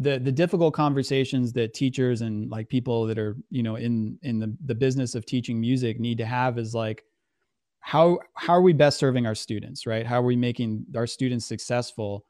the 0.00 0.18
the 0.18 0.32
difficult 0.32 0.72
conversations 0.72 1.52
that 1.52 1.74
teachers 1.74 2.22
and 2.22 2.50
like 2.50 2.68
people 2.68 3.06
that 3.06 3.18
are 3.18 3.36
you 3.50 3.62
know 3.62 3.76
in 3.76 4.18
in 4.22 4.40
the, 4.40 4.56
the 4.64 4.74
business 4.74 5.14
of 5.14 5.26
teaching 5.26 5.60
music 5.60 6.00
need 6.00 6.18
to 6.18 6.26
have 6.26 6.58
is 6.58 6.74
like 6.74 7.04
how 7.80 8.18
how 8.34 8.54
are 8.54 8.62
we 8.62 8.72
best 8.72 8.98
serving 8.98 9.26
our 9.26 9.34
students 9.34 9.86
right? 9.86 10.06
How 10.06 10.20
are 10.20 10.24
we 10.24 10.36
making 10.36 10.86
our 10.96 11.06
students 11.06 11.46
successful? 11.46 12.24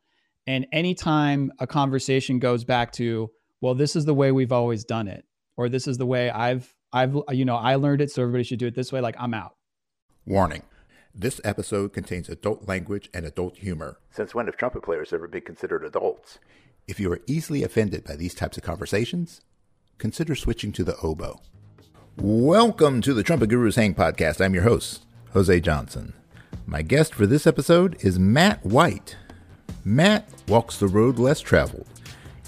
And 0.47 0.67
anytime 0.73 1.53
a 1.61 1.67
conversation 1.67 2.41
goes 2.41 2.65
back 2.65 2.91
to 2.93 3.31
well 3.61 3.75
this 3.75 3.95
is 3.95 4.05
the 4.05 4.15
way 4.15 4.33
we've 4.33 4.53
always 4.53 4.85
done 4.85 5.07
it 5.07 5.25
or 5.57 5.69
this 5.69 5.87
is 5.87 5.97
the 5.97 6.07
way 6.07 6.31
i've 6.31 6.75
i've 6.93 7.17
you 7.31 7.45
know 7.45 7.57
i 7.57 7.77
learned 7.77 8.01
it 8.01 8.11
so 8.11 8.23
everybody 8.23 8.43
should 8.43 8.59
do 8.59 8.67
it 8.67 8.75
this 8.75 8.93
way 8.93 9.01
like 9.01 9.17
i'm 9.19 9.33
out. 9.33 9.55
Warning 10.27 10.63
this 11.15 11.41
episode 11.45 11.93
contains 11.93 12.29
adult 12.29 12.69
language 12.69 13.11
and 13.13 13.27
adult 13.27 13.59
humor. 13.59 13.99
Since 14.11 14.33
when 14.33 14.47
have 14.47 14.57
trumpet 14.57 14.83
players 14.83 15.13
ever 15.13 15.27
been 15.27 15.43
considered 15.43 15.85
adults 15.85 16.39
if 16.91 16.99
you 16.99 17.11
are 17.13 17.21
easily 17.29 17.63
offended 17.63 18.03
by 18.03 18.17
these 18.17 18.35
types 18.35 18.57
of 18.57 18.65
conversations, 18.65 19.41
consider 19.97 20.35
switching 20.35 20.73
to 20.73 20.83
the 20.83 20.97
oboe. 20.97 21.41
Welcome 22.17 23.01
to 23.03 23.15
the 23.15 23.23
Trumpet 23.23 23.49
Gurus 23.49 23.77
Hang 23.77 23.95
podcast. 23.95 24.45
I'm 24.45 24.55
your 24.55 24.65
host, 24.65 25.07
Jose 25.33 25.61
Johnson. 25.61 26.15
My 26.67 26.83
guest 26.83 27.15
for 27.15 27.27
this 27.27 27.47
episode 27.47 27.97
is 28.01 28.19
Matt 28.19 28.67
White. 28.67 29.17
Matt 29.85 30.29
walks 30.49 30.79
the 30.79 30.89
road 30.89 31.21
less 31.21 31.41
traveled. 31.41 31.87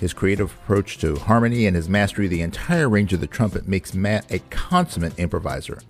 His 0.01 0.13
creative 0.13 0.53
approach 0.65 0.99
to 0.99 1.15
harmony 1.15 1.67
and 1.67 1.77
his 1.77 1.89
mastery 1.89 2.27
of 2.27 2.33
the 2.33 2.43
entire 2.43 2.89
range 2.89 3.13
of 3.13 3.21
the 3.21 3.29
trumpet 3.29 3.69
makes 3.69 3.95
Matt 3.95 4.29
a 4.33 4.41
consummate 4.51 5.17
improviser. 5.21 5.81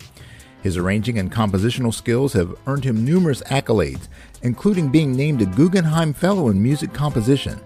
His 0.61 0.77
arranging 0.77 1.17
and 1.17 1.31
compositional 1.31 1.93
skills 1.93 2.33
have 2.33 2.55
earned 2.67 2.83
him 2.83 3.03
numerous 3.03 3.41
accolades, 3.43 4.07
including 4.43 4.89
being 4.89 5.13
named 5.13 5.41
a 5.41 5.47
Guggenheim 5.47 6.13
Fellow 6.13 6.49
in 6.49 6.61
Music 6.61 6.93
Composition 6.93 7.59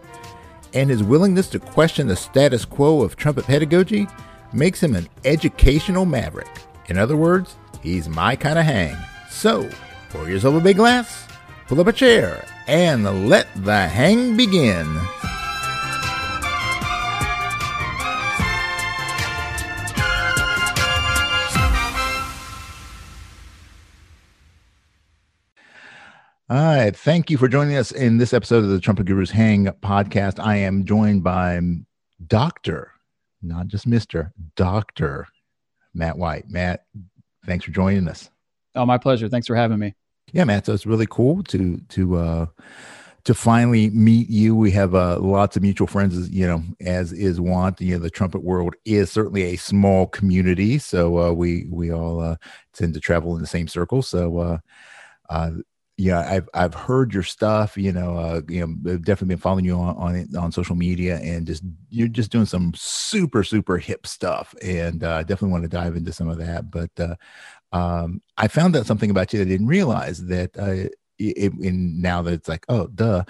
and 0.78 0.92
his 0.92 1.02
willingness 1.02 1.50
to 1.50 1.58
question 1.58 2.06
the 2.06 2.16
status 2.16 2.64
quo 2.64 3.02
of 3.02 3.16
trumpet 3.16 3.46
pedagogy 3.46 4.08
makes 4.54 4.82
him 4.82 4.96
an 4.96 5.10
educational 5.26 6.06
maverick. 6.06 6.48
In 6.88 7.00
other 7.00 7.18
words, 7.18 7.56
he's 7.82 8.08
my 8.08 8.36
kind 8.36 8.60
of 8.60 8.66
hang. 8.66 8.96
So, 9.28 9.68
pour 10.10 10.30
yourself 10.30 10.54
a 10.54 10.60
big 10.60 10.78
glass, 10.78 11.28
pull 11.68 11.82
up 11.82 11.88
a 11.88 11.94
chair, 11.94 12.46
and 12.68 13.28
let 13.28 13.48
the 13.56 13.88
hang 13.88 14.38
begin. 14.38 14.86
All 26.50 26.56
right. 26.56 26.96
Thank 26.96 27.30
you 27.30 27.38
for 27.38 27.50
joining 27.50 27.76
us 27.76 27.92
in 27.92 28.20
this 28.20 28.34
episode 28.34 28.64
of 28.64 28.70
the 28.70 28.80
Trumpet 28.80 29.06
Gurus 29.06 29.32
Hang 29.32 29.66
podcast. 29.66 30.40
I 30.40 30.56
am 30.56 30.86
joined 30.86 31.22
by 31.22 31.60
Dr., 32.26 32.94
not 33.42 33.68
just 33.68 33.86
Mr., 33.86 34.32
Dr. 34.56 35.28
Matt 35.94 36.18
White. 36.18 36.46
Matt, 36.48 36.86
thanks 37.46 37.66
for 37.66 37.72
joining 37.72 38.08
us. 38.08 38.30
Oh, 38.76 38.86
my 38.86 38.98
pleasure. 38.98 39.28
Thanks 39.28 39.46
for 39.46 39.58
having 39.58 39.78
me. 39.78 39.94
Yeah, 40.32 40.46
Matt. 40.46 40.68
So 40.68 40.74
it's 40.74 40.86
really 40.86 41.06
cool 41.10 41.44
to 41.44 41.82
to 41.90 42.16
uh 42.16 42.46
to 43.26 43.34
finally 43.34 43.90
meet 43.90 44.30
you. 44.30 44.56
We 44.56 44.72
have 44.72 44.96
uh, 44.96 45.20
lots 45.20 45.58
of 45.58 45.64
mutual 45.64 45.88
friends, 45.88 46.30
you 46.30 46.48
know, 46.48 46.64
as 46.80 47.12
is 47.12 47.42
want. 47.42 47.82
You 47.82 47.96
know, 47.96 48.04
the 48.04 48.10
trumpet 48.10 48.42
world 48.42 48.74
is 48.86 49.12
certainly 49.12 49.44
a 49.44 49.58
small 49.58 50.08
community, 50.08 50.78
so 50.78 51.20
uh, 51.20 51.32
we 51.34 51.68
we 51.70 51.92
all 51.92 52.22
uh, 52.22 52.38
tend 52.72 52.94
to 52.94 53.02
travel 53.02 53.36
in 53.36 53.42
the 53.42 53.48
same 53.48 53.68
circles. 53.68 54.08
So 54.08 54.38
uh, 54.38 54.58
uh, 55.30 55.52
yeah, 55.98 56.20
I've 56.32 56.48
I've 56.54 56.76
heard 56.76 57.12
your 57.12 57.24
stuff. 57.24 57.76
You 57.76 57.92
know, 57.92 58.18
uh, 58.18 58.42
you 58.48 58.62
know, 58.62 58.94
I've 58.94 59.04
definitely 59.04 59.34
been 59.34 59.42
following 59.42 59.66
you 59.66 59.76
on 59.76 59.96
on, 59.98 60.36
on 60.38 60.52
social 60.52 60.76
media, 60.76 61.18
and 61.18 61.48
just 61.48 61.64
you're 61.90 62.08
just 62.08 62.32
doing 62.32 62.46
some 62.46 62.72
super 62.76 63.44
super 63.44 63.80
hip 63.80 64.06
stuff, 64.06 64.54
and 64.62 65.04
uh, 65.04 65.24
definitely 65.24 65.52
want 65.52 65.64
to 65.64 65.70
dive 65.70 65.96
into 65.96 66.14
some 66.14 66.30
of 66.30 66.38
that. 66.38 66.70
But 66.70 66.92
uh, 67.00 67.16
um, 67.76 68.22
I 68.38 68.48
found 68.48 68.76
out 68.76 68.86
something 68.86 69.10
about 69.10 69.34
you 69.34 69.40
that 69.40 69.46
I 69.46 69.50
didn't 69.50 69.68
realize 69.68 70.26
that. 70.28 70.58
Uh, 70.58 70.90
it, 71.20 71.52
in 71.60 72.00
now 72.00 72.22
that 72.22 72.34
it's 72.34 72.48
like, 72.48 72.64
oh, 72.70 72.86
duh, 72.94 73.24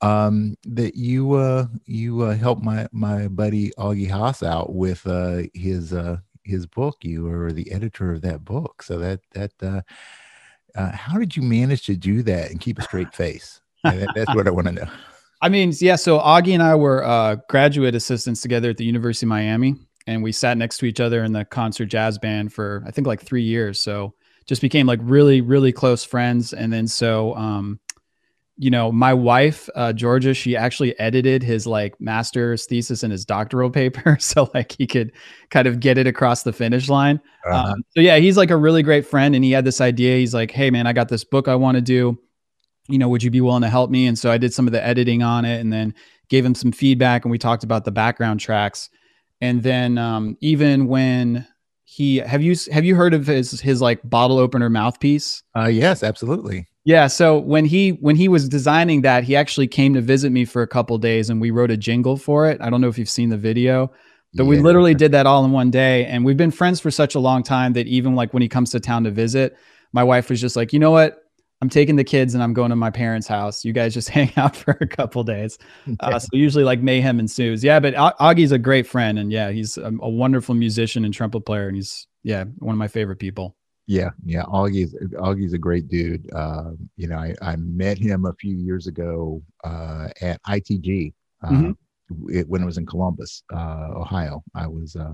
um, 0.00 0.56
that 0.64 0.94
you 0.96 1.34
uh, 1.34 1.66
you 1.84 2.22
uh, 2.22 2.34
helped 2.34 2.62
my 2.62 2.88
my 2.90 3.28
buddy 3.28 3.70
Augie 3.78 4.10
Haas 4.10 4.42
out 4.42 4.74
with 4.74 5.06
uh, 5.06 5.42
his 5.52 5.92
uh, 5.92 6.16
his 6.42 6.64
book. 6.64 6.96
You 7.02 7.24
were 7.24 7.52
the 7.52 7.70
editor 7.70 8.12
of 8.12 8.22
that 8.22 8.46
book, 8.46 8.82
so 8.82 8.98
that 8.98 9.20
that. 9.32 9.52
Uh, 9.62 9.82
uh, 10.74 10.92
how 10.92 11.18
did 11.18 11.36
you 11.36 11.42
manage 11.42 11.86
to 11.86 11.96
do 11.96 12.22
that 12.22 12.50
and 12.50 12.60
keep 12.60 12.78
a 12.78 12.82
straight 12.82 13.14
face? 13.14 13.60
that, 13.84 14.08
that's 14.14 14.34
what 14.34 14.46
I 14.46 14.50
want 14.50 14.66
to 14.68 14.72
know. 14.72 14.86
I 15.42 15.48
mean, 15.48 15.72
yeah. 15.80 15.96
So 15.96 16.18
Augie 16.18 16.54
and 16.54 16.62
I 16.62 16.74
were 16.74 17.04
uh, 17.04 17.36
graduate 17.48 17.94
assistants 17.94 18.40
together 18.40 18.70
at 18.70 18.78
the 18.78 18.84
University 18.84 19.26
of 19.26 19.28
Miami, 19.28 19.74
and 20.06 20.22
we 20.22 20.32
sat 20.32 20.56
next 20.56 20.78
to 20.78 20.86
each 20.86 21.00
other 21.00 21.22
in 21.22 21.32
the 21.32 21.44
concert 21.44 21.86
jazz 21.86 22.18
band 22.18 22.52
for 22.52 22.82
I 22.86 22.90
think 22.90 23.06
like 23.06 23.20
three 23.20 23.42
years. 23.42 23.80
So 23.80 24.14
just 24.46 24.62
became 24.62 24.86
like 24.86 25.00
really, 25.02 25.40
really 25.40 25.72
close 25.72 26.04
friends. 26.04 26.52
And 26.52 26.72
then 26.72 26.86
so 26.86 27.34
um, 27.34 27.78
you 28.56 28.70
know, 28.70 28.92
my 28.92 29.12
wife, 29.12 29.68
uh, 29.74 29.92
Georgia, 29.92 30.32
she 30.32 30.56
actually 30.56 30.98
edited 31.00 31.42
his 31.42 31.66
like 31.66 32.00
master's 32.00 32.66
thesis 32.66 33.02
and 33.02 33.10
his 33.10 33.24
doctoral 33.24 33.70
paper. 33.70 34.18
So 34.24 34.50
like 34.54 34.72
he 34.72 34.86
could 34.86 35.12
kind 35.50 35.66
of 35.66 35.80
get 35.80 35.98
it 35.98 36.06
across 36.06 36.44
the 36.44 36.52
finish 36.52 36.88
line. 36.88 37.20
Uh-huh. 37.44 37.72
Um, 37.72 37.84
so 37.90 38.00
yeah, 38.00 38.16
he's 38.16 38.36
like 38.36 38.50
a 38.50 38.56
really 38.56 38.82
great 38.82 39.06
friend. 39.06 39.34
And 39.34 39.44
he 39.44 39.50
had 39.50 39.64
this 39.64 39.80
idea. 39.80 40.16
He's 40.16 40.32
like, 40.34 40.50
Hey 40.50 40.70
man, 40.70 40.86
I 40.86 40.92
got 40.92 41.08
this 41.08 41.24
book 41.24 41.48
I 41.48 41.56
want 41.56 41.76
to 41.76 41.82
do. 41.82 42.18
You 42.88 42.98
know, 42.98 43.08
would 43.08 43.22
you 43.22 43.30
be 43.30 43.40
willing 43.40 43.62
to 43.62 43.68
help 43.68 43.90
me? 43.90 44.06
And 44.06 44.18
so 44.18 44.30
I 44.30 44.38
did 44.38 44.54
some 44.54 44.66
of 44.66 44.72
the 44.72 44.84
editing 44.84 45.22
on 45.22 45.44
it 45.44 45.60
and 45.60 45.72
then 45.72 45.94
gave 46.28 46.44
him 46.44 46.54
some 46.54 46.72
feedback 46.72 47.24
and 47.24 47.32
we 47.32 47.38
talked 47.38 47.64
about 47.64 47.84
the 47.84 47.92
background 47.92 48.40
tracks. 48.40 48.88
And 49.40 49.62
then 49.62 49.98
um, 49.98 50.38
even 50.40 50.86
when 50.86 51.46
he 51.94 52.16
have 52.16 52.42
you 52.42 52.56
have 52.72 52.84
you 52.84 52.96
heard 52.96 53.14
of 53.14 53.28
his 53.28 53.60
his 53.60 53.80
like 53.80 54.00
bottle 54.02 54.38
opener 54.38 54.68
mouthpiece? 54.68 55.44
Uh 55.56 55.66
yes, 55.66 56.02
absolutely. 56.02 56.66
Yeah, 56.84 57.06
so 57.06 57.38
when 57.38 57.64
he 57.64 57.90
when 57.90 58.16
he 58.16 58.26
was 58.26 58.48
designing 58.48 59.02
that, 59.02 59.22
he 59.22 59.36
actually 59.36 59.68
came 59.68 59.94
to 59.94 60.00
visit 60.00 60.32
me 60.32 60.44
for 60.44 60.62
a 60.62 60.66
couple 60.66 60.98
days 60.98 61.30
and 61.30 61.40
we 61.40 61.52
wrote 61.52 61.70
a 61.70 61.76
jingle 61.76 62.16
for 62.16 62.50
it. 62.50 62.60
I 62.60 62.68
don't 62.68 62.80
know 62.80 62.88
if 62.88 62.98
you've 62.98 63.08
seen 63.08 63.28
the 63.28 63.38
video, 63.38 63.92
but 64.34 64.42
yeah. 64.42 64.48
we 64.48 64.58
literally 64.58 64.94
did 64.94 65.12
that 65.12 65.26
all 65.26 65.44
in 65.44 65.52
one 65.52 65.70
day 65.70 66.04
and 66.06 66.24
we've 66.24 66.36
been 66.36 66.50
friends 66.50 66.80
for 66.80 66.90
such 66.90 67.14
a 67.14 67.20
long 67.20 67.44
time 67.44 67.74
that 67.74 67.86
even 67.86 68.16
like 68.16 68.34
when 68.34 68.42
he 68.42 68.48
comes 68.48 68.70
to 68.70 68.80
town 68.80 69.04
to 69.04 69.12
visit, 69.12 69.56
my 69.92 70.02
wife 70.02 70.28
was 70.28 70.40
just 70.40 70.56
like, 70.56 70.72
"You 70.72 70.80
know 70.80 70.90
what? 70.90 71.23
I'm 71.64 71.70
taking 71.70 71.96
the 71.96 72.04
kids 72.04 72.34
and 72.34 72.42
I'm 72.42 72.52
going 72.52 72.68
to 72.68 72.76
my 72.76 72.90
parents' 72.90 73.26
house. 73.26 73.64
You 73.64 73.72
guys 73.72 73.94
just 73.94 74.08
hang 74.18 74.30
out 74.36 74.54
for 74.54 74.76
a 74.80 74.86
couple 74.86 75.24
days." 75.24 75.58
Uh, 76.00 76.18
so 76.18 76.28
usually 76.32 76.64
like 76.64 76.80
mayhem 76.80 77.20
ensues. 77.20 77.62
Yeah, 77.62 77.78
but 77.78 77.94
Augie's 77.94 78.52
a 78.52 78.58
great 78.58 78.86
friend 78.86 79.18
and 79.18 79.30
yeah, 79.30 79.50
he's 79.50 79.76
a, 79.78 79.92
a 80.00 80.08
wonderful 80.08 80.54
musician 80.54 81.04
and 81.04 81.14
trumpet 81.14 81.40
player 81.40 81.68
and 81.68 81.76
he's 81.76 82.06
yeah, 82.24 82.44
one 82.58 82.74
of 82.74 82.78
my 82.78 82.88
favorite 82.88 83.18
people. 83.18 83.54
Yeah, 83.86 84.10
yeah. 84.24 84.42
Augie's 84.44 84.94
Augie's 85.18 85.52
a 85.52 85.58
great 85.58 85.88
dude. 85.88 86.28
Uh, 86.34 86.72
you 86.96 87.06
know, 87.06 87.16
I, 87.16 87.34
I 87.42 87.56
met 87.56 87.96
him 87.96 88.24
a 88.24 88.34
few 88.34 88.56
years 88.56 88.86
ago 88.86 89.42
uh, 89.62 90.08
at 90.20 90.42
ITG 90.42 91.12
uh, 91.42 91.50
mm-hmm. 91.50 92.30
it, 92.30 92.48
when 92.48 92.62
I 92.62 92.66
was 92.66 92.78
in 92.78 92.86
Columbus, 92.86 93.42
uh, 93.52 93.88
Ohio. 93.94 94.42
I 94.54 94.66
was 94.66 94.96
uh, 94.96 95.12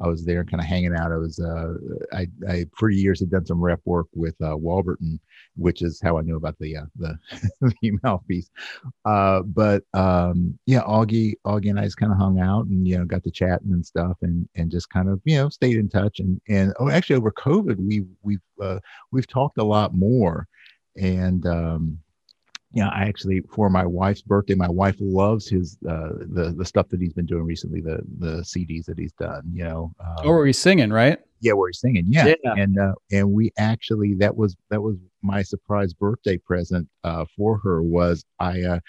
I 0.00 0.08
was 0.08 0.24
there 0.24 0.44
kind 0.44 0.60
of 0.60 0.66
hanging 0.66 0.94
out. 0.94 1.12
I 1.12 1.16
was 1.16 1.38
uh, 1.38 1.74
I, 2.12 2.26
I 2.48 2.66
for 2.76 2.90
years 2.90 3.20
had 3.20 3.30
done 3.30 3.46
some 3.46 3.60
rep 3.60 3.80
work 3.84 4.06
with 4.14 4.34
uh, 4.42 4.56
Warburton, 4.56 5.20
which 5.56 5.82
is 5.82 6.00
how 6.02 6.18
I 6.18 6.22
knew 6.22 6.36
about 6.36 6.56
the 6.58 6.78
uh, 6.78 6.86
the, 6.96 7.18
the 7.60 7.92
mouthpiece. 8.02 8.50
Uh, 9.04 9.42
but 9.42 9.82
um, 9.94 10.58
yeah, 10.66 10.82
Augie 10.82 11.34
Augie 11.46 11.70
and 11.70 11.78
I 11.78 11.84
just 11.84 11.98
kind 11.98 12.12
of 12.12 12.18
hung 12.18 12.40
out 12.40 12.66
and 12.66 12.86
you 12.86 12.98
know 12.98 13.04
got 13.04 13.22
to 13.24 13.30
chatting 13.30 13.72
and 13.72 13.84
stuff 13.84 14.16
and 14.22 14.48
and 14.54 14.70
just 14.70 14.88
kind 14.90 15.08
of 15.08 15.20
you 15.24 15.36
know 15.36 15.48
stayed 15.48 15.76
in 15.76 15.88
touch 15.88 16.20
and 16.20 16.40
and 16.48 16.72
oh 16.80 16.90
actually 16.90 17.16
over 17.16 17.32
COVID 17.32 17.76
we 17.76 18.04
we've 18.22 18.40
uh, 18.62 18.78
we've 19.12 19.26
talked 19.26 19.58
a 19.58 19.64
lot 19.64 19.94
more 19.94 20.46
and 20.96 21.46
um, 21.46 21.98
yeah, 22.72 22.88
I 22.88 23.02
actually 23.02 23.40
for 23.40 23.68
my 23.68 23.84
wife's 23.84 24.22
birthday, 24.22 24.54
my 24.54 24.68
wife 24.68 24.96
loves 25.00 25.48
his 25.48 25.76
uh, 25.88 26.10
the 26.20 26.54
the 26.56 26.64
stuff 26.64 26.88
that 26.90 27.00
he's 27.00 27.12
been 27.12 27.26
doing 27.26 27.44
recently, 27.44 27.80
the 27.80 28.00
the 28.18 28.42
CDs 28.42 28.84
that 28.84 28.98
he's 28.98 29.12
done. 29.12 29.42
You 29.52 29.64
know, 29.64 29.92
um, 30.00 30.16
oh, 30.24 30.30
where 30.30 30.46
he's 30.46 30.58
singing, 30.58 30.90
right? 30.90 31.18
Yeah, 31.40 31.54
where 31.54 31.68
he's 31.68 31.80
singing. 31.80 32.04
Yeah, 32.08 32.34
yeah. 32.44 32.54
and 32.56 32.78
uh, 32.78 32.94
and 33.10 33.32
we 33.32 33.52
actually 33.58 34.14
that 34.14 34.36
was 34.36 34.56
that 34.68 34.80
was 34.80 34.96
my 35.22 35.42
surprise 35.42 35.92
birthday 35.92 36.36
present 36.38 36.88
uh, 37.02 37.24
for 37.36 37.58
her 37.58 37.82
was 37.82 38.24
I 38.38 38.62
uh, 38.62 38.80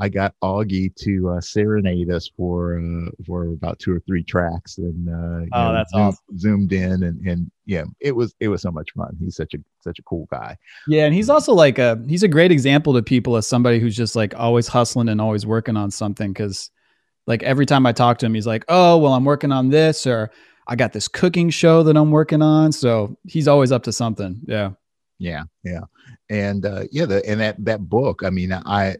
I 0.00 0.08
got 0.08 0.34
Augie 0.42 0.94
to 0.96 1.30
uh, 1.30 1.40
serenade 1.40 2.10
us 2.10 2.28
for 2.36 2.78
uh, 2.78 3.10
for 3.24 3.46
about 3.46 3.78
two 3.78 3.92
or 3.92 4.00
three 4.00 4.24
tracks, 4.24 4.78
and 4.78 5.08
uh, 5.08 5.46
oh, 5.56 5.68
know, 5.68 5.72
that's 5.72 5.92
zoom, 5.92 6.00
awesome. 6.00 6.38
Zoomed 6.38 6.72
in, 6.72 7.02
and 7.04 7.26
and 7.26 7.50
yeah, 7.64 7.84
it 8.00 8.12
was 8.12 8.34
it 8.40 8.48
was 8.48 8.62
so 8.62 8.72
much 8.72 8.90
fun. 8.96 9.16
He's 9.20 9.36
such 9.36 9.54
a 9.54 9.58
such 9.82 10.00
a 10.00 10.02
cool 10.02 10.26
guy. 10.32 10.56
Yeah, 10.88 11.04
and 11.04 11.14
he's 11.14 11.30
also 11.30 11.52
like 11.52 11.78
a 11.78 12.02
he's 12.08 12.24
a 12.24 12.28
great 12.28 12.50
example 12.50 12.92
to 12.94 13.02
people 13.02 13.36
as 13.36 13.46
somebody 13.46 13.78
who's 13.78 13.96
just 13.96 14.16
like 14.16 14.34
always 14.34 14.66
hustling 14.66 15.08
and 15.08 15.20
always 15.20 15.46
working 15.46 15.76
on 15.76 15.92
something. 15.92 16.32
Because 16.32 16.70
like 17.28 17.44
every 17.44 17.66
time 17.66 17.86
I 17.86 17.92
talk 17.92 18.18
to 18.18 18.26
him, 18.26 18.34
he's 18.34 18.48
like, 18.48 18.64
"Oh, 18.68 18.98
well, 18.98 19.12
I'm 19.12 19.24
working 19.24 19.52
on 19.52 19.68
this," 19.68 20.08
or 20.08 20.32
"I 20.66 20.74
got 20.74 20.92
this 20.92 21.06
cooking 21.06 21.50
show 21.50 21.84
that 21.84 21.96
I'm 21.96 22.10
working 22.10 22.42
on." 22.42 22.72
So 22.72 23.16
he's 23.28 23.46
always 23.46 23.70
up 23.70 23.84
to 23.84 23.92
something. 23.92 24.40
Yeah. 24.46 24.72
Yeah, 25.20 25.44
yeah, 25.62 25.82
and 26.28 26.66
uh, 26.66 26.82
yeah, 26.90 27.06
the 27.06 27.24
and 27.24 27.40
that 27.40 27.64
that 27.64 27.88
book. 27.88 28.22
I 28.24 28.30
mean, 28.30 28.52
I 28.52 28.96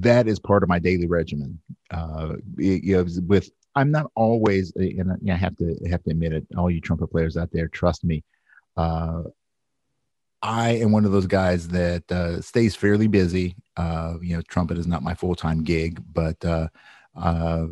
that 0.00 0.28
is 0.28 0.38
part 0.38 0.62
of 0.62 0.68
my 0.68 0.78
daily 0.78 1.06
regimen. 1.06 1.60
Uh, 1.90 2.34
you 2.56 2.96
know, 2.96 3.06
with 3.26 3.50
I'm 3.74 3.90
not 3.90 4.10
always, 4.14 4.72
and 4.76 5.18
I 5.30 5.34
have 5.34 5.56
to 5.56 5.76
have 5.90 6.02
to 6.04 6.10
admit 6.10 6.32
it. 6.32 6.46
All 6.56 6.70
you 6.70 6.80
trumpet 6.80 7.08
players 7.08 7.36
out 7.36 7.50
there, 7.52 7.68
trust 7.68 8.04
me. 8.04 8.24
Uh, 8.76 9.24
I 10.42 10.70
am 10.70 10.92
one 10.92 11.04
of 11.04 11.12
those 11.12 11.26
guys 11.26 11.68
that 11.68 12.10
uh, 12.10 12.40
stays 12.40 12.74
fairly 12.74 13.06
busy. 13.06 13.56
Uh, 13.76 14.14
you 14.22 14.36
know, 14.36 14.42
trumpet 14.42 14.78
is 14.78 14.86
not 14.86 15.02
my 15.02 15.14
full 15.14 15.34
time 15.34 15.64
gig, 15.64 16.02
but 16.12 16.42
uh, 16.44 16.68
uh, 17.16 17.66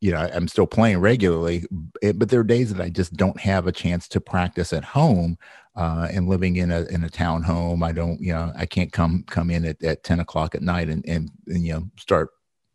you 0.00 0.12
know, 0.12 0.18
I'm 0.18 0.48
still 0.48 0.66
playing 0.66 0.98
regularly. 0.98 1.64
But 2.02 2.28
there 2.28 2.40
are 2.40 2.44
days 2.44 2.72
that 2.72 2.82
I 2.82 2.90
just 2.90 3.14
don't 3.14 3.40
have 3.40 3.66
a 3.66 3.72
chance 3.72 4.08
to 4.08 4.20
practice 4.20 4.72
at 4.72 4.84
home. 4.84 5.38
Uh, 5.76 6.08
and 6.10 6.26
living 6.26 6.56
in 6.56 6.70
a 6.70 6.84
in 6.84 7.04
a 7.04 7.10
town 7.10 7.42
home, 7.42 7.82
I 7.82 7.92
don't, 7.92 8.18
you 8.18 8.32
know, 8.32 8.50
I 8.56 8.64
can't 8.64 8.92
come 8.92 9.24
come 9.28 9.50
in 9.50 9.64
at, 9.66 9.82
at 9.82 10.04
10 10.04 10.20
o'clock 10.20 10.54
at 10.54 10.62
night 10.62 10.88
and, 10.88 11.06
and, 11.06 11.30
and 11.46 11.62
you 11.66 11.74
know 11.74 11.82
start 11.98 12.30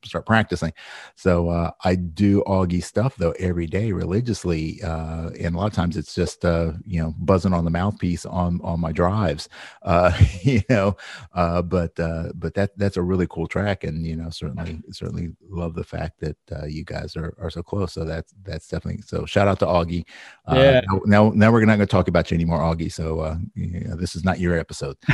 start 0.10 0.26
practicing. 0.26 0.74
So 1.16 1.50
uh, 1.50 1.72
I 1.84 1.96
do 1.96 2.44
Augie 2.48 2.84
stuff 2.84 3.16
though 3.16 3.32
every 3.40 3.68
day 3.68 3.92
religiously, 3.92 4.82
uh, 4.84 5.30
and 5.40 5.56
a 5.56 5.58
lot 5.58 5.68
of 5.68 5.74
times 5.74 5.98
it's 5.98 6.14
just 6.16 6.46
uh, 6.46 6.74
you 6.86 7.02
know 7.02 7.14
buzzing 7.20 7.54
on 7.54 7.66
the 7.66 7.72
mouthpiece 7.72 8.26
on 8.26 8.60
on 8.64 8.80
my 8.80 8.92
drives, 8.92 9.50
uh, 9.84 10.12
you 10.42 10.62
know. 10.70 10.96
Uh, 11.34 11.62
but 11.62 12.00
uh, 12.00 12.30
but 12.36 12.54
that 12.54 12.78
that's 12.78 12.98
a 12.98 13.02
really 13.02 13.28
cool 13.28 13.48
track, 13.48 13.84
and 13.84 14.06
you 14.06 14.16
know 14.16 14.30
certainly 14.30 14.82
certainly 14.92 15.30
love 15.50 15.76
the 15.76 15.84
fact 15.84 16.20
that 16.20 16.38
you 16.70 16.84
guys 16.84 17.16
are 17.16 17.36
are 17.40 17.50
so 17.50 17.64
close. 17.64 17.94
So 17.94 18.06
that's 18.06 18.34
that's 18.44 18.68
definitely 18.68 19.02
so. 19.04 19.26
Shout 19.26 19.48
out 19.48 19.60
to 19.60 19.66
Augie. 19.66 20.06
yeah. 20.52 20.82
Now 21.06 21.32
now 21.34 21.52
we're 21.52 21.66
not 21.66 21.78
going 21.78 21.80
to 21.80 21.86
talk 21.86 22.08
about 22.08 22.32
you 22.32 22.36
anymore, 22.36 22.60
Augie. 22.60 22.92
So 22.92 23.38
you 23.56 23.82
know, 23.82 23.96
this 23.96 24.16
is 24.16 24.24
not 24.24 24.40
your 24.40 24.58
episode. 24.58 24.98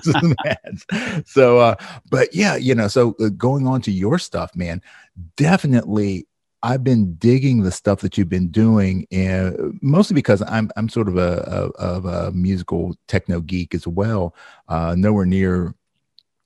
so 1.26 1.76
but 2.10 2.34
yeah, 2.34 2.56
you 2.56 2.74
know, 2.74 2.88
so 2.88 3.12
going 3.36 3.66
on 3.66 3.80
to 3.82 3.90
your 3.90 4.09
your 4.10 4.18
stuff, 4.18 4.54
man, 4.56 4.82
definitely 5.36 6.26
I've 6.62 6.84
been 6.84 7.14
digging 7.14 7.62
the 7.62 7.70
stuff 7.70 8.00
that 8.00 8.18
you've 8.18 8.28
been 8.28 8.50
doing, 8.50 9.06
and 9.10 9.78
mostly 9.80 10.14
because 10.14 10.42
I'm 10.42 10.70
I'm 10.76 10.88
sort 10.88 11.08
of 11.08 11.16
a, 11.16 11.42
a 11.46 11.82
of 11.82 12.04
a 12.04 12.32
musical 12.32 12.94
techno 13.08 13.40
geek 13.40 13.74
as 13.74 13.86
well. 13.86 14.34
Uh, 14.68 14.94
nowhere 14.96 15.24
near, 15.24 15.74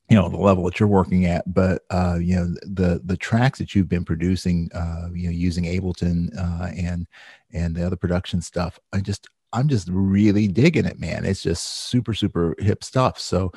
you 0.09 0.17
know, 0.17 0.29
the 0.29 0.37
level 0.37 0.65
that 0.65 0.79
you're 0.79 0.89
working 0.89 1.27
at, 1.27 1.53
but 1.53 1.83
uh, 1.91 2.19
you 2.21 2.37
know 2.37 2.55
the 2.63 3.01
the 3.05 3.17
tracks 3.17 3.59
that 3.59 3.75
you've 3.75 3.89
been 3.89 4.05
producing, 4.05 4.71
uh, 4.73 5.09
you 5.13 5.25
know, 5.25 5.33
using 5.33 5.65
Ableton 5.65 6.31
uh, 6.39 6.67
and 6.77 7.09
and 7.53 7.75
the 7.75 7.85
other 7.85 7.97
production 7.97 8.41
stuff. 8.41 8.79
I 8.93 9.01
just 9.01 9.29
I'm 9.53 9.69
just 9.69 9.89
really 9.91 10.47
digging 10.47 10.85
it, 10.85 11.01
man. 11.01 11.25
It's 11.25 11.43
just 11.43 11.89
super 11.89 12.15
super 12.15 12.55
hip 12.61 12.85
stuff. 12.85 13.19
So, 13.19 13.51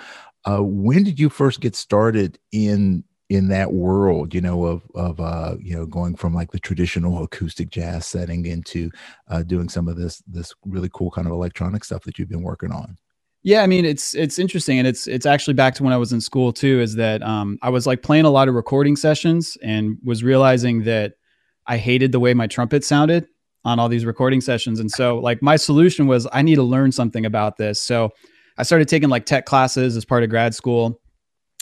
uh, 0.45 0.63
when 0.63 1.03
did 1.03 1.19
you 1.19 1.29
first 1.29 1.59
get 1.59 1.75
started 1.75 2.39
in 2.51 3.03
in 3.29 3.49
that 3.49 3.73
world, 3.73 4.33
you 4.33 4.41
know, 4.41 4.65
of 4.65 4.83
of 4.95 5.19
uh, 5.19 5.55
you 5.59 5.75
know, 5.75 5.85
going 5.85 6.15
from 6.15 6.33
like 6.33 6.51
the 6.51 6.59
traditional 6.59 7.23
acoustic 7.23 7.69
jazz 7.69 8.05
setting 8.05 8.45
into 8.45 8.89
uh, 9.27 9.43
doing 9.43 9.69
some 9.69 9.87
of 9.87 9.97
this 9.97 10.23
this 10.27 10.53
really 10.65 10.89
cool 10.93 11.11
kind 11.11 11.27
of 11.27 11.33
electronic 11.33 11.83
stuff 11.83 12.03
that 12.03 12.17
you've 12.17 12.29
been 12.29 12.43
working 12.43 12.71
on. 12.71 12.97
Yeah, 13.43 13.63
I 13.63 13.67
mean 13.67 13.85
it's 13.85 14.15
it's 14.15 14.39
interesting, 14.39 14.79
and 14.79 14.87
it's 14.87 15.07
it's 15.07 15.25
actually 15.25 15.55
back 15.55 15.75
to 15.75 15.83
when 15.83 15.93
I 15.93 15.97
was 15.97 16.13
in 16.13 16.21
school 16.21 16.53
too. 16.53 16.79
Is 16.79 16.95
that 16.95 17.21
um, 17.21 17.57
I 17.61 17.69
was 17.69 17.85
like 17.85 18.01
playing 18.01 18.25
a 18.25 18.29
lot 18.29 18.47
of 18.47 18.55
recording 18.55 18.95
sessions 18.95 19.57
and 19.61 19.97
was 20.03 20.23
realizing 20.23 20.83
that 20.83 21.13
I 21.65 21.77
hated 21.77 22.13
the 22.13 22.19
way 22.19 22.33
my 22.33 22.47
trumpet 22.47 22.85
sounded 22.85 23.27
on 23.65 23.79
all 23.79 23.89
these 23.89 24.05
recording 24.05 24.39
sessions, 24.39 24.79
and 24.79 24.89
so 24.89 25.19
like 25.19 25.41
my 25.41 25.57
solution 25.57 26.07
was 26.07 26.27
I 26.31 26.41
need 26.41 26.55
to 26.55 26.63
learn 26.63 26.93
something 26.93 27.25
about 27.25 27.57
this. 27.57 27.81
So 27.81 28.11
I 28.57 28.63
started 28.63 28.87
taking 28.87 29.09
like 29.09 29.25
tech 29.25 29.45
classes 29.45 29.97
as 29.97 30.05
part 30.05 30.23
of 30.23 30.29
grad 30.29 30.55
school 30.55 31.01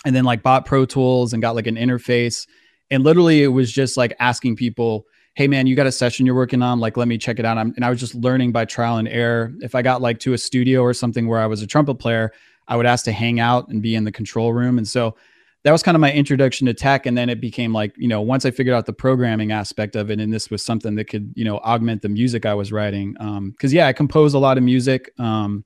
and 0.05 0.15
then 0.15 0.23
like 0.23 0.43
bought 0.43 0.65
Pro 0.65 0.85
Tools 0.85 1.33
and 1.33 1.41
got 1.41 1.55
like 1.55 1.67
an 1.67 1.75
interface. 1.75 2.47
And 2.91 3.03
literally 3.03 3.43
it 3.43 3.47
was 3.47 3.71
just 3.71 3.97
like 3.97 4.15
asking 4.19 4.55
people, 4.55 5.05
hey 5.33 5.47
man, 5.47 5.67
you 5.67 5.75
got 5.75 5.87
a 5.87 5.91
session 5.91 6.25
you're 6.25 6.35
working 6.35 6.61
on? 6.61 6.79
Like, 6.79 6.95
let 6.95 7.07
me 7.09 7.17
check 7.17 7.39
it 7.39 7.45
out. 7.45 7.57
I'm, 7.57 7.73
and 7.75 7.83
I 7.83 7.89
was 7.89 7.99
just 7.99 8.15
learning 8.15 8.53
by 8.53 8.63
trial 8.63 8.97
and 8.97 9.07
error. 9.07 9.51
If 9.59 9.75
I 9.75 9.81
got 9.81 10.01
like 10.01 10.19
to 10.19 10.33
a 10.33 10.37
studio 10.37 10.81
or 10.81 10.93
something 10.93 11.27
where 11.27 11.41
I 11.41 11.45
was 11.47 11.61
a 11.61 11.67
trumpet 11.67 11.95
player, 11.95 12.31
I 12.67 12.77
would 12.77 12.85
ask 12.85 13.03
to 13.05 13.11
hang 13.11 13.39
out 13.39 13.67
and 13.67 13.81
be 13.81 13.95
in 13.95 14.05
the 14.05 14.11
control 14.11 14.53
room. 14.53 14.77
And 14.77 14.87
so 14.87 15.15
that 15.63 15.71
was 15.71 15.83
kind 15.83 15.95
of 15.95 16.01
my 16.01 16.13
introduction 16.13 16.67
to 16.67 16.73
tech. 16.73 17.05
And 17.05 17.17
then 17.17 17.27
it 17.27 17.41
became 17.41 17.73
like, 17.73 17.93
you 17.97 18.07
know, 18.07 18.21
once 18.21 18.45
I 18.45 18.51
figured 18.51 18.75
out 18.75 18.85
the 18.85 18.93
programming 18.93 19.51
aspect 19.51 19.95
of 19.95 20.09
it, 20.09 20.19
and 20.19 20.31
this 20.31 20.49
was 20.49 20.63
something 20.63 20.95
that 20.95 21.05
could, 21.05 21.33
you 21.35 21.43
know, 21.43 21.57
augment 21.57 22.01
the 22.01 22.09
music 22.09 22.45
I 22.45 22.53
was 22.53 22.71
writing. 22.71 23.15
Um, 23.19 23.53
cause 23.59 23.73
yeah, 23.73 23.87
I 23.87 23.93
compose 23.93 24.35
a 24.35 24.39
lot 24.39 24.57
of 24.57 24.63
music. 24.63 25.11
Um, 25.19 25.65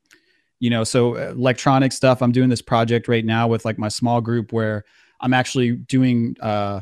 you 0.60 0.70
know 0.70 0.84
so 0.84 1.16
uh, 1.16 1.32
electronic 1.32 1.92
stuff 1.92 2.22
i'm 2.22 2.32
doing 2.32 2.50
this 2.50 2.62
project 2.62 3.08
right 3.08 3.26
now 3.26 3.48
with 3.48 3.66
like 3.66 3.78
my 3.78 3.88
small 3.88 4.22
group 4.22 4.52
where 4.52 4.84
i'm 5.22 5.34
actually 5.34 5.72
doing 5.72 6.36
uh 6.42 6.82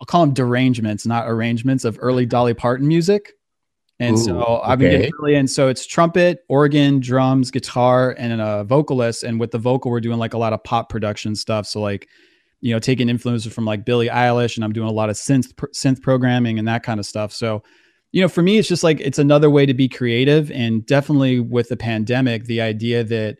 i'll 0.00 0.06
call 0.06 0.20
them 0.26 0.34
derangements 0.34 1.06
not 1.06 1.28
arrangements 1.28 1.84
of 1.84 1.98
early 2.00 2.26
dolly 2.26 2.54
parton 2.54 2.86
music. 2.86 3.32
And 4.00 4.16
Ooh, 4.16 4.24
so 4.24 4.60
i've 4.64 4.80
been 4.80 4.90
getting 4.90 5.12
really 5.20 5.36
in 5.36 5.46
so 5.46 5.68
it's 5.68 5.86
trumpet 5.86 6.44
organ 6.48 6.98
drums 6.98 7.50
guitar 7.50 8.14
and 8.18 8.40
a 8.40 8.64
vocalist. 8.64 9.22
And 9.22 9.38
with 9.38 9.52
the 9.52 9.58
vocal 9.58 9.90
we're 9.90 10.00
doing 10.00 10.18
like 10.18 10.34
a 10.34 10.38
lot 10.38 10.52
of 10.52 10.62
pop 10.64 10.88
production 10.88 11.36
stuff. 11.36 11.66
So 11.66 11.80
like 11.80 12.08
you 12.60 12.72
know 12.72 12.80
taking 12.80 13.08
influences 13.08 13.52
from 13.52 13.64
like 13.64 13.84
billie 13.84 14.08
eilish 14.08 14.56
and 14.56 14.64
i'm 14.64 14.72
doing 14.72 14.88
a 14.88 14.92
lot 14.92 15.10
of 15.10 15.16
synth 15.16 15.52
synth 15.72 16.02
programming 16.02 16.58
and 16.58 16.66
that 16.66 16.82
kind 16.82 16.98
of 16.98 17.06
stuff. 17.06 17.32
So 17.32 17.62
you 18.14 18.20
know, 18.20 18.28
for 18.28 18.42
me, 18.42 18.58
it's 18.58 18.68
just 18.68 18.84
like 18.84 19.00
it's 19.00 19.18
another 19.18 19.50
way 19.50 19.66
to 19.66 19.74
be 19.74 19.88
creative. 19.88 20.48
And 20.52 20.86
definitely 20.86 21.40
with 21.40 21.68
the 21.68 21.76
pandemic, 21.76 22.44
the 22.44 22.60
idea 22.60 23.02
that, 23.02 23.38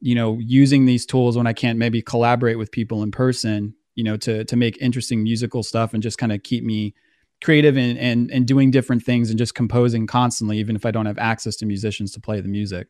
you 0.00 0.16
know, 0.16 0.36
using 0.40 0.84
these 0.84 1.06
tools 1.06 1.36
when 1.36 1.46
I 1.46 1.52
can't 1.52 1.78
maybe 1.78 2.02
collaborate 2.02 2.58
with 2.58 2.72
people 2.72 3.04
in 3.04 3.12
person, 3.12 3.76
you 3.94 4.02
know, 4.02 4.16
to 4.16 4.44
to 4.44 4.56
make 4.56 4.78
interesting 4.82 5.22
musical 5.22 5.62
stuff 5.62 5.94
and 5.94 6.02
just 6.02 6.18
kind 6.18 6.32
of 6.32 6.42
keep 6.42 6.64
me 6.64 6.92
creative 7.40 7.76
and, 7.76 7.96
and 8.00 8.28
and 8.32 8.48
doing 8.48 8.72
different 8.72 9.04
things 9.04 9.30
and 9.30 9.38
just 9.38 9.54
composing 9.54 10.08
constantly, 10.08 10.58
even 10.58 10.74
if 10.74 10.84
I 10.84 10.90
don't 10.90 11.06
have 11.06 11.18
access 11.18 11.54
to 11.58 11.66
musicians 11.66 12.10
to 12.14 12.20
play 12.20 12.40
the 12.40 12.48
music. 12.48 12.88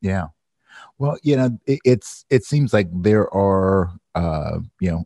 Yeah. 0.00 0.26
Well, 0.96 1.18
you 1.24 1.36
know, 1.36 1.58
it, 1.66 1.80
it's 1.84 2.24
it 2.30 2.44
seems 2.44 2.72
like 2.72 2.86
there 2.92 3.28
are 3.34 3.90
uh, 4.14 4.60
you 4.78 4.92
know, 4.92 5.04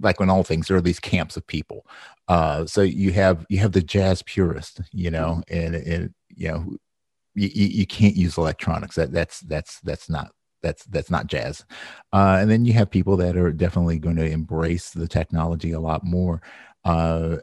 like 0.00 0.20
when 0.20 0.30
all 0.30 0.44
things 0.44 0.68
there 0.68 0.76
are 0.76 0.82
these 0.82 1.00
camps 1.00 1.36
of 1.36 1.46
people 1.46 1.84
uh, 2.30 2.64
so 2.64 2.80
you 2.82 3.10
have 3.10 3.44
you 3.48 3.58
have 3.58 3.72
the 3.72 3.82
jazz 3.82 4.22
purist, 4.22 4.80
you 4.92 5.10
know, 5.10 5.42
and 5.48 5.74
and 5.74 6.14
you 6.28 6.46
know, 6.46 6.76
you, 7.34 7.48
you 7.48 7.86
can't 7.86 8.14
use 8.14 8.38
electronics. 8.38 8.94
That 8.94 9.10
that's 9.10 9.40
that's 9.40 9.80
that's 9.80 10.08
not 10.08 10.30
that's 10.62 10.84
that's 10.84 11.10
not 11.10 11.26
jazz. 11.26 11.64
Uh, 12.12 12.38
and 12.40 12.48
then 12.48 12.64
you 12.64 12.72
have 12.74 12.88
people 12.88 13.16
that 13.16 13.36
are 13.36 13.50
definitely 13.50 13.98
going 13.98 14.14
to 14.14 14.30
embrace 14.30 14.90
the 14.90 15.08
technology 15.08 15.72
a 15.72 15.80
lot 15.80 16.04
more. 16.04 16.40
Uh, 16.84 17.38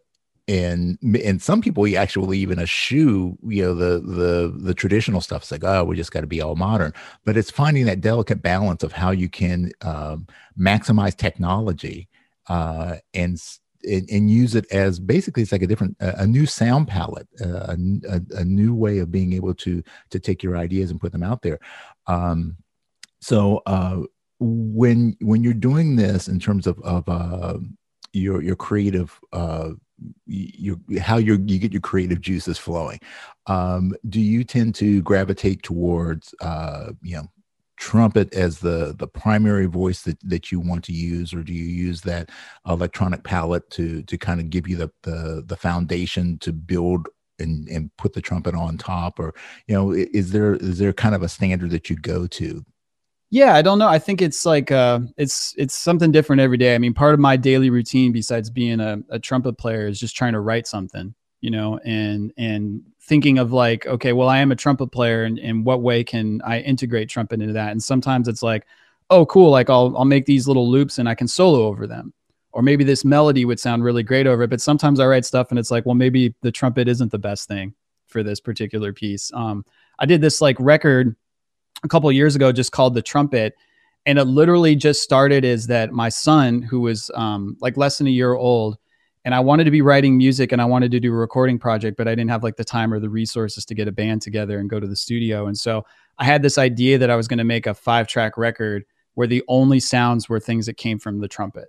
and 0.47 0.97
and 1.21 1.41
some 1.41 1.59
people 1.61 1.85
actually 1.97 2.37
even 2.37 2.57
eschew 2.57 3.37
you 3.45 3.63
know 3.63 3.75
the 3.75 3.99
the 3.99 4.53
the 4.57 4.73
traditional 4.73 5.19
stuff 5.19 5.41
it's 5.41 5.51
like 5.51 5.65
oh 5.65 5.83
we 5.83 5.97
just 5.97 6.13
got 6.13 6.21
to 6.21 6.27
be 6.27 6.39
all 6.39 6.55
modern 6.55 6.93
but 7.25 7.35
it's 7.35 7.51
finding 7.51 7.85
that 7.85 7.99
delicate 7.99 8.41
balance 8.41 8.81
of 8.81 8.93
how 8.93 9.11
you 9.11 9.27
can 9.27 9.69
um, 9.81 10.25
maximize 10.57 11.13
technology 11.13 12.07
uh, 12.49 12.95
and 13.13 13.39
and, 13.83 14.29
use 14.29 14.55
it 14.55 14.65
as 14.71 14.99
basically 14.99 15.43
it's 15.43 15.51
like 15.51 15.61
a 15.61 15.67
different 15.67 15.95
a, 15.99 16.23
a 16.23 16.27
new 16.27 16.45
sound 16.45 16.87
palette 16.87 17.27
uh, 17.41 17.75
a, 18.09 18.21
a, 18.31 18.43
new 18.43 18.73
way 18.73 18.97
of 18.97 19.11
being 19.11 19.33
able 19.33 19.53
to 19.53 19.83
to 20.09 20.19
take 20.19 20.43
your 20.43 20.57
ideas 20.57 20.91
and 20.91 20.99
put 20.99 21.11
them 21.11 21.23
out 21.23 21.41
there. 21.41 21.59
Um, 22.07 22.57
so 23.21 23.61
uh, 23.65 24.01
when 24.39 25.15
when 25.21 25.43
you're 25.43 25.53
doing 25.53 25.95
this 25.95 26.27
in 26.27 26.39
terms 26.39 26.67
of 26.67 26.79
of 26.81 27.07
uh, 27.07 27.57
your 28.13 28.41
your 28.41 28.55
creative 28.55 29.19
uh, 29.33 29.71
your 30.25 30.77
how 30.99 31.17
you 31.17 31.43
you 31.45 31.59
get 31.59 31.71
your 31.71 31.81
creative 31.81 32.21
juices 32.21 32.57
flowing 32.57 32.99
um, 33.47 33.93
do 34.09 34.21
you 34.21 34.43
tend 34.43 34.75
to 34.75 35.01
gravitate 35.01 35.63
towards 35.63 36.35
uh, 36.41 36.91
you 37.01 37.15
know 37.15 37.27
trumpet 37.77 38.33
as 38.33 38.59
the 38.59 38.95
the 38.97 39.07
primary 39.07 39.67
voice 39.67 40.01
that, 40.01 40.17
that 40.27 40.51
you 40.51 40.59
want 40.59 40.83
to 40.83 40.91
use 40.91 41.33
or 41.33 41.43
do 41.43 41.53
you 41.53 41.65
use 41.65 42.01
that 42.01 42.29
electronic 42.67 43.23
palette 43.23 43.69
to 43.69 44.01
to 44.03 44.17
kind 44.17 44.39
of 44.39 44.49
give 44.49 44.67
you 44.67 44.75
the 44.75 44.91
the, 45.03 45.43
the 45.45 45.55
foundation 45.55 46.37
to 46.39 46.51
build 46.51 47.07
and, 47.39 47.67
and 47.69 47.95
put 47.97 48.13
the 48.13 48.21
trumpet 48.21 48.55
on 48.55 48.77
top? 48.77 49.19
Or 49.19 49.33
you 49.67 49.75
know 49.75 49.91
is 49.91 50.31
there 50.31 50.55
is 50.55 50.79
there 50.79 50.91
kind 50.91 51.15
of 51.15 51.21
a 51.21 51.29
standard 51.29 51.69
that 51.69 51.89
you 51.89 51.95
go 51.95 52.27
to? 52.27 52.65
Yeah 53.29 53.55
i 53.55 53.61
don't 53.61 53.79
know. 53.79 53.87
I 53.89 53.99
think 53.99 54.21
it's 54.21 54.45
like 54.45 54.71
uh 54.71 55.01
it's 55.15 55.53
it's 55.57 55.77
something 55.77 56.11
different 56.11 56.41
every 56.41 56.57
day. 56.57 56.73
I 56.73 56.79
mean 56.79 56.93
part 56.93 57.13
of 57.13 57.19
my 57.19 57.37
daily 57.37 57.69
routine 57.69 58.11
besides 58.11 58.49
being 58.49 58.79
a, 58.79 58.99
a 59.09 59.19
trumpet 59.19 59.57
player 59.57 59.87
is 59.87 59.99
just 59.99 60.15
trying 60.15 60.33
to 60.33 60.39
write 60.39 60.65
something 60.65 61.13
you 61.41 61.51
know 61.51 61.79
and 61.85 62.33
and 62.37 62.81
thinking 63.01 63.37
of 63.37 63.53
like, 63.53 63.85
okay, 63.87 64.11
well, 64.13 64.27
I 64.27 64.39
am 64.39 64.51
a 64.51 64.55
trumpet 64.55 64.87
player, 64.87 65.23
and 65.23 65.39
in 65.39 65.63
what 65.63 65.81
way 65.81 66.03
can 66.03 66.41
I 66.43 66.59
integrate 66.59 67.09
trumpet 67.09 67.41
into 67.41 67.53
that? 67.53 67.71
And 67.71 67.81
sometimes 67.81 68.27
it's 68.27 68.43
like, 68.43 68.65
oh, 69.09 69.25
cool, 69.25 69.49
like 69.51 69.69
I'll 69.69 69.95
I'll 69.97 70.05
make 70.05 70.25
these 70.25 70.47
little 70.47 70.69
loops 70.69 70.97
and 70.99 71.07
I 71.07 71.15
can 71.15 71.27
solo 71.27 71.65
over 71.65 71.87
them, 71.87 72.13
or 72.51 72.61
maybe 72.61 72.83
this 72.83 73.05
melody 73.05 73.45
would 73.45 73.59
sound 73.59 73.83
really 73.83 74.03
great 74.03 74.27
over 74.27 74.43
it. 74.43 74.49
But 74.49 74.61
sometimes 74.61 74.99
I 74.99 75.05
write 75.05 75.25
stuff 75.25 75.49
and 75.51 75.59
it's 75.59 75.71
like, 75.71 75.85
well, 75.85 75.95
maybe 75.95 76.35
the 76.41 76.51
trumpet 76.51 76.87
isn't 76.87 77.11
the 77.11 77.19
best 77.19 77.47
thing 77.47 77.73
for 78.07 78.23
this 78.23 78.39
particular 78.39 78.93
piece. 78.93 79.31
Um, 79.33 79.65
I 79.99 80.05
did 80.05 80.21
this 80.21 80.41
like 80.41 80.57
record 80.59 81.15
a 81.83 81.87
couple 81.87 82.11
years 82.11 82.35
ago, 82.35 82.51
just 82.51 82.71
called 82.71 82.93
the 82.93 83.01
trumpet, 83.01 83.55
And 84.07 84.17
it 84.17 84.23
literally 84.23 84.73
just 84.73 85.03
started 85.03 85.43
is 85.43 85.67
that 85.67 85.91
my 85.91 86.07
son, 86.07 86.61
who 86.61 86.79
was 86.79 87.11
um, 87.13 87.57
like 87.59 87.75
less 87.75 87.97
than 87.97 88.07
a 88.07 88.09
year 88.09 88.33
old, 88.33 88.77
and 89.27 89.35
I 89.35 89.41
wanted 89.41 89.65
to 89.65 89.71
be 89.71 89.81
writing 89.81 90.15
music 90.15 90.53
and 90.53 90.61
I 90.61 90.65
wanted 90.65 90.89
to 90.91 91.01
do 91.01 91.11
a 91.11 91.17
recording 91.17 91.59
project, 91.59 91.97
but 91.97 92.07
I 92.07 92.11
didn't 92.11 92.29
have 92.29 92.43
like 92.43 92.55
the 92.55 92.63
time 92.63 92.93
or 92.93 92.99
the 93.01 93.09
resources 93.09 93.65
to 93.65 93.75
get 93.75 93.89
a 93.89 93.91
band 93.91 94.21
together 94.21 94.57
and 94.57 94.69
go 94.69 94.79
to 94.79 94.87
the 94.87 94.95
studio. 94.95 95.47
And 95.47 95.57
so 95.57 95.85
I 96.17 96.23
had 96.23 96.41
this 96.41 96.57
idea 96.57 96.97
that 96.97 97.09
I 97.09 97.17
was 97.17 97.27
going 97.27 97.39
to 97.39 97.43
make 97.43 97.67
a 97.67 97.73
five 97.73 98.07
track 98.07 98.37
record 98.37 98.85
where 99.15 99.27
the 99.27 99.43
only 99.49 99.81
sounds 99.81 100.29
were 100.29 100.39
things 100.39 100.65
that 100.67 100.77
came 100.77 100.97
from 100.97 101.19
the 101.19 101.27
trumpet. 101.27 101.67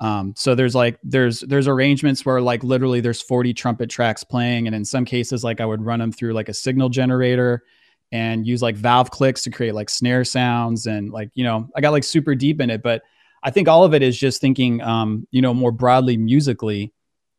Um, 0.00 0.34
so 0.36 0.56
there's 0.56 0.74
like 0.74 0.98
there's 1.04 1.38
there's 1.42 1.68
arrangements 1.68 2.26
where 2.26 2.40
like 2.40 2.64
literally 2.64 3.00
there's 3.00 3.22
40 3.22 3.54
trumpet 3.54 3.88
tracks 3.88 4.24
playing, 4.24 4.66
and 4.66 4.74
in 4.74 4.84
some 4.84 5.04
cases 5.04 5.44
like 5.44 5.60
I 5.60 5.66
would 5.66 5.82
run 5.82 6.00
them 6.00 6.10
through 6.10 6.32
like 6.32 6.48
a 6.48 6.54
signal 6.54 6.88
generator 6.88 7.62
and 8.10 8.44
use 8.44 8.60
like 8.60 8.74
valve 8.74 9.12
clicks 9.12 9.44
to 9.44 9.50
create 9.50 9.76
like 9.76 9.88
snare 9.88 10.24
sounds 10.24 10.86
and 10.88 11.12
like 11.12 11.30
you 11.34 11.44
know 11.44 11.68
I 11.76 11.80
got 11.80 11.92
like 11.92 12.02
super 12.02 12.34
deep 12.34 12.60
in 12.60 12.70
it, 12.70 12.82
but 12.82 13.02
I 13.42 13.50
think 13.50 13.68
all 13.68 13.84
of 13.84 13.94
it 13.94 14.02
is 14.02 14.18
just 14.18 14.40
thinking 14.40 14.80
um, 14.82 15.26
you 15.30 15.42
know 15.42 15.54
more 15.54 15.72
broadly 15.72 16.16
musically. 16.16 16.92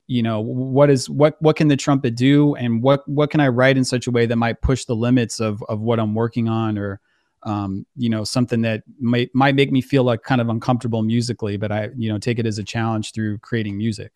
You 0.07 0.21
know 0.21 0.41
what 0.41 0.89
is 0.89 1.09
what 1.09 1.41
what 1.41 1.55
can 1.55 1.69
the 1.69 1.77
trumpet 1.77 2.15
do, 2.15 2.55
and 2.55 2.81
what 2.81 3.07
what 3.07 3.31
can 3.31 3.39
I 3.39 3.47
write 3.47 3.77
in 3.77 3.85
such 3.85 4.07
a 4.07 4.11
way 4.11 4.25
that 4.25 4.35
might 4.35 4.61
push 4.61 4.85
the 4.85 4.95
limits 4.95 5.39
of 5.39 5.63
of 5.69 5.79
what 5.79 5.99
I'm 5.99 6.13
working 6.13 6.47
on 6.49 6.77
or 6.77 6.99
um, 7.45 7.85
you 7.95 8.09
know, 8.09 8.23
something 8.23 8.61
that 8.61 8.83
might 8.99 9.29
might 9.33 9.55
make 9.55 9.71
me 9.71 9.81
feel 9.81 10.03
like 10.03 10.23
kind 10.23 10.41
of 10.41 10.49
uncomfortable 10.49 11.03
musically, 11.03 11.57
but 11.57 11.71
I, 11.71 11.89
you 11.95 12.09
know, 12.09 12.17
take 12.17 12.39
it 12.39 12.45
as 12.45 12.57
a 12.57 12.63
challenge 12.63 13.11
through 13.11 13.39
creating 13.39 13.77
music. 13.77 14.13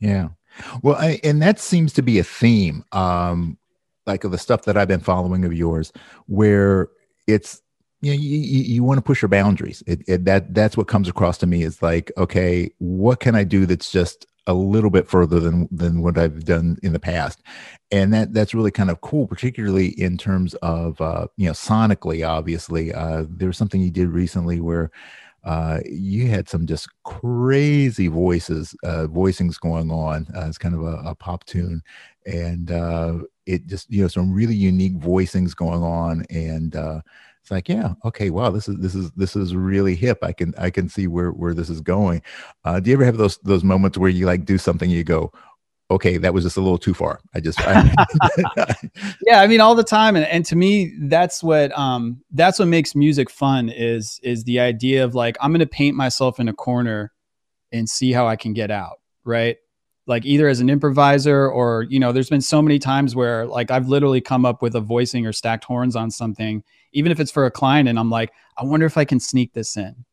Yeah. 0.00 0.28
Well, 0.82 0.96
I, 0.96 1.20
and 1.24 1.42
that 1.42 1.58
seems 1.58 1.92
to 1.94 2.02
be 2.02 2.18
a 2.18 2.24
theme, 2.24 2.84
um, 2.92 3.58
like 4.06 4.24
of 4.24 4.30
the 4.30 4.38
stuff 4.38 4.64
that 4.64 4.76
I've 4.76 4.88
been 4.88 5.00
following 5.00 5.44
of 5.44 5.52
yours, 5.52 5.92
where 6.26 6.88
it's 7.26 7.60
you 8.00 8.12
know, 8.12 8.18
you, 8.18 8.38
you, 8.38 8.62
you 8.62 8.84
want 8.84 8.98
to 8.98 9.02
push 9.02 9.22
your 9.22 9.28
boundaries. 9.28 9.82
It, 9.86 10.02
it, 10.06 10.24
that 10.24 10.54
that's 10.54 10.76
what 10.76 10.88
comes 10.88 11.08
across 11.08 11.38
to 11.38 11.46
me 11.46 11.62
is 11.62 11.82
like, 11.82 12.12
okay, 12.16 12.70
what 12.78 13.20
can 13.20 13.34
I 13.34 13.44
do 13.44 13.66
that's 13.66 13.90
just 13.90 14.26
a 14.46 14.54
little 14.54 14.90
bit 14.90 15.06
further 15.06 15.40
than 15.40 15.68
than 15.70 16.02
what 16.02 16.16
I've 16.16 16.44
done 16.44 16.78
in 16.82 16.92
the 16.92 17.00
past, 17.00 17.42
and 17.90 18.12
that 18.14 18.32
that's 18.32 18.54
really 18.54 18.70
kind 18.70 18.90
of 18.90 19.00
cool, 19.02 19.26
particularly 19.26 19.88
in 20.00 20.16
terms 20.16 20.54
of 20.54 21.00
uh, 21.00 21.26
you 21.36 21.46
know 21.46 21.52
sonically. 21.52 22.26
Obviously, 22.26 22.92
uh, 22.94 23.24
there 23.28 23.48
was 23.48 23.58
something 23.58 23.80
you 23.80 23.90
did 23.90 24.08
recently 24.08 24.60
where 24.60 24.90
uh, 25.44 25.80
you 25.86 26.28
had 26.28 26.48
some 26.48 26.66
just 26.66 26.88
crazy 27.04 28.08
voices, 28.08 28.74
uh, 28.84 29.06
voicings 29.06 29.58
going 29.60 29.90
on. 29.90 30.26
Uh, 30.36 30.46
it's 30.46 30.58
kind 30.58 30.74
of 30.74 30.82
a, 30.82 30.96
a 31.10 31.14
pop 31.14 31.44
tune, 31.44 31.82
and 32.26 32.70
uh, 32.70 33.18
it 33.46 33.66
just 33.66 33.90
you 33.90 34.02
know 34.02 34.08
some 34.08 34.32
really 34.32 34.54
unique 34.54 34.98
voicings 34.98 35.54
going 35.54 35.82
on, 35.82 36.24
and 36.30 36.74
uh, 36.74 37.00
it's 37.48 37.50
like 37.50 37.68
yeah 37.68 37.94
okay 38.04 38.28
wow 38.28 38.50
this 38.50 38.68
is 38.68 38.76
this 38.76 38.94
is 38.94 39.10
this 39.12 39.34
is 39.34 39.54
really 39.54 39.94
hip 39.94 40.18
i 40.22 40.32
can 40.32 40.52
i 40.58 40.68
can 40.68 40.86
see 40.86 41.06
where 41.06 41.30
where 41.30 41.54
this 41.54 41.70
is 41.70 41.80
going. 41.80 42.20
Uh, 42.64 42.78
do 42.78 42.90
you 42.90 42.96
ever 42.96 43.06
have 43.06 43.16
those 43.16 43.38
those 43.38 43.64
moments 43.64 43.96
where 43.96 44.10
you 44.10 44.26
like 44.26 44.44
do 44.44 44.58
something 44.58 44.90
you 44.90 45.02
go 45.02 45.32
okay 45.90 46.18
that 46.18 46.34
was 46.34 46.44
just 46.44 46.58
a 46.58 46.60
little 46.60 46.76
too 46.76 46.92
far 46.92 47.20
i 47.34 47.40
just 47.40 47.58
I, 47.62 47.90
yeah 49.26 49.40
i 49.40 49.46
mean 49.46 49.62
all 49.62 49.74
the 49.74 49.82
time 49.82 50.14
and, 50.16 50.26
and 50.26 50.44
to 50.44 50.56
me 50.56 50.94
that's 51.08 51.42
what 51.42 51.76
um 51.78 52.20
that's 52.32 52.58
what 52.58 52.68
makes 52.68 52.94
music 52.94 53.30
fun 53.30 53.70
is 53.70 54.20
is 54.22 54.44
the 54.44 54.60
idea 54.60 55.02
of 55.02 55.14
like 55.14 55.38
i'm 55.40 55.50
gonna 55.50 55.66
paint 55.66 55.96
myself 55.96 56.38
in 56.38 56.48
a 56.48 56.52
corner 56.52 57.12
and 57.72 57.88
see 57.88 58.12
how 58.12 58.28
i 58.28 58.36
can 58.36 58.52
get 58.52 58.70
out 58.70 58.98
right? 59.28 59.56
Like 60.06 60.24
either 60.24 60.48
as 60.48 60.60
an 60.60 60.70
improviser 60.70 61.48
or 61.48 61.82
you 61.82 62.00
know 62.00 62.12
there's 62.12 62.30
been 62.30 62.40
so 62.40 62.62
many 62.62 62.78
times 62.78 63.14
where 63.14 63.44
like 63.44 63.70
i've 63.70 63.88
literally 63.88 64.22
come 64.22 64.46
up 64.46 64.62
with 64.62 64.74
a 64.74 64.80
voicing 64.80 65.26
or 65.26 65.34
stacked 65.34 65.64
horns 65.64 65.94
on 65.94 66.10
something 66.10 66.64
even 66.92 67.12
if 67.12 67.20
it's 67.20 67.30
for 67.30 67.46
a 67.46 67.50
client 67.50 67.88
and 67.88 67.98
i'm 67.98 68.10
like 68.10 68.32
i 68.56 68.64
wonder 68.64 68.86
if 68.86 68.96
i 68.96 69.04
can 69.04 69.20
sneak 69.20 69.52
this 69.52 69.76
in 69.76 70.04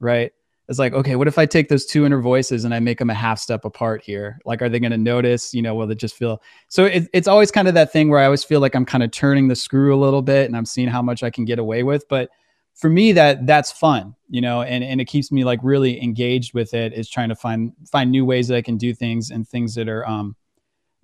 right? 0.00 0.32
It's 0.68 0.80
like 0.80 0.94
okay 0.94 1.14
what 1.14 1.28
if 1.28 1.38
i 1.38 1.46
take 1.46 1.68
those 1.68 1.86
two 1.86 2.04
inner 2.04 2.20
voices 2.20 2.64
and 2.64 2.74
i 2.74 2.80
make 2.80 2.98
them 2.98 3.08
a 3.08 3.14
half 3.14 3.38
step 3.38 3.64
apart 3.64 4.02
here? 4.02 4.40
Like 4.44 4.60
are 4.62 4.68
they 4.68 4.80
going 4.80 4.90
to 4.90 4.98
notice? 4.98 5.54
You 5.54 5.62
know 5.62 5.76
will 5.76 5.88
it 5.92 5.98
just 5.98 6.16
feel 6.16 6.42
so 6.68 6.86
it, 6.86 7.08
it's 7.12 7.28
always 7.28 7.52
kind 7.52 7.68
of 7.68 7.74
that 7.74 7.92
thing 7.92 8.08
where 8.08 8.18
i 8.18 8.24
always 8.24 8.42
feel 8.42 8.58
like 8.58 8.74
i'm 8.74 8.84
kind 8.84 9.04
of 9.04 9.12
turning 9.12 9.46
the 9.46 9.54
screw 9.54 9.94
a 9.94 10.00
little 10.00 10.22
bit 10.22 10.46
and 10.46 10.56
i'm 10.56 10.66
seeing 10.66 10.88
how 10.88 11.02
much 11.02 11.22
i 11.22 11.30
can 11.30 11.44
get 11.44 11.60
away 11.60 11.84
with 11.84 12.04
but 12.08 12.30
for 12.74 12.90
me 12.90 13.12
that 13.12 13.46
that's 13.46 13.70
fun 13.70 14.16
you 14.28 14.40
know 14.40 14.62
and, 14.62 14.82
and 14.82 15.00
it 15.00 15.04
keeps 15.04 15.30
me 15.30 15.44
like 15.44 15.60
really 15.62 16.02
engaged 16.02 16.52
with 16.52 16.74
it 16.74 16.92
is 16.92 17.08
trying 17.08 17.28
to 17.28 17.36
find 17.36 17.72
find 17.88 18.10
new 18.10 18.24
ways 18.24 18.48
that 18.48 18.56
i 18.56 18.62
can 18.62 18.76
do 18.76 18.92
things 18.92 19.30
and 19.30 19.46
things 19.48 19.72
that 19.76 19.88
are 19.88 20.04
um 20.08 20.34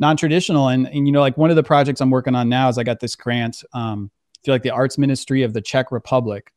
non-traditional 0.01 0.69
and, 0.69 0.89
and 0.89 1.07
you 1.07 1.13
know 1.13 1.21
like 1.21 1.39
one 1.39 1.51
of 1.51 1.57
the 1.57 1.63
projects 1.63 2.01
i'm 2.01 2.11
working 2.11 2.35
on 2.35 2.49
now 2.49 2.69
is 2.69 2.79
i 2.79 2.83
got 2.83 2.99
this 2.99 3.15
grant 3.15 3.63
um 3.75 4.11
feel 4.45 4.55
like 4.55 4.63
the 4.63 4.71
arts 4.71 4.99
ministry 4.99 5.43
of 5.43 5.53
the 5.53 5.61
czech 5.61 5.93
republic. 5.93 6.53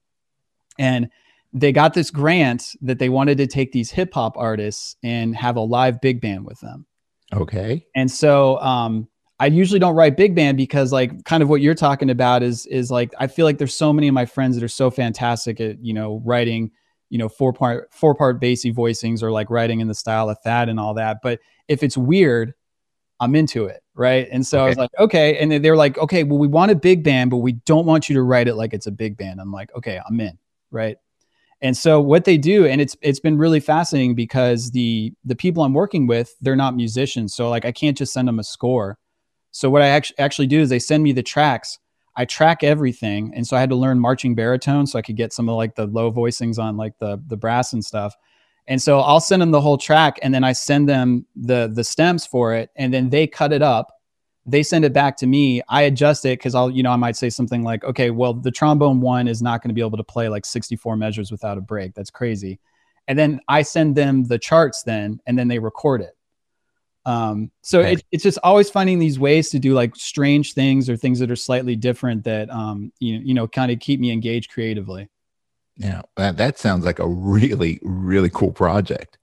And 0.77 1.10
they 1.54 1.72
got 1.72 1.94
this 1.94 2.12
grant 2.12 2.75
that 2.82 3.00
they 3.00 3.10
wanted 3.10 3.38
to 3.38 3.48
take 3.48 3.72
these 3.72 3.89
hip 3.89 4.13
hop 4.13 4.36
artists 4.38 4.98
and 5.04 5.36
have 5.36 5.56
a 5.56 5.62
live 5.62 6.01
big 6.01 6.20
band 6.20 6.46
with 6.46 6.60
them. 6.60 6.86
Okay. 7.34 7.86
And 7.96 8.12
so 8.12 8.60
um 8.60 9.08
I 9.39 9.48
usually 9.48 9.80
don't 9.80 9.96
write 9.96 10.15
big 10.15 10.34
band 10.34 10.58
because 10.58 10.94
like 10.94 11.25
kind 11.25 11.44
of 11.44 11.50
what 11.50 11.62
you're 11.62 11.75
talking 11.75 12.10
about 12.10 12.44
is 12.44 12.65
is 12.68 12.89
like 12.89 13.13
I 13.20 13.27
feel 13.27 13.46
like 13.46 13.58
there's 13.58 13.75
so 13.75 13.92
many 13.92 14.08
of 14.08 14.13
my 14.13 14.25
friends 14.25 14.56
that 14.56 14.63
are 14.63 14.70
so 14.70 14.89
fantastic 14.89 15.60
at 15.60 15.84
you 15.84 15.94
know 15.94 16.22
writing 16.25 16.72
you 17.10 17.18
know 17.18 17.30
four 17.30 17.51
part 17.51 17.94
four 17.94 18.15
part 18.15 18.42
Basie 18.42 18.74
voicings 18.74 19.22
or 19.22 19.32
like 19.32 19.50
writing 19.50 19.82
in 19.82 19.88
the 19.88 19.96
style 19.96 20.30
of 20.30 20.38
Thad 20.44 20.70
and 20.70 20.80
all 20.80 20.94
that. 20.94 21.18
But 21.22 21.39
if 21.68 21.84
it's 21.84 21.98
weird, 21.98 22.54
I'm 23.20 23.36
into 23.36 23.65
it, 23.65 23.82
right? 23.95 24.27
And 24.31 24.45
so 24.45 24.59
okay. 24.59 24.65
I 24.65 24.67
was 24.69 24.77
like, 24.77 24.91
okay, 24.99 25.37
and 25.37 25.51
they're 25.63 25.75
like, 25.75 25.97
okay, 25.97 26.23
well 26.23 26.37
we 26.37 26.47
want 26.47 26.71
a 26.71 26.75
big 26.75 27.03
band, 27.03 27.31
but 27.31 27.37
we 27.37 27.53
don't 27.53 27.85
want 27.85 28.09
you 28.09 28.15
to 28.15 28.21
write 28.21 28.47
it 28.47 28.55
like 28.55 28.73
it's 28.73 28.87
a 28.87 28.91
big 28.91 29.17
band. 29.17 29.41
I'm 29.41 29.51
like, 29.51 29.73
okay, 29.75 29.99
I'm 30.07 30.19
in, 30.19 30.37
right? 30.71 30.97
And 31.61 31.75
so 31.75 32.01
what 32.01 32.25
they 32.25 32.37
do, 32.37 32.65
and 32.65 32.81
it's 32.81 32.95
it's 33.01 33.19
been 33.19 33.37
really 33.37 33.59
fascinating 33.59 34.13
because 34.13 34.71
the 34.71 35.13
the 35.23 35.35
people 35.35 35.63
I'm 35.63 35.73
working 35.73 36.05
with, 36.05 36.35
they're 36.41 36.55
not 36.55 36.75
musicians, 36.75 37.33
so 37.33 37.49
like 37.49 37.65
I 37.65 37.71
can't 37.71 37.97
just 37.97 38.13
send 38.13 38.27
them 38.27 38.39
a 38.39 38.43
score 38.43 38.99
so 39.55 39.69
what 39.69 39.81
I 39.81 39.87
actually 39.87 40.19
actually 40.19 40.47
do 40.47 40.59
is 40.59 40.67
they 40.67 40.79
send 40.79 41.01
me 41.01 41.13
the 41.13 41.23
tracks. 41.23 41.79
I 42.17 42.25
track 42.25 42.61
everything, 42.61 43.31
and 43.33 43.47
so 43.47 43.55
I 43.55 43.61
had 43.61 43.69
to 43.69 43.77
learn 43.77 44.01
marching 44.01 44.35
baritone 44.35 44.85
so 44.85 44.99
I 44.99 45.01
could 45.01 45.15
get 45.15 45.31
some 45.31 45.47
of 45.47 45.55
like 45.55 45.75
the 45.75 45.85
low 45.85 46.11
voicings 46.11 46.59
on 46.59 46.75
like 46.75 46.99
the 46.99 47.23
the 47.27 47.37
brass 47.37 47.71
and 47.71 47.83
stuff. 47.83 48.13
And 48.67 48.81
so 48.81 49.00
I'll 49.00 49.19
send 49.19 49.41
them 49.41 49.51
the 49.51 49.62
whole 49.62 49.77
track, 49.77 50.17
and 50.22 50.34
then 50.34 50.43
I 50.43 50.53
send 50.53 50.89
them 50.89 51.25
the 51.36 51.72
the 51.72 51.84
stems 51.84 52.25
for 52.25 52.53
it, 52.53 52.72
and 52.75 52.93
then 52.93 53.10
they 53.10 53.27
cut 53.27 53.53
it 53.53 53.62
up. 53.62 53.91
They 54.48 54.63
send 54.63 54.86
it 54.86 54.93
back 54.93 55.17
to 55.17 55.27
me. 55.27 55.62
I 55.69 55.84
adjust 55.84 56.25
it 56.25 56.39
because 56.39 56.53
I'll, 56.55 56.69
you 56.69 56.84
know, 56.84 56.91
I 56.91 56.98
might 56.98 57.15
say 57.15 57.29
something 57.29 57.63
like, 57.63 57.84
okay, 57.84 58.12
well, 58.12 58.34
the 58.34 58.51
trombone 58.51 59.01
one 59.01 59.27
is 59.27 59.41
not 59.41 59.62
going 59.62 59.69
to 59.69 59.74
be 59.74 59.81
able 59.81 59.98
to 59.98 60.03
play 60.03 60.29
like 60.29 60.45
64 60.45 60.98
measures 60.98 61.31
without 61.31 61.57
a 61.57 61.62
break. 61.62 61.95
That's 61.95 62.12
crazy. 62.12 62.60
And 63.07 63.17
then 63.17 63.39
I 63.48 63.63
send 63.63 63.95
them 63.95 64.24
the 64.24 64.39
charts 64.39 64.84
then, 64.84 65.19
and 65.25 65.38
then 65.38 65.48
they 65.48 65.60
record 65.60 66.01
it. 66.01 66.15
Um, 67.05 67.51
so 67.62 67.81
it, 67.81 68.03
it's 68.12 68.24
just 68.24 68.39
always 68.43 68.69
finding 68.69 68.98
these 68.98 69.19
ways 69.19 69.51
to 69.51 69.60
do 69.60 69.74
like 69.74 69.95
strange 69.95 70.53
things 70.53 70.89
or 70.89 70.98
things 70.98 71.19
that 71.19 71.29
are 71.29 71.36
slightly 71.36 71.75
different 71.75 72.24
that 72.24 72.50
um, 72.50 72.91
you 73.00 73.19
you 73.24 73.34
know 73.36 73.48
kind 73.48 73.72
of 73.72 73.79
keep 73.79 74.00
me 74.00 74.12
engaged 74.12 74.51
creatively. 74.51 75.07
Yeah, 75.77 76.01
that 76.15 76.38
that 76.38 76.58
sounds 76.58 76.86
like 76.86 77.00
a 77.00 77.08
really 77.08 77.79
really 77.84 78.29
cool 78.29 78.51
project. 78.51 79.17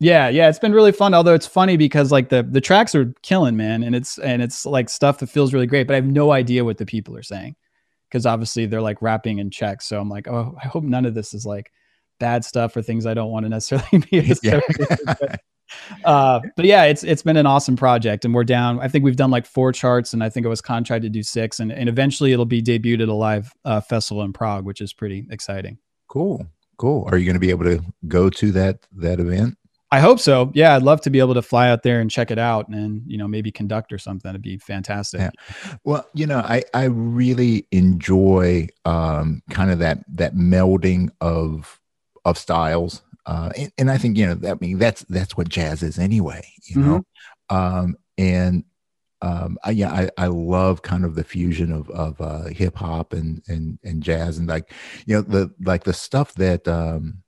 Yeah, 0.00 0.28
yeah, 0.28 0.48
it's 0.48 0.58
been 0.58 0.72
really 0.72 0.90
fun. 0.90 1.14
Although 1.14 1.34
it's 1.34 1.46
funny 1.46 1.76
because 1.76 2.10
like 2.10 2.28
the 2.28 2.42
the 2.42 2.60
tracks 2.60 2.94
are 2.94 3.14
killing, 3.22 3.56
man, 3.56 3.82
and 3.82 3.94
it's 3.94 4.18
and 4.18 4.42
it's 4.42 4.66
like 4.66 4.88
stuff 4.88 5.18
that 5.18 5.28
feels 5.28 5.52
really 5.52 5.66
great. 5.66 5.86
But 5.86 5.94
I 5.94 5.96
have 5.96 6.06
no 6.06 6.32
idea 6.32 6.64
what 6.64 6.78
the 6.78 6.86
people 6.86 7.16
are 7.16 7.22
saying 7.22 7.54
because 8.08 8.26
obviously 8.26 8.66
they're 8.66 8.82
like 8.82 9.00
rapping 9.00 9.38
in 9.38 9.50
Czech. 9.50 9.80
So 9.80 10.00
I'm 10.00 10.08
like, 10.08 10.26
oh, 10.28 10.56
I 10.62 10.66
hope 10.66 10.84
none 10.84 11.06
of 11.06 11.14
this 11.14 11.34
is 11.34 11.46
like 11.46 11.70
bad 12.18 12.44
stuff 12.44 12.76
or 12.76 12.82
things 12.82 13.06
I 13.06 13.14
don't 13.14 13.30
want 13.30 13.44
to 13.44 13.50
necessarily 13.50 14.04
be. 14.10 14.34
Yeah 14.42 14.60
uh, 16.04 16.40
but 16.56 16.64
yeah, 16.64 16.84
it's 16.84 17.02
it's 17.04 17.22
been 17.22 17.36
an 17.36 17.46
awesome 17.46 17.76
project, 17.76 18.24
and 18.24 18.34
we're 18.34 18.44
down. 18.44 18.80
I 18.80 18.88
think 18.88 19.04
we've 19.04 19.16
done 19.16 19.30
like 19.30 19.46
four 19.46 19.72
charts, 19.72 20.12
and 20.12 20.22
I 20.22 20.28
think 20.28 20.44
it 20.46 20.48
was 20.48 20.60
contracted 20.60 21.12
to 21.12 21.18
do 21.18 21.22
six, 21.22 21.60
and 21.60 21.72
and 21.72 21.88
eventually 21.88 22.32
it'll 22.32 22.44
be 22.44 22.62
debuted 22.62 23.02
at 23.02 23.08
a 23.08 23.14
live 23.14 23.52
uh, 23.64 23.80
festival 23.80 24.22
in 24.22 24.32
Prague, 24.32 24.64
which 24.64 24.80
is 24.80 24.92
pretty 24.92 25.26
exciting. 25.30 25.78
Cool, 26.12 26.46
cool. 26.76 27.08
Are 27.10 27.16
you 27.16 27.24
going 27.24 27.34
to 27.34 27.40
be 27.40 27.48
able 27.48 27.64
to 27.64 27.82
go 28.06 28.28
to 28.28 28.52
that 28.52 28.86
that 28.96 29.18
event? 29.18 29.56
I 29.90 30.00
hope 30.00 30.20
so. 30.20 30.50
Yeah, 30.54 30.74
I'd 30.74 30.82
love 30.82 31.00
to 31.02 31.10
be 31.10 31.18
able 31.18 31.34
to 31.34 31.42
fly 31.42 31.68
out 31.68 31.82
there 31.82 32.00
and 32.00 32.10
check 32.10 32.30
it 32.30 32.38
out, 32.38 32.68
and 32.68 33.02
you 33.06 33.16
know 33.16 33.26
maybe 33.26 33.50
conduct 33.50 33.92
or 33.92 33.98
something. 33.98 34.28
It'd 34.28 34.42
be 34.42 34.58
fantastic. 34.58 35.20
Yeah. 35.20 35.30
Well, 35.84 36.06
you 36.12 36.26
know, 36.26 36.40
I 36.40 36.64
I 36.74 36.84
really 36.84 37.66
enjoy 37.72 38.68
um, 38.84 39.42
kind 39.48 39.70
of 39.70 39.78
that 39.78 40.04
that 40.16 40.34
melding 40.34 41.08
of 41.22 41.80
of 42.26 42.36
styles 42.36 43.00
uh, 43.26 43.50
and, 43.56 43.72
and, 43.78 43.90
I 43.90 43.98
think 43.98 44.16
you 44.16 44.26
know 44.26 44.34
that 44.34 44.50
I 44.50 44.58
mean 44.60 44.78
that's 44.78 45.02
that's 45.04 45.36
what 45.36 45.48
jazz 45.48 45.82
is 45.82 45.98
anyway, 45.98 46.44
you 46.64 46.76
mm-hmm. 46.76 46.88
know. 46.88 47.04
Um, 47.50 47.96
and 48.18 48.64
um, 49.22 49.56
I, 49.64 49.70
yeah, 49.70 49.92
I, 49.92 50.10
I 50.18 50.26
love 50.26 50.82
kind 50.82 51.04
of 51.04 51.14
the 51.14 51.24
fusion 51.24 51.72
of 51.72 51.88
of 51.90 52.20
uh, 52.20 52.44
hip 52.48 52.76
hop 52.76 53.12
and 53.12 53.42
and 53.48 53.78
and 53.84 54.02
jazz 54.02 54.38
and 54.38 54.48
like 54.48 54.72
you 55.06 55.14
know 55.14 55.22
the 55.22 55.52
like 55.64 55.84
the 55.84 55.92
stuff 55.92 56.34
that 56.34 56.66
um, 56.68 57.22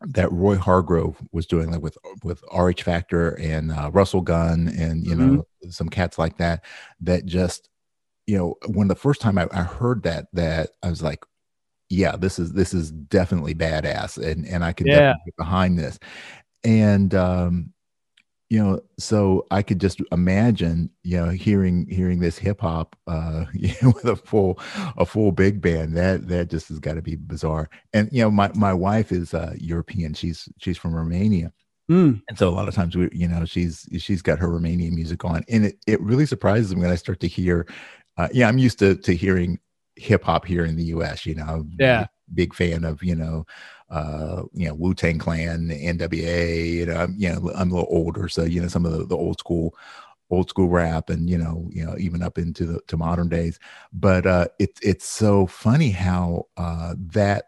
that 0.00 0.32
Roy 0.32 0.56
Hargrove 0.56 1.16
was 1.32 1.46
doing 1.46 1.70
like 1.70 1.82
with 1.82 1.98
with 2.22 2.42
RH 2.52 2.82
Factor 2.82 3.38
and 3.40 3.72
uh, 3.72 3.90
Russell 3.92 4.20
Gunn 4.22 4.68
and 4.68 5.06
you 5.06 5.14
mm-hmm. 5.14 5.36
know 5.36 5.46
some 5.70 5.88
cats 5.88 6.18
like 6.18 6.38
that 6.38 6.64
that 7.00 7.26
just 7.26 7.68
you 8.26 8.38
know 8.38 8.54
when 8.68 8.88
the 8.88 8.94
first 8.94 9.20
time 9.20 9.38
I, 9.38 9.48
I 9.52 9.62
heard 9.62 10.04
that 10.04 10.28
that 10.32 10.70
I 10.82 10.88
was 10.88 11.02
like 11.02 11.24
yeah, 11.90 12.16
this 12.16 12.38
is 12.38 12.52
this 12.52 12.74
is 12.74 12.90
definitely 12.90 13.54
badass, 13.54 14.18
and 14.22 14.46
and 14.46 14.64
I 14.64 14.72
can 14.72 14.86
Yeah. 14.86 14.94
definitely 14.94 15.22
get 15.26 15.36
behind 15.36 15.78
this. 15.78 15.98
And 16.64 17.14
um, 17.14 17.72
you 18.50 18.62
know, 18.62 18.80
so 18.98 19.46
I 19.50 19.62
could 19.62 19.78
just 19.80 20.00
imagine, 20.10 20.90
you 21.02 21.18
know, 21.18 21.28
hearing 21.28 21.86
hearing 21.88 22.20
this 22.20 22.38
hip 22.38 22.60
hop, 22.60 22.96
uh, 23.06 23.44
you 23.52 23.72
know, 23.82 23.92
with 23.94 24.06
a 24.06 24.16
full 24.16 24.58
a 24.96 25.04
full 25.04 25.32
big 25.32 25.60
band. 25.60 25.96
That 25.96 26.28
that 26.28 26.50
just 26.50 26.68
has 26.68 26.78
got 26.78 26.94
to 26.94 27.02
be 27.02 27.16
bizarre. 27.16 27.68
And 27.92 28.08
you 28.12 28.22
know, 28.22 28.30
my 28.30 28.50
my 28.54 28.72
wife 28.72 29.12
is 29.12 29.34
uh, 29.34 29.54
European. 29.58 30.14
She's 30.14 30.48
she's 30.58 30.78
from 30.78 30.94
Romania, 30.94 31.52
Mm, 31.90 32.20
and 32.28 32.38
so 32.38 32.48
a 32.48 32.50
lot 32.50 32.68
of 32.68 32.74
times 32.74 32.94
we, 32.96 33.08
you 33.12 33.26
know, 33.26 33.46
she's 33.46 33.88
she's 33.98 34.20
got 34.20 34.38
her 34.38 34.48
Romanian 34.48 34.92
music 34.92 35.24
on, 35.24 35.42
and 35.48 35.64
it, 35.66 35.78
it 35.86 36.00
really 36.02 36.26
surprises 36.26 36.74
me 36.74 36.82
when 36.82 36.90
I 36.90 36.96
start 36.96 37.20
to 37.20 37.28
hear. 37.28 37.66
Uh, 38.18 38.28
yeah, 38.32 38.46
I'm 38.46 38.58
used 38.58 38.78
to 38.80 38.94
to 38.96 39.14
hearing 39.14 39.58
hip 39.96 40.24
hop 40.24 40.44
here 40.44 40.66
in 40.66 40.76
the 40.76 40.84
U.S. 40.84 41.24
You 41.24 41.36
know, 41.36 41.64
Yeah. 41.78 42.06
Big 42.34 42.54
fan 42.54 42.84
of 42.84 43.02
you 43.02 43.14
know, 43.14 43.46
uh, 43.90 44.42
you 44.52 44.68
know 44.68 44.74
Wu 44.74 44.94
Tang 44.94 45.18
Clan, 45.18 45.70
N.W.A. 45.70 46.66
You 46.66 46.86
know, 46.86 46.96
I'm, 46.96 47.14
you 47.16 47.30
know, 47.30 47.50
I'm 47.54 47.70
a 47.70 47.74
little 47.74 47.88
older, 47.90 48.28
so 48.28 48.44
you 48.44 48.60
know 48.60 48.68
some 48.68 48.86
of 48.86 48.92
the, 48.92 49.06
the 49.06 49.16
old 49.16 49.38
school 49.38 49.74
old 50.30 50.48
school 50.48 50.68
rap 50.68 51.08
and 51.08 51.28
you 51.30 51.38
know 51.38 51.68
you 51.72 51.84
know 51.84 51.96
even 51.98 52.22
up 52.22 52.38
into 52.38 52.66
the 52.66 52.80
to 52.86 52.96
modern 52.96 53.28
days 53.28 53.58
but 53.92 54.26
uh 54.26 54.46
it's 54.58 54.78
it's 54.82 55.06
so 55.06 55.46
funny 55.46 55.90
how 55.90 56.44
uh 56.58 56.94
that 56.98 57.46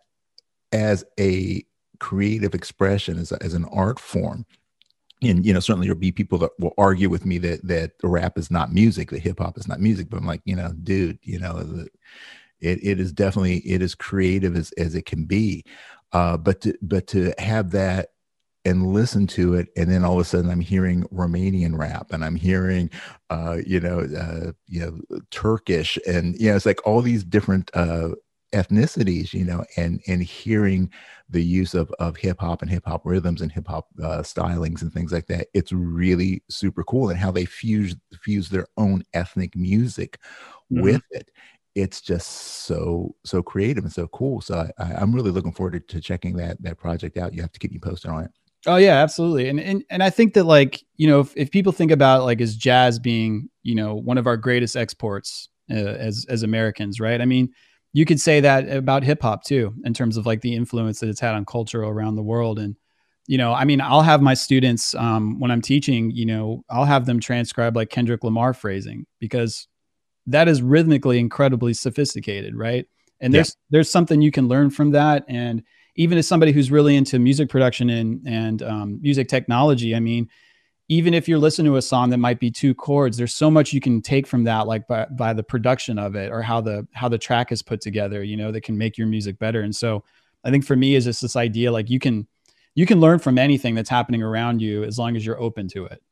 as 0.73 1.05
a 1.19 1.63
creative 1.99 2.55
expression 2.55 3.19
as, 3.19 3.33
a, 3.33 3.43
as 3.43 3.53
an 3.53 3.67
art 3.67 3.99
form 3.99 4.47
and 5.23 5.45
you 5.45 5.53
know 5.53 5.61
certainly 5.61 5.87
there'll 5.87 5.99
be 5.99 6.13
people 6.13 6.39
that 6.39 6.51
will 6.59 6.73
argue 6.79 7.11
with 7.11 7.27
me 7.27 7.37
that 7.37 7.67
that 7.67 7.93
rap 8.03 8.39
is 8.39 8.51
not 8.51 8.73
music 8.73 9.11
that 9.11 9.21
hip-hop 9.21 9.59
is 9.59 9.69
not 9.69 9.81
music 9.81 10.09
but 10.09 10.17
i'm 10.17 10.27
like 10.27 10.41
you 10.45 10.57
know 10.57 10.73
dude 10.83 11.19
you 11.23 11.39
know 11.39 11.63
the, 11.63 11.87
it, 12.61 12.79
it 12.83 13.01
is 13.01 13.13
definitely 13.13 13.59
it 13.59 13.83
is 13.83 13.95
creative 13.95 14.57
as, 14.57 14.73
as 14.73 14.95
it 14.95 15.07
can 15.07 15.25
be. 15.25 15.65
Uh 16.13 16.37
but 16.37 16.61
to 16.63 16.75
but 16.83 17.07
to 17.09 17.33
have 17.39 17.71
that 17.73 18.09
and 18.65 18.93
listen 18.93 19.27
to 19.27 19.55
it 19.55 19.69
and 19.77 19.91
then 19.91 20.05
all 20.05 20.15
of 20.15 20.21
a 20.21 20.25
sudden 20.25 20.51
i'm 20.51 20.61
hearing 20.61 21.03
romanian 21.05 21.77
rap 21.79 22.09
and 22.13 22.25
i'm 22.25 22.37
hearing 22.37 22.91
uh 23.31 23.57
you 23.67 23.81
know 23.81 24.01
uh 24.01 24.53
you 24.67 24.81
know 24.81 25.19
turkish 25.31 25.99
and 26.07 26.37
you 26.39 26.51
know 26.51 26.57
it's 26.57 26.67
like 26.67 26.87
all 26.87 27.01
these 27.01 27.25
different 27.25 27.71
uh 27.75 28.11
ethnicities 28.53 29.33
you 29.33 29.45
know 29.45 29.65
and 29.77 30.01
and 30.09 30.23
hearing 30.25 30.91
the 31.31 31.43
use 31.43 31.73
of 31.73 31.91
of 32.01 32.17
hip 32.17 32.41
hop 32.41 32.61
and 32.63 32.71
hip 32.71 32.85
hop 32.85 33.03
rhythms 33.07 33.41
and 33.41 33.53
hip 33.53 33.69
hop 33.69 33.87
uh, 34.03 34.19
stylings 34.23 34.83
and 34.83 34.93
things 34.93 35.13
like 35.13 35.29
that. 35.29 35.47
It's 35.55 35.71
really 35.71 36.43
super 36.51 36.83
cool 36.83 37.11
and 37.11 37.19
how 37.21 37.31
they 37.31 37.45
fuse 37.45 37.95
fuse 38.21 38.49
their 38.49 38.67
own 38.77 39.05
ethnic 39.15 39.55
music 39.55 40.19
Mhm. 40.71 40.81
with 40.83 41.03
it 41.13 41.29
it's 41.75 42.01
just 42.01 42.29
so 42.67 43.15
so 43.25 43.43
creative 43.43 43.85
and 43.85 43.93
so 43.93 44.09
cool 44.09 44.41
so 44.41 44.69
I, 44.79 44.83
I, 44.83 44.95
i'm 44.95 45.15
really 45.15 45.31
looking 45.31 45.53
forward 45.53 45.89
to, 45.89 45.95
to 45.95 46.01
checking 46.01 46.37
that 46.37 46.61
that 46.63 46.79
project 46.79 47.17
out 47.17 47.33
you 47.33 47.43
have 47.43 47.53
to 47.53 47.59
keep 47.61 47.73
me 47.73 47.79
posted 47.79 48.11
on 48.11 48.25
it 48.25 48.31
Oh 48.67 48.77
yeah, 48.77 49.03
absolutely. 49.03 49.49
And 49.49 49.59
and 49.59 49.85
and 49.89 50.03
I 50.03 50.11
think 50.11 50.35
that 50.35 50.45
like, 50.45 50.83
you 50.97 51.07
know, 51.07 51.21
if, 51.21 51.33
if 51.37 51.51
people 51.51 51.73
think 51.73 51.91
about 51.91 52.25
like 52.25 52.41
as 52.41 52.57
jazz 52.57 52.99
being, 52.99 53.49
you 53.63 53.75
know, 53.75 53.95
one 53.95 54.19
of 54.19 54.27
our 54.27 54.37
greatest 54.37 54.77
exports 54.77 55.49
uh, 55.71 55.75
as 55.75 56.27
as 56.29 56.43
Americans, 56.43 57.01
right? 57.01 57.21
I 57.21 57.25
mean, 57.25 57.51
you 57.93 58.05
could 58.05 58.21
say 58.21 58.41
that 58.41 58.69
about 58.69 59.03
hip 59.03 59.23
hop 59.23 59.45
too 59.45 59.75
in 59.85 59.95
terms 59.95 60.17
of 60.19 60.27
like 60.27 60.43
the 60.43 60.55
influence 60.55 61.01
that 61.01 61.09
it's 61.09 61.21
had 61.21 61.35
on 61.35 61.47
culture 61.47 61.83
around 61.83 62.17
the 62.17 62.23
world 62.23 62.59
and 62.59 62.77
you 63.27 63.39
know, 63.39 63.53
I 63.53 63.65
mean, 63.65 63.81
I'll 63.81 64.03
have 64.03 64.21
my 64.23 64.35
students 64.35 64.95
um 64.95 65.41
when 65.41 65.51
I'm 65.51 65.63
teaching, 65.63 66.11
you 66.11 66.27
know, 66.27 66.63
I'll 66.69 66.85
have 66.85 67.07
them 67.07 67.21
transcribe 67.21 67.77
like 67.77 67.89
Kendrick 67.89 68.25
Lamar 68.25 68.53
phrasing 68.53 69.07
because 69.21 69.69
that 70.27 70.49
is 70.49 70.63
rhythmically 70.63 71.19
incredibly 71.19 71.75
sophisticated, 71.75 72.55
right? 72.55 72.87
And 73.21 73.33
Yeah. 73.33 73.39
there's 73.39 73.57
there's 73.71 73.91
something 73.91 74.21
you 74.23 74.31
can 74.31 74.49
learn 74.49 74.71
from 74.71 74.91
that 74.93 75.25
and 75.29 75.63
even 75.97 76.17
as 76.17 76.27
somebody 76.27 76.53
who's 76.53 76.71
really 76.71 76.97
into 76.97 77.19
music 77.19 77.49
production 77.49 77.91
and 77.91 78.27
and 78.27 78.63
um, 78.63 79.01
music 79.03 79.29
technology, 79.29 79.95
I 79.95 80.01
mean, 80.01 80.29
even 80.89 81.15
if 81.15 81.29
you're 81.29 81.39
listening 81.39 81.71
to 81.73 81.77
a 81.77 81.83
song 81.83 82.11
that 82.11 82.19
might 82.19 82.41
be 82.41 82.51
two 82.51 82.75
chords, 82.75 83.17
there's 83.17 83.35
so 83.35 83.51
much 83.51 83.73
you 83.73 83.81
can 83.81 84.01
take 84.01 84.27
from 84.27 84.45
that, 84.45 84.67
like 84.67 84.89
by, 84.89 85.07
by 85.11 85.33
the 85.33 85.43
production 85.43 85.99
of 85.99 86.15
it 86.15 86.33
or 86.33 86.43
how 86.43 86.61
the 86.61 86.87
how 86.93 87.09
the 87.09 87.19
track 87.19 87.53
is 87.53 87.63
put 87.63 87.81
together, 87.81 88.23
you 88.23 88.37
know, 88.37 88.51
that 88.53 88.63
can 88.63 88.79
make 88.79 88.97
your 88.97 89.07
music 89.09 89.39
better. 89.39 89.61
And 89.61 89.75
so, 89.75 90.03
I 90.45 90.51
think 90.51 90.65
for 90.65 90.75
me 90.77 90.95
is 90.95 91.05
just 91.05 91.23
this 91.23 91.37
idea, 91.37 91.71
like 91.71 91.91
you 91.91 91.99
can 91.99 92.27
you 92.75 92.87
can 92.87 93.01
learn 93.01 93.19
from 93.19 93.37
anything 93.37 93.75
that's 93.75 93.91
happening 93.91 94.23
around 94.23 94.63
you 94.63 94.85
as 94.85 94.99
long 94.99 95.17
as 95.17 95.27
you're 95.27 95.41
open 95.41 95.69
to 95.69 95.85
it. 95.85 96.03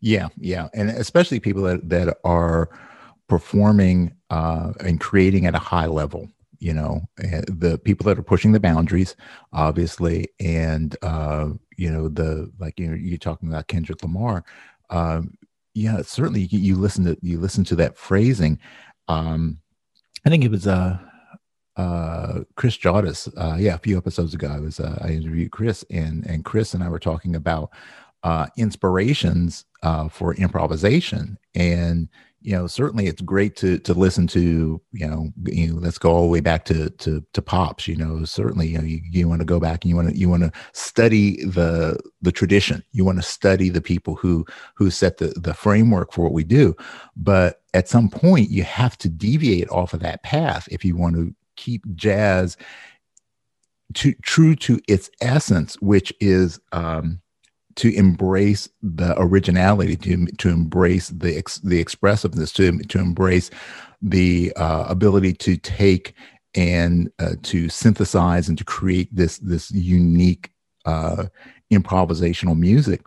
Yeah, 0.00 0.28
yeah, 0.38 0.68
and 0.74 0.90
especially 0.90 1.40
people 1.40 1.62
that 1.62 1.88
that 1.88 2.18
are 2.24 2.68
performing 3.32 4.14
uh, 4.28 4.74
and 4.80 5.00
creating 5.00 5.46
at 5.46 5.54
a 5.54 5.58
high 5.58 5.86
level. 5.86 6.28
You 6.58 6.74
know, 6.74 7.00
eh, 7.22 7.40
the 7.48 7.80
people 7.82 8.04
that 8.04 8.18
are 8.18 8.22
pushing 8.22 8.52
the 8.52 8.60
boundaries, 8.60 9.16
obviously, 9.54 10.28
and 10.38 10.94
uh, 11.00 11.48
you 11.78 11.90
know 11.90 12.10
the 12.10 12.52
like 12.58 12.78
you 12.78 12.88
know 12.88 12.94
you're 12.94 13.16
talking 13.16 13.48
about 13.48 13.68
Kendrick 13.68 14.02
Lamar. 14.02 14.44
Um, 14.90 15.38
yeah, 15.72 16.02
certainly 16.02 16.42
you, 16.42 16.58
you 16.58 16.76
listen 16.76 17.04
to 17.06 17.16
you 17.22 17.40
listen 17.40 17.64
to 17.64 17.76
that 17.76 17.96
phrasing. 17.96 18.58
Um, 19.08 19.62
I 20.26 20.28
think 20.28 20.44
it 20.44 20.50
was 20.50 20.66
uh 20.66 20.98
uh 21.78 22.40
Chris 22.54 22.76
Jodis 22.76 23.32
uh 23.38 23.56
yeah 23.56 23.76
a 23.76 23.78
few 23.78 23.96
episodes 23.96 24.34
ago 24.34 24.48
I 24.48 24.60
was 24.60 24.78
uh, 24.78 24.98
I 25.00 25.12
interviewed 25.12 25.52
Chris 25.52 25.86
and 25.90 26.26
and 26.26 26.44
Chris 26.44 26.74
and 26.74 26.84
I 26.84 26.90
were 26.90 26.98
talking 26.98 27.34
about 27.34 27.70
uh 28.22 28.48
inspirations 28.58 29.64
uh 29.82 30.08
for 30.08 30.34
improvisation 30.34 31.38
and 31.54 32.10
you 32.42 32.52
know 32.52 32.66
certainly 32.66 33.06
it's 33.06 33.22
great 33.22 33.56
to 33.56 33.78
to 33.78 33.94
listen 33.94 34.26
to 34.26 34.80
you 34.92 35.06
know 35.06 35.28
you 35.44 35.68
know 35.68 35.80
let's 35.80 35.98
go 35.98 36.10
all 36.10 36.22
the 36.22 36.28
way 36.28 36.40
back 36.40 36.64
to 36.64 36.90
to 36.90 37.24
to 37.32 37.42
pops 37.42 37.88
you 37.88 37.96
know 37.96 38.24
certainly 38.24 38.68
you 38.68 38.78
know 38.78 38.84
you, 38.84 39.00
you 39.10 39.28
want 39.28 39.40
to 39.40 39.46
go 39.46 39.60
back 39.60 39.84
and 39.84 39.90
you 39.90 39.96
want 39.96 40.08
to 40.08 40.16
you 40.16 40.28
want 40.28 40.42
to 40.42 40.52
study 40.72 41.44
the 41.44 41.98
the 42.20 42.32
tradition. 42.32 42.82
You 42.92 43.04
want 43.04 43.18
to 43.18 43.22
study 43.22 43.68
the 43.68 43.80
people 43.80 44.14
who 44.14 44.46
who 44.74 44.90
set 44.90 45.18
the 45.18 45.28
the 45.36 45.54
framework 45.54 46.12
for 46.12 46.22
what 46.22 46.32
we 46.32 46.44
do. 46.44 46.74
But 47.16 47.62
at 47.74 47.88
some 47.88 48.08
point 48.08 48.50
you 48.50 48.62
have 48.62 48.96
to 48.98 49.08
deviate 49.08 49.68
off 49.70 49.94
of 49.94 50.00
that 50.00 50.22
path 50.22 50.68
if 50.70 50.84
you 50.84 50.96
want 50.96 51.16
to 51.16 51.34
keep 51.56 51.82
jazz 51.94 52.56
to 53.94 54.14
true 54.22 54.56
to 54.56 54.80
its 54.88 55.10
essence 55.20 55.74
which 55.82 56.12
is 56.20 56.58
um 56.72 57.20
to 57.76 57.94
embrace 57.94 58.68
the 58.82 59.14
originality 59.20 59.96
to 59.96 60.26
to 60.26 60.48
embrace 60.48 61.08
the 61.08 61.36
ex, 61.36 61.58
the 61.58 61.80
expressiveness 61.80 62.52
to 62.52 62.78
to 62.78 62.98
embrace 62.98 63.50
the 64.00 64.52
uh, 64.56 64.84
ability 64.88 65.32
to 65.32 65.56
take 65.56 66.14
and 66.54 67.10
uh, 67.18 67.34
to 67.42 67.68
synthesize 67.68 68.48
and 68.48 68.58
to 68.58 68.64
create 68.64 69.14
this 69.14 69.38
this 69.38 69.70
unique 69.70 70.50
uh, 70.84 71.26
improvisational 71.72 72.58
music. 72.58 73.00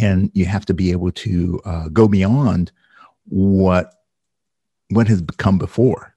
And 0.00 0.30
you 0.34 0.44
have 0.44 0.66
to 0.66 0.74
be 0.74 0.90
able 0.90 1.12
to 1.12 1.60
uh, 1.64 1.88
go 1.88 2.08
beyond 2.08 2.72
what 3.24 3.94
what 4.90 5.08
has 5.08 5.22
come 5.36 5.58
before 5.58 6.14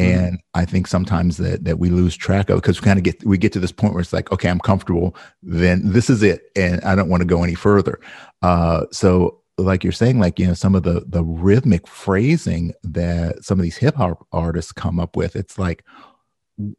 and 0.00 0.38
i 0.54 0.64
think 0.64 0.86
sometimes 0.86 1.36
that 1.36 1.64
that 1.64 1.78
we 1.78 1.90
lose 1.90 2.16
track 2.16 2.50
of 2.50 2.56
because 2.56 2.80
we 2.80 2.84
kind 2.84 2.98
of 2.98 3.02
get 3.02 3.24
we 3.24 3.38
get 3.38 3.52
to 3.52 3.60
this 3.60 3.72
point 3.72 3.92
where 3.92 4.00
it's 4.00 4.12
like 4.12 4.30
okay 4.32 4.48
i'm 4.48 4.60
comfortable 4.60 5.14
then 5.42 5.80
this 5.84 6.10
is 6.10 6.22
it 6.22 6.50
and 6.56 6.80
i 6.82 6.94
don't 6.94 7.08
want 7.08 7.20
to 7.20 7.26
go 7.26 7.42
any 7.42 7.54
further. 7.54 8.00
Uh 8.42 8.86
so 8.90 9.40
like 9.58 9.84
you're 9.84 9.92
saying 9.92 10.18
like 10.18 10.38
you 10.38 10.46
know 10.46 10.54
some 10.54 10.74
of 10.74 10.82
the 10.82 11.04
the 11.06 11.22
rhythmic 11.22 11.86
phrasing 11.86 12.72
that 12.82 13.44
some 13.44 13.58
of 13.58 13.62
these 13.62 13.76
hip 13.76 13.94
hop 13.94 14.26
artists 14.32 14.72
come 14.72 14.98
up 14.98 15.16
with 15.16 15.36
it's 15.36 15.58
like 15.58 15.84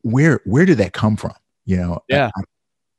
where 0.04 0.42
where 0.46 0.66
did 0.66 0.78
that 0.78 0.94
come 0.94 1.16
from? 1.16 1.34
You 1.66 1.78
know 1.78 2.04
Yeah. 2.08 2.32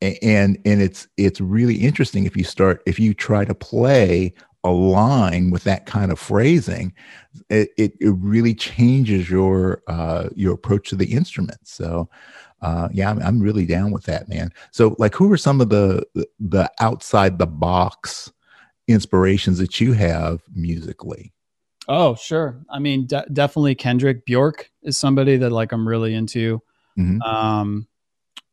And 0.01 0.59
and 0.65 0.83
it's 0.83 1.07
it's 1.17 1.41
really 1.41 1.77
interesting 1.77 2.25
if 2.25 2.37
you 2.37 2.45
start 2.45 2.83
if 2.87 2.99
you 2.99 3.15
try 3.15 3.45
to 3.45 3.55
play 3.55 4.35
a 4.65 4.71
line 4.71 5.51
with 5.51 5.65
that 5.65 5.87
kind 5.87 6.13
of 6.13 6.19
phrasing 6.19 6.95
it, 7.49 7.71
it, 7.77 7.93
it 8.01 8.15
really 8.19 8.55
changes 8.55 9.29
your 9.29 9.83
uh 9.89 10.29
your 10.37 10.55
approach 10.55 10.89
to 10.89 10.97
the 10.97 11.13
instrument 11.13 11.59
so 11.65 12.09
uh 12.61 12.89
yeah 12.93 13.11
I'm, 13.11 13.21
I'm 13.21 13.41
really 13.41 13.67
down 13.67 13.91
with 13.91 14.05
that 14.05 14.29
man 14.29 14.53
so 14.71 14.95
like 14.99 15.15
who 15.15 15.33
are 15.33 15.37
some 15.37 15.61
of 15.61 15.69
the 15.69 16.05
the 16.39 16.71
outside 16.81 17.39
the 17.39 17.47
box 17.47 18.33
inspirations 18.89 19.59
that 19.59 19.81
you 19.81 19.93
have 19.93 20.43
musically 20.55 21.33
Oh, 21.89 22.15
sure. 22.15 22.65
I 22.71 22.79
mean, 22.79 23.07
de- 23.07 23.27
definitely 23.33 23.75
Kendrick 23.75 24.25
Bjork 24.25 24.71
is 24.83 24.97
somebody 24.97 25.37
that 25.39 25.51
like 25.51 25.73
I'm 25.73 25.87
really 25.87 26.15
into. 26.15 26.63
Mhm. 26.97 27.21
Um, 27.27 27.89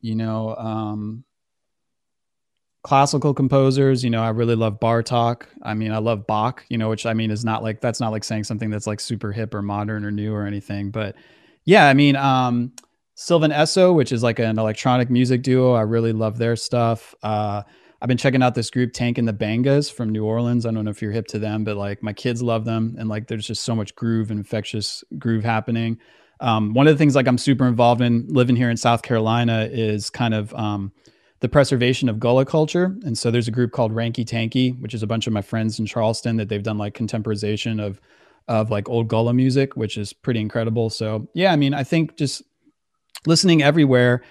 you 0.00 0.14
know, 0.14 0.56
um, 0.56 1.24
classical 2.82 3.34
composers. 3.34 4.02
You 4.02 4.10
know, 4.10 4.22
I 4.22 4.30
really 4.30 4.54
love 4.56 4.80
Bartok. 4.80 5.42
I 5.62 5.74
mean, 5.74 5.92
I 5.92 5.98
love 5.98 6.26
Bach. 6.26 6.64
You 6.68 6.78
know, 6.78 6.88
which 6.88 7.06
I 7.06 7.14
mean 7.14 7.30
is 7.30 7.44
not 7.44 7.62
like 7.62 7.80
that's 7.80 8.00
not 8.00 8.10
like 8.10 8.24
saying 8.24 8.44
something 8.44 8.70
that's 8.70 8.86
like 8.86 9.00
super 9.00 9.32
hip 9.32 9.54
or 9.54 9.62
modern 9.62 10.04
or 10.04 10.10
new 10.10 10.32
or 10.34 10.46
anything. 10.46 10.90
But 10.90 11.16
yeah, 11.64 11.86
I 11.88 11.94
mean, 11.94 12.16
um, 12.16 12.72
Sylvan 13.14 13.50
Esso, 13.50 13.94
which 13.94 14.12
is 14.12 14.22
like 14.22 14.38
an 14.38 14.58
electronic 14.58 15.10
music 15.10 15.42
duo. 15.42 15.74
I 15.74 15.82
really 15.82 16.12
love 16.12 16.38
their 16.38 16.56
stuff. 16.56 17.14
Uh, 17.22 17.62
I've 18.00 18.08
been 18.08 18.16
checking 18.16 18.42
out 18.42 18.54
this 18.54 18.70
group 18.70 18.94
Tank 18.94 19.18
and 19.18 19.28
the 19.28 19.34
Bangas 19.34 19.92
from 19.92 20.08
New 20.08 20.24
Orleans. 20.24 20.64
I 20.64 20.70
don't 20.70 20.86
know 20.86 20.90
if 20.90 21.02
you're 21.02 21.12
hip 21.12 21.26
to 21.26 21.38
them, 21.38 21.64
but 21.64 21.76
like 21.76 22.02
my 22.02 22.14
kids 22.14 22.42
love 22.42 22.64
them, 22.64 22.96
and 22.98 23.10
like 23.10 23.26
there's 23.26 23.46
just 23.46 23.62
so 23.62 23.76
much 23.76 23.94
groove 23.94 24.30
and 24.30 24.40
infectious 24.40 25.04
groove 25.18 25.44
happening. 25.44 25.98
um, 26.40 26.72
one 26.72 26.86
of 26.88 26.94
the 26.94 26.98
things 26.98 27.14
like 27.14 27.28
I'm 27.28 27.38
super 27.38 27.66
involved 27.66 28.00
in 28.00 28.26
living 28.28 28.56
here 28.56 28.70
in 28.70 28.76
South 28.76 29.02
Carolina 29.02 29.68
is 29.70 30.08
kind 30.10 30.34
of 30.34 30.52
um, 30.54 30.92
the 31.40 31.48
preservation 31.48 32.08
of 32.08 32.20
gullah 32.20 32.44
culture. 32.44 32.96
And 33.04 33.16
so 33.16 33.30
there's 33.30 33.48
a 33.48 33.52
group 33.52 33.72
called 33.72 33.92
Ranky 33.92 34.24
Tanky, 34.24 34.78
which 34.80 34.94
is 34.94 35.02
a 35.02 35.06
bunch 35.06 35.26
of 35.26 35.32
my 35.32 35.42
friends 35.42 35.78
in 35.78 35.86
Charleston 35.86 36.36
that 36.36 36.48
they've 36.48 36.62
done 36.62 36.78
like 36.78 36.94
contemporization 36.94 37.80
of 37.80 38.00
of 38.48 38.70
like 38.70 38.88
old 38.88 39.08
gullah 39.08 39.32
music, 39.32 39.76
which 39.76 39.96
is 39.96 40.12
pretty 40.12 40.40
incredible. 40.40 40.90
So 40.90 41.28
yeah, 41.34 41.52
I 41.52 41.56
mean, 41.56 41.72
I 41.72 41.84
think 41.84 42.16
just 42.16 42.42
listening 43.26 43.62
everywhere 43.62 44.22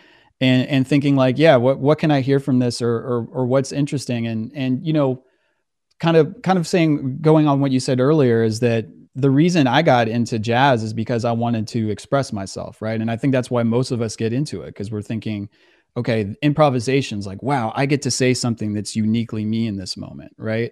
and 0.41 0.67
and 0.67 0.87
thinking 0.87 1.15
like, 1.15 1.37
yeah, 1.37 1.55
what 1.55 1.79
what 1.79 1.99
can 1.99 2.11
I 2.11 2.21
hear 2.21 2.39
from 2.39 2.59
this 2.59 2.81
or 2.81 2.95
or, 2.95 3.27
or 3.31 3.45
what's 3.45 3.71
interesting 3.71 4.27
and 4.27 4.51
and 4.53 4.85
you 4.85 4.93
know, 4.93 5.23
kind 5.99 6.15
of 6.15 6.35
kind 6.43 6.59
of 6.59 6.67
saying 6.67 7.19
going 7.21 7.47
on 7.47 7.59
what 7.59 7.71
you 7.71 7.79
said 7.79 7.99
earlier 7.99 8.43
is 8.43 8.59
that 8.59 8.85
the 9.15 9.31
reason 9.31 9.67
I 9.67 9.81
got 9.81 10.07
into 10.07 10.39
jazz 10.39 10.83
is 10.83 10.93
because 10.93 11.25
I 11.25 11.31
wanted 11.31 11.67
to 11.69 11.89
express 11.89 12.31
myself, 12.31 12.81
right? 12.81 12.99
And 12.99 13.09
I 13.09 13.17
think 13.17 13.33
that's 13.33 13.49
why 13.49 13.63
most 13.63 13.91
of 13.91 14.01
us 14.01 14.15
get 14.15 14.31
into 14.31 14.61
it 14.61 14.67
because 14.67 14.91
we're 14.91 15.01
thinking, 15.01 15.49
okay, 15.97 16.36
improvisation's 16.41 17.28
like, 17.28 17.41
wow, 17.43 17.71
I 17.75 17.86
get 17.86 18.02
to 18.04 18.12
say 18.12 18.34
something 18.34 18.73
that's 18.73 18.95
uniquely 18.95 19.45
me 19.45 19.67
in 19.67 19.78
this 19.78 19.97
moment, 19.97 20.34
right? 20.38 20.71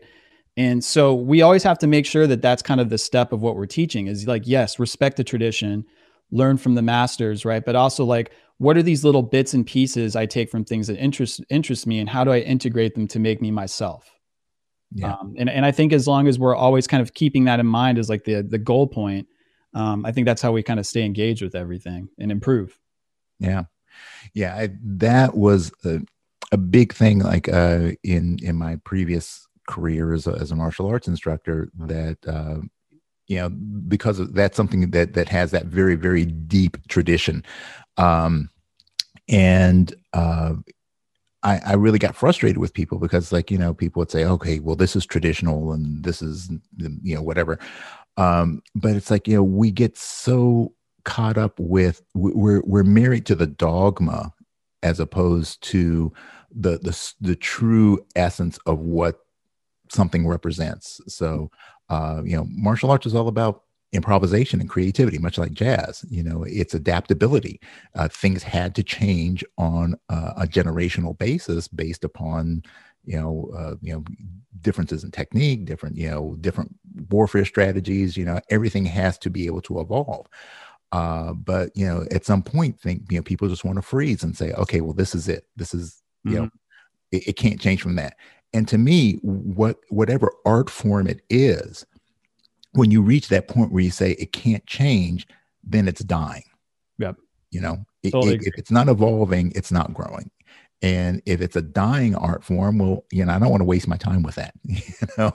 And 0.55 0.83
so 0.83 1.13
we 1.13 1.41
always 1.41 1.63
have 1.63 1.77
to 1.79 1.87
make 1.87 2.05
sure 2.05 2.25
that 2.27 2.41
that's 2.41 2.63
kind 2.63 2.81
of 2.81 2.89
the 2.89 2.97
step 2.97 3.31
of 3.31 3.41
what 3.41 3.55
we're 3.55 3.67
teaching 3.67 4.07
is 4.07 4.27
like, 4.27 4.47
yes, 4.47 4.79
respect 4.79 5.17
the 5.17 5.23
tradition, 5.23 5.85
learn 6.31 6.57
from 6.57 6.75
the 6.75 6.81
masters, 6.81 7.45
right? 7.45 7.63
But 7.63 7.75
also 7.75 8.03
like, 8.05 8.31
what 8.57 8.75
are 8.75 8.81
these 8.81 9.03
little 9.03 9.21
bits 9.21 9.53
and 9.53 9.65
pieces 9.65 10.15
I 10.15 10.25
take 10.25 10.49
from 10.49 10.65
things 10.65 10.87
that 10.87 10.97
interest 10.97 11.41
interest 11.49 11.85
me, 11.85 11.99
and 11.99 12.09
how 12.09 12.23
do 12.23 12.31
I 12.31 12.39
integrate 12.39 12.95
them 12.95 13.07
to 13.09 13.19
make 13.19 13.39
me 13.39 13.51
myself? 13.51 14.11
Yeah. 14.93 15.13
Um, 15.13 15.35
and 15.37 15.49
and 15.49 15.63
I 15.65 15.71
think 15.71 15.93
as 15.93 16.07
long 16.07 16.27
as 16.27 16.39
we're 16.39 16.55
always 16.55 16.87
kind 16.87 17.01
of 17.01 17.13
keeping 17.13 17.45
that 17.45 17.59
in 17.59 17.67
mind 17.67 17.99
as 17.99 18.09
like 18.09 18.23
the 18.23 18.41
the 18.41 18.57
goal 18.57 18.87
point, 18.87 19.27
um, 19.75 20.05
I 20.05 20.11
think 20.11 20.25
that's 20.25 20.41
how 20.41 20.51
we 20.51 20.63
kind 20.63 20.79
of 20.79 20.87
stay 20.87 21.03
engaged 21.03 21.43
with 21.43 21.53
everything 21.53 22.09
and 22.17 22.31
improve. 22.31 22.79
Yeah, 23.39 23.65
yeah, 24.33 24.55
I, 24.55 24.69
that 24.83 25.35
was 25.35 25.71
a, 25.85 26.01
a 26.51 26.57
big 26.57 26.93
thing. 26.93 27.19
Like 27.19 27.49
uh, 27.49 27.91
in 28.03 28.39
in 28.41 28.55
my 28.55 28.77
previous 28.83 29.47
career 29.67 30.13
as 30.13 30.27
a, 30.27 30.31
as 30.31 30.51
a 30.51 30.55
martial 30.55 30.87
arts 30.87 31.07
instructor 31.07 31.69
that 31.77 32.17
uh, 32.27 32.61
you 33.27 33.37
know 33.37 33.49
because 33.49 34.17
that's 34.31 34.57
something 34.57 34.89
that 34.91 35.13
that 35.13 35.29
has 35.29 35.51
that 35.51 35.65
very 35.65 35.95
very 35.95 36.25
deep 36.25 36.77
tradition 36.87 37.43
um, 37.97 38.49
and 39.27 39.93
uh, 40.13 40.53
I, 41.43 41.59
I 41.65 41.73
really 41.73 41.99
got 41.99 42.15
frustrated 42.15 42.57
with 42.57 42.73
people 42.73 42.97
because 42.97 43.31
like 43.31 43.51
you 43.51 43.57
know 43.57 43.73
people 43.73 43.99
would 43.99 44.11
say 44.11 44.25
okay 44.25 44.59
well 44.59 44.75
this 44.75 44.95
is 44.95 45.05
traditional 45.05 45.73
and 45.73 46.03
this 46.03 46.21
is 46.21 46.49
you 47.03 47.15
know 47.15 47.21
whatever 47.21 47.59
um, 48.15 48.61
but 48.73 48.95
it's 48.95 49.11
like 49.11 49.27
you 49.27 49.35
know 49.35 49.43
we 49.43 49.69
get 49.71 49.97
so 49.97 50.73
caught 51.07 51.37
up 51.37 51.57
with 51.57 52.01
we're 52.13 52.61
we're 52.65 52.83
married 52.83 53.25
to 53.25 53.33
the 53.33 53.47
dogma 53.47 54.33
as 54.83 54.99
opposed 54.99 55.63
to 55.63 56.11
the 56.51 56.77
the 56.79 57.13
the 57.21 57.35
true 57.35 58.05
essence 58.17 58.59
of 58.65 58.79
what 58.79 59.21
something 59.89 60.27
represents. 60.27 60.99
So, 61.07 61.49
uh, 61.89 62.21
you 62.25 62.35
know, 62.35 62.45
martial 62.49 62.91
arts 62.91 63.05
is 63.05 63.15
all 63.15 63.29
about 63.29 63.63
improvisation 63.93 64.59
and 64.59 64.69
creativity, 64.69 65.17
much 65.17 65.37
like 65.37 65.53
jazz. 65.53 66.03
You 66.09 66.23
know, 66.23 66.43
it's 66.43 66.73
adaptability. 66.73 67.61
Uh, 67.95 68.09
things 68.09 68.43
had 68.43 68.75
to 68.75 68.83
change 68.83 69.45
on 69.57 69.95
uh, 70.09 70.33
a 70.35 70.45
generational 70.45 71.17
basis 71.17 71.69
based 71.69 72.03
upon 72.03 72.63
you 73.07 73.17
know, 73.17 73.49
uh, 73.57 73.75
you 73.81 73.93
know, 73.93 74.03
differences 74.61 75.03
in 75.03 75.11
technique, 75.11 75.63
different, 75.63 75.95
you 75.95 76.09
know, 76.09 76.35
different 76.41 76.75
warfare 77.09 77.45
strategies. 77.45 78.17
You 78.17 78.25
know, 78.25 78.41
everything 78.49 78.85
has 78.85 79.17
to 79.19 79.29
be 79.29 79.45
able 79.45 79.61
to 79.61 79.79
evolve. 79.79 80.27
Uh, 80.91 81.33
but 81.33 81.69
you 81.75 81.85
know, 81.85 82.05
at 82.11 82.25
some 82.25 82.41
point, 82.41 82.79
think 82.79 83.03
you 83.09 83.17
know, 83.17 83.23
people 83.23 83.47
just 83.49 83.65
want 83.65 83.77
to 83.77 83.81
freeze 83.81 84.23
and 84.23 84.37
say, 84.37 84.51
okay, 84.53 84.81
well, 84.81 84.93
this 84.93 85.13
is 85.13 85.27
it. 85.27 85.45
This 85.55 85.73
is 85.73 86.01
you 86.23 86.31
mm-hmm. 86.31 86.43
know, 86.43 86.49
it, 87.11 87.27
it 87.29 87.33
can't 87.33 87.59
change 87.59 87.81
from 87.81 87.95
that. 87.95 88.15
And 88.53 88.67
to 88.69 88.77
me, 88.77 89.19
what 89.21 89.77
whatever 89.89 90.31
art 90.45 90.69
form 90.69 91.07
it 91.07 91.21
is, 91.29 91.85
when 92.71 92.91
you 92.91 93.01
reach 93.01 93.27
that 93.29 93.47
point 93.47 93.71
where 93.71 93.83
you 93.83 93.91
say 93.91 94.11
it 94.11 94.31
can't 94.31 94.65
change, 94.65 95.27
then 95.63 95.87
it's 95.87 96.03
dying. 96.03 96.43
Yep. 96.99 97.17
You 97.51 97.61
know, 97.61 97.85
it, 98.03 98.13
it, 98.13 98.41
if 98.43 98.57
it's 98.57 98.71
not 98.71 98.87
evolving, 98.87 99.51
it's 99.55 99.71
not 99.71 99.93
growing. 99.93 100.31
And 100.81 101.21
if 101.25 101.41
it's 101.41 101.55
a 101.55 101.61
dying 101.61 102.15
art 102.15 102.43
form, 102.43 102.77
well, 102.77 103.03
you 103.11 103.25
know, 103.25 103.33
I 103.33 103.39
don't 103.39 103.49
want 103.49 103.61
to 103.61 103.65
waste 103.65 103.87
my 103.87 103.97
time 103.97 104.21
with 104.21 104.35
that. 104.35 104.53
you 104.63 104.83
know, 105.17 105.33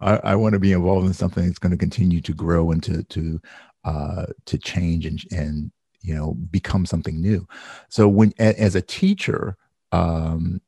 I, 0.00 0.16
I 0.22 0.36
want 0.36 0.52
to 0.52 0.60
be 0.60 0.72
involved 0.72 1.06
in 1.06 1.12
something 1.12 1.44
that's 1.44 1.58
going 1.58 1.72
to 1.72 1.76
continue 1.76 2.20
to 2.20 2.32
grow 2.32 2.70
and 2.70 2.82
to 2.84 3.02
to 3.02 3.40
uh, 3.86 4.26
to 4.44 4.58
change 4.58 5.06
and 5.06 5.24
and 5.32 5.72
you 6.02 6.14
know 6.14 6.34
become 6.34 6.84
something 6.84 7.18
new. 7.20 7.48
So 7.88 8.08
when 8.08 8.34
as 8.38 8.74
a 8.74 8.82
teacher, 8.82 9.56
um, 9.92 10.60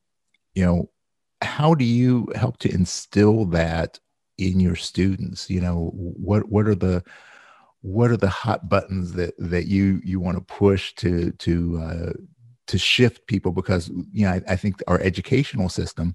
you 0.54 0.64
know, 0.64 0.90
how 1.42 1.74
do 1.74 1.84
you 1.84 2.28
help 2.34 2.56
to 2.58 2.72
instill 2.72 3.44
that 3.46 4.00
in 4.38 4.60
your 4.60 4.76
students 4.76 5.50
you 5.50 5.60
know 5.60 5.90
what 5.92 6.48
what 6.48 6.68
are 6.68 6.74
the 6.74 7.02
what 7.80 8.10
are 8.10 8.16
the 8.16 8.28
hot 8.28 8.68
buttons 8.68 9.12
that 9.12 9.34
that 9.38 9.66
you 9.66 10.00
you 10.04 10.20
want 10.20 10.36
to 10.36 10.54
push 10.54 10.94
to 10.94 11.32
to 11.32 11.78
uh, 11.78 12.12
to 12.66 12.78
shift 12.78 13.26
people 13.26 13.52
because 13.52 13.88
you 14.12 14.24
know 14.24 14.32
I, 14.32 14.42
I, 14.48 14.56
think 14.56 14.82
our 14.86 15.00
educational 15.00 15.68
system 15.68 16.14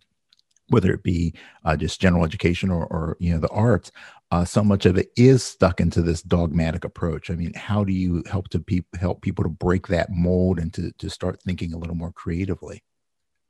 whether 0.69 0.91
it 0.93 1.03
be 1.03 1.33
uh, 1.65 1.75
just 1.75 2.01
general 2.01 2.25
education 2.25 2.69
or, 2.69 2.85
or 2.85 3.17
you 3.19 3.33
know 3.33 3.39
the 3.39 3.49
arts 3.49 3.91
uh, 4.33 4.43
so 4.43 4.63
much 4.63 4.87
of 4.87 4.97
it 4.97 5.09
is 5.15 5.43
stuck 5.43 5.79
into 5.79 6.01
this 6.01 6.23
dogmatic 6.23 6.83
approach. 6.83 7.29
I 7.29 7.35
mean 7.35 7.53
how 7.53 7.83
do 7.83 7.93
you 7.93 8.23
help 8.27 8.49
to 8.49 8.59
pe- 8.59 8.81
help 8.99 9.21
people 9.21 9.43
to 9.43 9.49
break 9.49 9.87
that 9.87 10.09
mold 10.09 10.57
and 10.57 10.73
to, 10.73 10.91
to 10.93 11.09
start 11.09 11.39
thinking 11.43 11.71
a 11.71 11.77
little 11.77 11.95
more 11.95 12.11
creatively? 12.11 12.83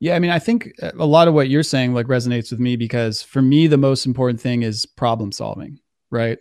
Yeah, 0.00 0.14
I 0.14 0.18
mean, 0.18 0.30
I 0.30 0.38
think 0.38 0.72
uh, 0.82 0.90
a 0.98 1.06
lot 1.06 1.26
of 1.26 1.32
what 1.32 1.48
you're 1.48 1.62
saying 1.62 1.94
like 1.94 2.06
resonates 2.06 2.50
with 2.50 2.60
me 2.60 2.76
because 2.76 3.22
for 3.22 3.40
me 3.40 3.66
the 3.66 3.78
most 3.78 4.04
important 4.04 4.42
thing 4.42 4.62
is 4.62 4.84
problem 4.84 5.32
solving, 5.32 5.78
right? 6.10 6.38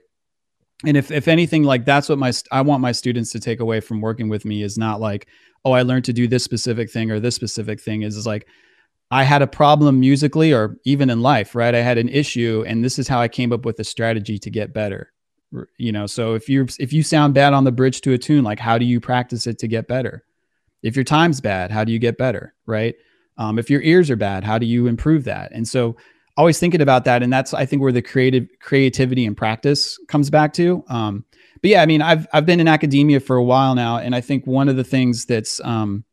And 0.86 0.98
if 0.98 1.10
if 1.10 1.30
anything 1.30 1.64
like 1.64 1.86
that's 1.86 2.10
what 2.10 2.20
my 2.20 2.34
I 2.52 2.62
want 2.62 2.82
my 2.82 2.92
students 2.92 3.32
to 3.32 3.40
take 3.40 3.62
away 3.62 3.80
from 3.80 4.02
working 4.02 4.28
with 4.28 4.44
me 4.44 4.62
is 4.62 4.78
not 4.78 5.00
like, 5.00 5.28
oh, 5.64 5.72
I 5.72 5.84
learned 5.84 6.04
to 6.06 6.14
do 6.14 6.28
this 6.28 6.44
specific 6.44 6.92
thing 6.92 7.12
or 7.12 7.22
this 7.22 7.36
specific 7.36 7.80
thing. 7.80 8.02
Is, 8.02 8.18
is 8.18 8.28
like 8.28 8.46
I 9.14 9.24
had 9.24 9.44
a 9.44 9.48
problem 9.48 10.00
musically 10.00 10.52
or 10.52 10.76
even 10.86 11.12
in 11.12 11.22
life, 11.22 11.54
right? 11.54 11.76
I 11.76 11.82
had 11.82 12.00
an 12.00 12.10
issue 12.10 12.64
and 12.68 12.84
this 12.84 12.98
is 12.98 13.08
how 13.08 13.20
I 13.20 13.28
came 13.28 13.54
up 13.54 13.64
with 13.64 13.80
a 13.80 13.84
strategy 13.84 14.40
to 14.40 14.50
get 14.50 14.74
better. 14.74 15.12
You 15.78 15.92
know, 15.92 16.08
so 16.08 16.34
if 16.34 16.50
you 16.50 16.66
if 16.80 16.92
you 16.92 17.04
sound 17.04 17.36
bad 17.36 17.54
on 17.54 17.64
the 17.64 17.72
bridge 17.72 18.02
to 18.02 18.14
a 18.14 18.18
tune, 18.18 18.44
like 18.44 18.60
how 18.60 18.80
do 18.80 18.86
you 18.86 19.00
practice 19.00 19.46
it 19.46 19.60
to 19.60 19.68
get 19.68 19.88
better? 19.88 20.24
If 20.82 20.96
your 20.96 21.06
time's 21.06 21.42
bad, 21.42 21.70
how 21.70 21.84
do 21.84 21.92
you 21.92 22.00
get 22.00 22.18
better, 22.18 22.56
right? 22.66 22.96
Um, 23.38 23.60
if 23.60 23.70
your 23.70 23.82
ears 23.84 24.10
are 24.10 24.16
bad, 24.16 24.44
how 24.44 24.58
do 24.58 24.66
you 24.66 24.88
improve 24.88 25.26
that? 25.26 25.52
And 25.52 25.68
so 25.68 25.96
always 26.36 26.58
thinking 26.58 26.82
about 26.82 27.06
that. 27.06 27.22
And 27.22 27.32
that's, 27.32 27.54
I 27.54 27.68
think 27.68 27.84
where 27.84 27.92
the 27.92 28.02
creative 28.02 28.48
creativity 28.62 29.28
and 29.28 29.38
practice 29.38 30.00
comes 30.08 30.32
back 30.32 30.54
to. 30.54 30.84
Um, 30.88 31.24
but 31.62 31.70
yeah, 31.70 31.84
I 31.84 31.86
mean, 31.86 32.02
I've, 32.02 32.26
I've 32.34 32.48
been 32.48 32.60
in 32.60 32.68
academia 32.68 33.20
for 33.20 33.36
a 33.36 33.44
while 33.44 33.76
now. 33.76 33.98
And 33.98 34.16
I 34.16 34.22
think 34.22 34.48
one 34.48 34.70
of 34.70 34.76
the 34.76 34.84
things 34.84 35.26
that's, 35.26 35.62
um, 35.64 36.04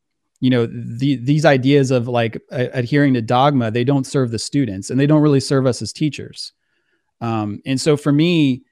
you 0.40 0.50
know, 0.50 0.66
the, 0.66 1.16
these 1.16 1.44
ideas 1.44 1.90
of 1.90 2.08
like 2.08 2.40
adhering 2.50 3.14
to 3.14 3.22
dogma, 3.22 3.70
they 3.70 3.84
don't 3.84 4.06
serve 4.06 4.30
the 4.30 4.38
students 4.38 4.90
and 4.90 4.98
they 4.98 5.06
don't 5.06 5.22
really 5.22 5.40
serve 5.40 5.66
us 5.66 5.82
as 5.82 5.92
teachers. 5.92 6.52
Um, 7.20 7.60
and 7.66 7.78
so 7.78 7.96
for 7.96 8.10
me, 8.10 8.64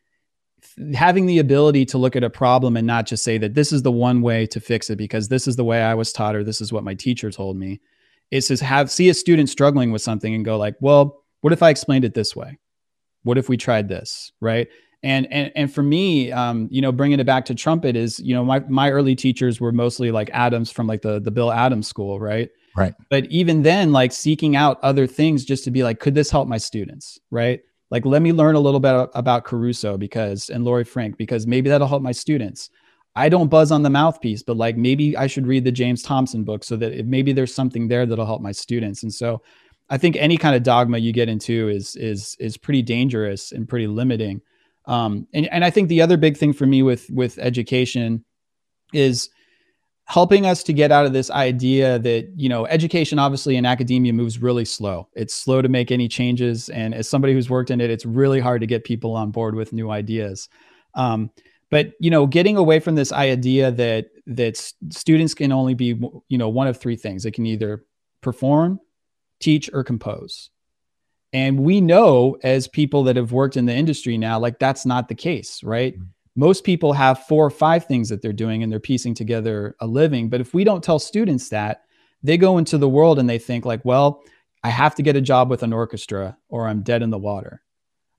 having 0.95 1.27
the 1.27 1.39
ability 1.39 1.85
to 1.85 1.99
look 1.99 2.17
at 2.17 2.25
a 2.25 2.31
problem 2.31 2.77
and 2.77 2.87
not 2.87 3.07
just 3.07 3.23
say 3.23 3.39
that 3.39 3.55
this 3.55 3.73
is 3.73 3.83
the 3.83 3.93
one 3.93 4.23
way 4.23 4.47
to 4.47 4.61
fix 4.61 4.89
it 4.91 4.97
because 4.97 5.29
this 5.29 5.47
is 5.47 5.57
the 5.57 5.65
way 5.65 5.83
I 5.83 5.95
was 5.95 6.13
taught 6.13 6.35
or 6.35 6.43
this 6.43 6.61
is 6.61 6.73
what 6.73 6.85
my 6.85 6.95
teacher 6.95 7.31
told 7.31 7.57
me 7.57 7.81
is 8.31 8.49
to 8.49 8.65
have 8.65 8.91
see 8.91 9.09
a 9.09 9.15
student 9.15 9.49
struggling 9.49 9.93
with 9.93 10.03
something 10.03 10.35
and 10.35 10.45
go 10.45 10.57
like, 10.57 10.77
well, 10.81 11.23
what 11.41 11.53
if 11.53 11.63
I 11.63 11.71
explained 11.71 12.05
it 12.05 12.15
this 12.15 12.35
way? 12.35 12.59
What 13.23 13.39
if 13.39 13.49
we 13.49 13.57
tried 13.57 13.89
this, 13.89 14.33
right? 14.41 14.69
And 15.03 15.33
and 15.33 15.53
and 15.55 15.73
for 15.73 15.83
me, 15.83 16.33
um, 16.33 16.69
you 16.71 16.81
know, 16.81 16.91
bringing 16.91 17.21
it 17.21 17.27
back 17.27 17.45
to 17.47 17.55
trumpet 17.55 17.95
is, 17.95 18.19
you 18.19 18.35
know, 18.35 18.45
my 18.45 18.61
my 18.61 18.91
early 18.91 19.15
teachers 19.15 19.61
were 19.61 19.73
mostly 19.73 20.11
like 20.11 20.29
Adams 20.33 20.71
from 20.71 20.87
like 20.87 21.03
the 21.03 21.21
the 21.21 21.31
Bill 21.31 21.53
Adams 21.53 21.87
school, 21.87 22.19
right? 22.19 22.51
Right. 22.77 22.95
But 23.09 23.27
even 23.27 23.63
then, 23.63 23.93
like 23.93 24.13
seeking 24.13 24.57
out 24.57 24.79
other 24.83 25.07
things 25.07 25.45
just 25.45 25.65
to 25.65 25.71
be 25.71 25.83
like, 25.83 26.01
could 26.01 26.15
this 26.15 26.31
help 26.31 26.49
my 26.49 26.59
students, 26.59 27.19
right? 27.31 27.61
Like, 27.91 28.05
let 28.05 28.23
me 28.23 28.33
learn 28.33 28.55
a 28.55 28.61
little 28.61 28.81
bit 28.81 29.09
about 29.15 29.45
Caruso 29.45 29.97
because 29.97 30.51
and 30.51 30.65
Laurie 30.65 30.85
Frink 30.85 31.17
because 31.17 31.47
maybe 31.47 31.71
that'll 31.71 31.89
help 31.89 32.03
my 32.03 32.13
students. 32.13 32.71
I 33.17 33.29
don't 33.29 33.49
buzz 33.49 33.73
on 33.73 33.83
the 33.83 33.91
mouthpiece, 33.91 34.43
but 34.43 34.57
like 34.57 34.77
maybe 34.77 35.17
I 35.17 35.27
should 35.27 35.47
read 35.47 35.65
the 35.65 35.73
James 35.73 36.03
Thompson 36.03 36.45
book 36.45 36.63
so 36.63 36.77
that 36.77 37.07
maybe 37.07 37.33
there's 37.33 37.55
something 37.55 37.89
there 37.89 38.07
that'll 38.07 38.27
help 38.27 38.43
my 38.43 38.53
students. 38.53 39.03
And 39.03 39.13
so 39.13 39.43
I 39.91 39.99
think 39.99 40.17
any 40.17 40.37
kind 40.37 40.55
of 40.55 40.63
dogma 40.63 40.99
you 40.99 41.13
get 41.13 41.29
into 41.29 41.69
is 41.69 41.97
is 41.97 42.37
is 42.39 42.57
pretty 42.57 42.83
dangerous 42.83 43.53
and 43.53 43.69
pretty 43.69 43.87
limiting. 43.87 44.41
Um, 44.89 45.29
and 45.35 45.47
and 45.49 45.65
I 45.65 45.71
think 45.71 45.89
the 45.89 46.03
other 46.03 46.17
big 46.17 46.37
thing 46.37 46.53
for 46.53 46.67
me 46.67 46.83
with 46.83 47.09
with 47.11 47.39
education 47.39 48.25
is 48.93 49.29
helping 50.07 50.47
us 50.47 50.63
to 50.63 50.73
get 50.73 50.91
out 50.91 51.05
of 51.05 51.13
this 51.13 51.31
idea 51.31 51.99
that 51.99 52.33
you 52.35 52.49
know 52.49 52.67
education 52.67 53.19
obviously 53.19 53.57
in 53.57 53.67
academia 53.67 54.13
moves 54.15 54.41
really 54.41 54.65
slow. 54.65 55.07
It's 55.13 55.35
slow 55.35 55.61
to 55.61 55.69
make 55.69 55.93
any 55.93 56.09
changes. 56.09 56.71
And 56.71 56.95
as 56.95 57.09
somebody 57.09 57.35
who's 57.35 57.51
worked 57.51 57.71
in 57.71 57.83
it 57.83 57.91
it's 57.91 58.07
really 58.07 58.41
hard 58.41 58.63
to 58.63 58.67
get 58.67 58.85
people 58.85 59.15
on 59.15 59.31
board 59.31 59.55
with 59.55 59.75
new 59.75 59.91
ideas. 59.91 60.49
Um, 60.95 61.31
but 61.71 61.93
you 62.01 62.11
know 62.11 62.27
getting 62.27 62.57
away 62.57 62.81
from 62.81 62.95
this 62.95 63.13
idea 63.13 63.71
that 63.73 64.07
that 64.27 64.57
students 64.89 65.35
can 65.35 65.53
only 65.53 65.75
be 65.75 66.01
you 66.29 66.39
know 66.39 66.49
one 66.49 66.67
of 66.67 66.79
three 66.79 66.97
things. 66.97 67.25
They 67.25 67.31
can 67.31 67.45
either 67.45 67.85
perform 68.23 68.81
teach 69.39 69.69
or 69.75 69.85
compose 69.85 70.49
and 71.33 71.61
we 71.61 71.81
know 71.81 72.37
as 72.43 72.69
people 72.69 73.05
that 73.05 73.17
have 73.17 73.33
worked 73.33 73.57
in 73.57 73.67
the 73.67 73.75
industry 73.75 74.17
now 74.17 74.39
like 74.39 74.59
that's 74.59 74.87
not 74.87 75.09
the 75.09 75.15
case 75.15 75.63
right? 75.63 75.95
Mm-hmm. 75.95 76.05
most 76.37 76.65
people 76.65 76.93
have 76.93 77.25
four 77.27 77.45
or 77.45 77.51
five 77.51 77.85
things 77.85 78.09
that 78.09 78.23
they're 78.23 78.33
doing 78.33 78.63
and 78.63 78.73
they're 78.73 78.81
piecing 78.81 79.15
together 79.15 79.77
a 79.81 79.87
living. 79.87 80.29
But 80.29 80.41
if 80.41 80.55
we 80.55 80.65
don't 80.65 80.85
tell 80.85 80.99
students 80.99 81.49
that 81.51 81.85
they 82.23 82.37
go 82.37 82.59
into 82.59 82.79
the 82.79 82.89
world 82.89 83.19
and 83.19 83.29
they 83.29 83.39
think 83.39 83.65
like 83.65 83.85
well 83.85 84.23
i 84.65 84.71
have 84.71 84.95
to 84.97 85.03
get 85.03 85.17
a 85.17 85.21
job 85.21 85.51
with 85.51 85.63
an 85.63 85.73
orchestra 85.73 86.37
or 86.49 86.67
i'm 86.67 86.83
dead 86.83 87.03
in 87.03 87.11
the 87.11 87.19
water. 87.19 87.63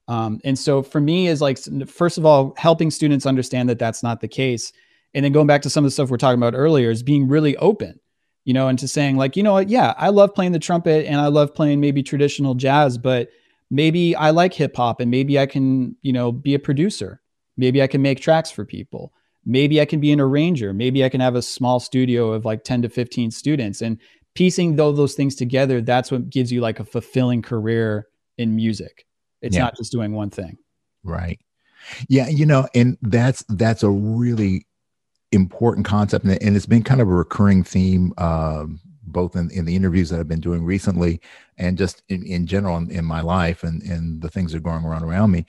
Um, 0.08 0.40
and 0.44 0.58
so 0.58 0.82
for 0.82 1.00
me 1.00 1.28
is 1.28 1.40
like 1.40 1.60
first 1.88 2.18
of 2.18 2.26
all 2.26 2.54
helping 2.58 2.90
students 2.90 3.26
understand 3.28 3.70
that 3.70 3.78
that's 3.78 4.02
not 4.02 4.22
the 4.22 4.28
case. 4.28 4.74
And 5.14 5.24
then 5.24 5.32
going 5.32 5.48
back 5.48 5.62
to 5.64 5.70
some 5.70 5.84
of 5.84 5.88
the 5.88 5.92
stuff 5.92 6.10
we're 6.10 6.18
talking 6.18 6.40
about 6.40 6.56
earlier 6.56 6.90
is 6.90 7.04
being 7.04 7.28
really 7.28 7.56
open 7.58 8.00
you 8.46 8.54
know 8.54 8.68
into 8.68 8.88
saying 8.88 9.18
like 9.18 9.36
you 9.36 9.44
know 9.44 9.54
what 9.54 9.70
yeah 9.70 9.94
i 9.98 10.10
love 10.10 10.34
playing 10.34 10.52
the 10.52 10.60
trumpet 10.60 11.06
and 11.06 11.20
i 11.20 11.28
love 11.28 11.54
playing 11.54 11.80
maybe 11.80 12.02
traditional 12.02 12.56
jazz 12.56 12.98
but 12.98 13.30
maybe 13.70 14.16
i 14.16 14.30
like 14.30 14.54
hip 14.54 14.76
hop 14.76 15.00
and 15.00 15.12
maybe 15.12 15.38
i 15.40 15.46
can 15.46 15.96
you 16.02 16.14
know 16.14 16.32
be 16.32 16.54
a 16.54 16.60
producer 16.60 17.22
maybe 17.58 17.82
i 17.82 17.88
can 17.88 18.02
make 18.02 18.20
tracks 18.20 18.50
for 18.50 18.66
people 18.66 19.14
maybe 19.46 19.80
i 19.80 19.86
can 19.86 20.00
be 20.00 20.12
an 20.12 20.20
arranger 20.20 20.74
maybe 20.74 21.04
i 21.04 21.10
can 21.10 21.22
have 21.22 21.36
a 21.36 21.42
small 21.42 21.80
studio 21.80 22.32
of 22.32 22.46
like 22.46 22.64
10 22.64 22.84
to 22.84 22.90
15 22.90 23.32
students 23.32 23.82
and 23.82 24.00
piecing 24.36 24.76
those, 24.76 24.96
those 24.96 25.16
things 25.16 25.36
together 25.36 25.82
that's 25.82 26.12
what 26.12 26.30
gives 26.30 26.52
you 26.52 26.62
like 26.62 26.80
a 26.80 26.86
fulfilling 26.86 27.42
career 27.42 28.08
in 28.38 28.56
music 28.56 29.06
it's 29.42 29.56
yeah. 29.56 29.64
not 29.64 29.78
just 29.78 29.92
doing 29.92 30.14
one 30.14 30.30
thing. 30.30 30.58
Right. 31.04 31.40
Yeah, 32.08 32.28
you 32.28 32.46
know, 32.46 32.68
and 32.76 32.98
that's 33.02 33.44
that's 33.50 33.84
a 33.84 33.90
really 33.90 34.68
important 35.32 35.86
concept, 35.86 36.26
and, 36.26 36.42
and 36.42 36.56
it's 36.56 36.66
been 36.66 36.84
kind 36.84 37.02
of 37.02 37.08
a 37.08 37.14
recurring 37.14 37.64
theme, 37.64 38.14
um, 38.18 38.80
both 39.04 39.36
in, 39.36 39.50
in 39.52 39.66
the 39.66 39.76
interviews 39.76 40.10
that 40.10 40.20
I've 40.20 40.28
been 40.28 40.40
doing 40.40 40.64
recently, 40.64 41.22
and 41.58 41.78
just 41.78 42.04
in, 42.10 42.24
in 42.26 42.48
general 42.48 42.78
in, 42.78 42.90
in 42.92 43.06
my 43.06 43.22
life, 43.22 43.64
and 43.64 43.82
and 43.84 44.22
the 44.22 44.30
things 44.30 44.52
that 44.52 44.58
are 44.60 44.62
going 44.62 44.86
around 44.86 45.04
around 45.04 45.32
me. 45.32 45.46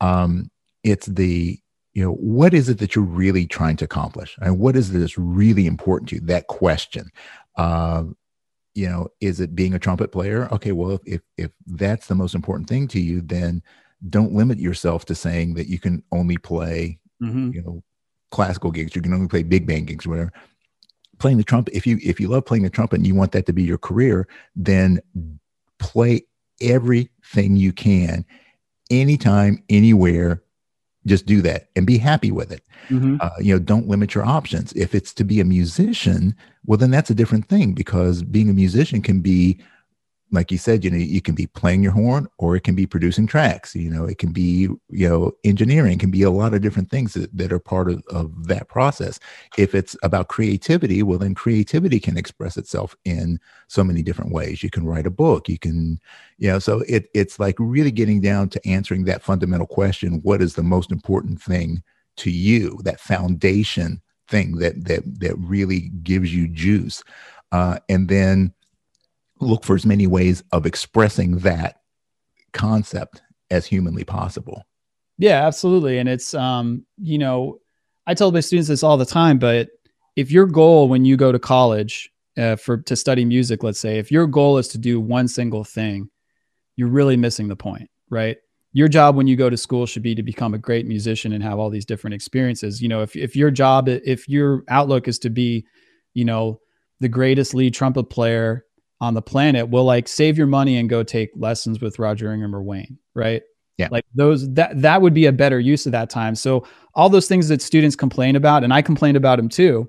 Um, 0.00 0.50
it's 0.84 1.06
the 1.06 1.58
you 1.94 2.02
know 2.04 2.12
what 2.12 2.54
is 2.54 2.68
it 2.68 2.78
that 2.78 2.94
you're 2.94 3.04
really 3.04 3.46
trying 3.46 3.76
to 3.76 3.84
accomplish, 3.84 4.36
and 4.40 4.58
what 4.58 4.76
is 4.76 4.94
it 4.94 4.98
that's 4.98 5.18
really 5.18 5.66
important 5.66 6.08
to 6.10 6.16
you? 6.16 6.20
That 6.22 6.46
question. 6.46 7.10
Uh, 7.56 8.04
you 8.78 8.88
know 8.88 9.08
is 9.20 9.40
it 9.40 9.56
being 9.56 9.74
a 9.74 9.78
trumpet 9.78 10.12
player 10.12 10.48
okay 10.52 10.70
well 10.70 10.92
if, 10.92 11.00
if 11.04 11.20
if 11.36 11.50
that's 11.66 12.06
the 12.06 12.14
most 12.14 12.32
important 12.32 12.68
thing 12.68 12.86
to 12.86 13.00
you 13.00 13.20
then 13.20 13.60
don't 14.08 14.32
limit 14.32 14.60
yourself 14.60 15.04
to 15.04 15.16
saying 15.16 15.54
that 15.54 15.66
you 15.66 15.80
can 15.80 16.00
only 16.12 16.36
play 16.36 16.96
mm-hmm. 17.20 17.50
you 17.52 17.60
know 17.62 17.82
classical 18.30 18.70
gigs 18.70 18.94
you 18.94 19.02
can 19.02 19.12
only 19.12 19.28
play 19.28 19.42
big 19.42 19.66
band 19.66 19.86
gigs 19.86 20.06
or 20.06 20.10
whatever 20.10 20.32
playing 21.18 21.36
the 21.36 21.44
trumpet 21.44 21.74
if 21.74 21.86
you 21.86 21.98
if 22.02 22.20
you 22.20 22.28
love 22.28 22.44
playing 22.44 22.62
the 22.62 22.70
trumpet 22.70 22.96
and 22.96 23.06
you 23.06 23.14
want 23.14 23.32
that 23.32 23.46
to 23.46 23.52
be 23.52 23.62
your 23.62 23.78
career 23.78 24.28
then 24.54 25.00
play 25.78 26.22
everything 26.60 27.56
you 27.56 27.72
can 27.72 28.24
anytime 28.90 29.62
anywhere 29.68 30.42
just 31.06 31.26
do 31.26 31.42
that 31.42 31.68
and 31.74 31.86
be 31.86 31.98
happy 31.98 32.30
with 32.30 32.52
it. 32.52 32.62
Mm-hmm. 32.88 33.16
Uh, 33.20 33.30
you 33.40 33.52
know, 33.54 33.58
don't 33.58 33.88
limit 33.88 34.14
your 34.14 34.24
options. 34.24 34.72
If 34.74 34.94
it's 34.94 35.12
to 35.14 35.24
be 35.24 35.40
a 35.40 35.44
musician, 35.44 36.36
well, 36.66 36.78
then 36.78 36.90
that's 36.90 37.10
a 37.10 37.14
different 37.14 37.48
thing 37.48 37.72
because 37.72 38.22
being 38.22 38.48
a 38.48 38.54
musician 38.54 39.02
can 39.02 39.20
be 39.20 39.60
like 40.30 40.52
you 40.52 40.58
said, 40.58 40.84
you 40.84 40.90
know, 40.90 40.96
you 40.96 41.22
can 41.22 41.34
be 41.34 41.46
playing 41.46 41.82
your 41.82 41.92
horn 41.92 42.28
or 42.38 42.54
it 42.54 42.62
can 42.62 42.74
be 42.74 42.86
producing 42.86 43.26
tracks. 43.26 43.74
You 43.74 43.90
know, 43.90 44.04
it 44.04 44.18
can 44.18 44.30
be, 44.32 44.68
you 44.90 45.08
know, 45.08 45.32
engineering 45.44 45.98
can 45.98 46.10
be 46.10 46.22
a 46.22 46.30
lot 46.30 46.52
of 46.52 46.60
different 46.60 46.90
things 46.90 47.14
that, 47.14 47.34
that 47.36 47.52
are 47.52 47.58
part 47.58 47.90
of, 47.90 48.02
of 48.08 48.46
that 48.46 48.68
process. 48.68 49.18
If 49.56 49.74
it's 49.74 49.96
about 50.02 50.28
creativity, 50.28 51.02
well, 51.02 51.18
then 51.18 51.34
creativity 51.34 51.98
can 51.98 52.18
express 52.18 52.56
itself 52.56 52.94
in 53.04 53.40
so 53.68 53.82
many 53.82 54.02
different 54.02 54.32
ways. 54.32 54.62
You 54.62 54.70
can 54.70 54.84
write 54.84 55.06
a 55.06 55.10
book, 55.10 55.48
you 55.48 55.58
can, 55.58 55.98
you 56.36 56.48
know, 56.50 56.58
so 56.58 56.80
it, 56.88 57.08
it's 57.14 57.38
like 57.38 57.56
really 57.58 57.90
getting 57.90 58.20
down 58.20 58.50
to 58.50 58.68
answering 58.68 59.04
that 59.04 59.22
fundamental 59.22 59.66
question 59.66 60.20
what 60.22 60.42
is 60.42 60.54
the 60.54 60.62
most 60.62 60.92
important 60.92 61.40
thing 61.40 61.82
to 62.16 62.30
you, 62.30 62.78
that 62.84 63.00
foundation 63.00 64.02
thing 64.28 64.56
that 64.58 64.84
that 64.84 65.02
that 65.20 65.34
really 65.38 65.90
gives 66.02 66.34
you 66.34 66.48
juice. 66.48 67.02
Uh, 67.50 67.78
and 67.88 68.08
then 68.08 68.52
look 69.40 69.64
for 69.64 69.74
as 69.74 69.86
many 69.86 70.06
ways 70.06 70.42
of 70.52 70.66
expressing 70.66 71.38
that 71.38 71.80
concept 72.52 73.22
as 73.50 73.66
humanly 73.66 74.04
possible. 74.04 74.64
Yeah, 75.18 75.46
absolutely. 75.46 75.98
And 75.98 76.08
it's, 76.08 76.34
um, 76.34 76.84
you 76.96 77.18
know, 77.18 77.58
I 78.06 78.14
tell 78.14 78.30
my 78.30 78.40
students 78.40 78.68
this 78.68 78.82
all 78.82 78.96
the 78.96 79.04
time, 79.04 79.38
but 79.38 79.68
if 80.16 80.30
your 80.30 80.46
goal 80.46 80.88
when 80.88 81.04
you 81.04 81.16
go 81.16 81.32
to 81.32 81.38
college 81.38 82.10
uh, 82.36 82.56
for 82.56 82.78
to 82.78 82.96
study 82.96 83.24
music, 83.24 83.62
let's 83.62 83.80
say, 83.80 83.98
if 83.98 84.10
your 84.10 84.26
goal 84.26 84.58
is 84.58 84.68
to 84.68 84.78
do 84.78 85.00
one 85.00 85.28
single 85.28 85.64
thing, 85.64 86.08
you're 86.76 86.88
really 86.88 87.16
missing 87.16 87.48
the 87.48 87.56
point, 87.56 87.90
right? 88.10 88.36
Your 88.72 88.88
job 88.88 89.16
when 89.16 89.26
you 89.26 89.34
go 89.34 89.50
to 89.50 89.56
school 89.56 89.86
should 89.86 90.02
be 90.02 90.14
to 90.14 90.22
become 90.22 90.54
a 90.54 90.58
great 90.58 90.86
musician 90.86 91.32
and 91.32 91.42
have 91.42 91.58
all 91.58 91.70
these 91.70 91.84
different 91.84 92.14
experiences. 92.14 92.80
You 92.80 92.88
know, 92.88 93.02
if 93.02 93.16
if 93.16 93.34
your 93.34 93.50
job, 93.50 93.88
if 93.88 94.28
your 94.28 94.62
outlook 94.68 95.08
is 95.08 95.18
to 95.20 95.30
be, 95.30 95.66
you 96.14 96.24
know, 96.24 96.60
the 97.00 97.08
greatest 97.08 97.54
lead 97.54 97.74
trumpet 97.74 98.04
player 98.04 98.64
on 99.00 99.14
the 99.14 99.22
planet 99.22 99.68
will 99.68 99.84
like 99.84 100.08
save 100.08 100.36
your 100.36 100.46
money 100.46 100.76
and 100.76 100.88
go 100.88 101.02
take 101.02 101.30
lessons 101.34 101.80
with 101.80 101.98
Roger 101.98 102.32
Ingram 102.32 102.54
or 102.54 102.62
Wayne, 102.62 102.98
right? 103.14 103.42
Yeah. 103.76 103.88
Like 103.90 104.04
those 104.14 104.52
that 104.54 104.80
that 104.82 105.02
would 105.02 105.14
be 105.14 105.26
a 105.26 105.32
better 105.32 105.60
use 105.60 105.86
of 105.86 105.92
that 105.92 106.10
time. 106.10 106.34
So 106.34 106.66
all 106.94 107.08
those 107.08 107.28
things 107.28 107.48
that 107.48 107.62
students 107.62 107.94
complain 107.94 108.34
about 108.34 108.64
and 108.64 108.72
I 108.72 108.82
complained 108.82 109.16
about 109.16 109.36
them 109.36 109.48
too. 109.48 109.88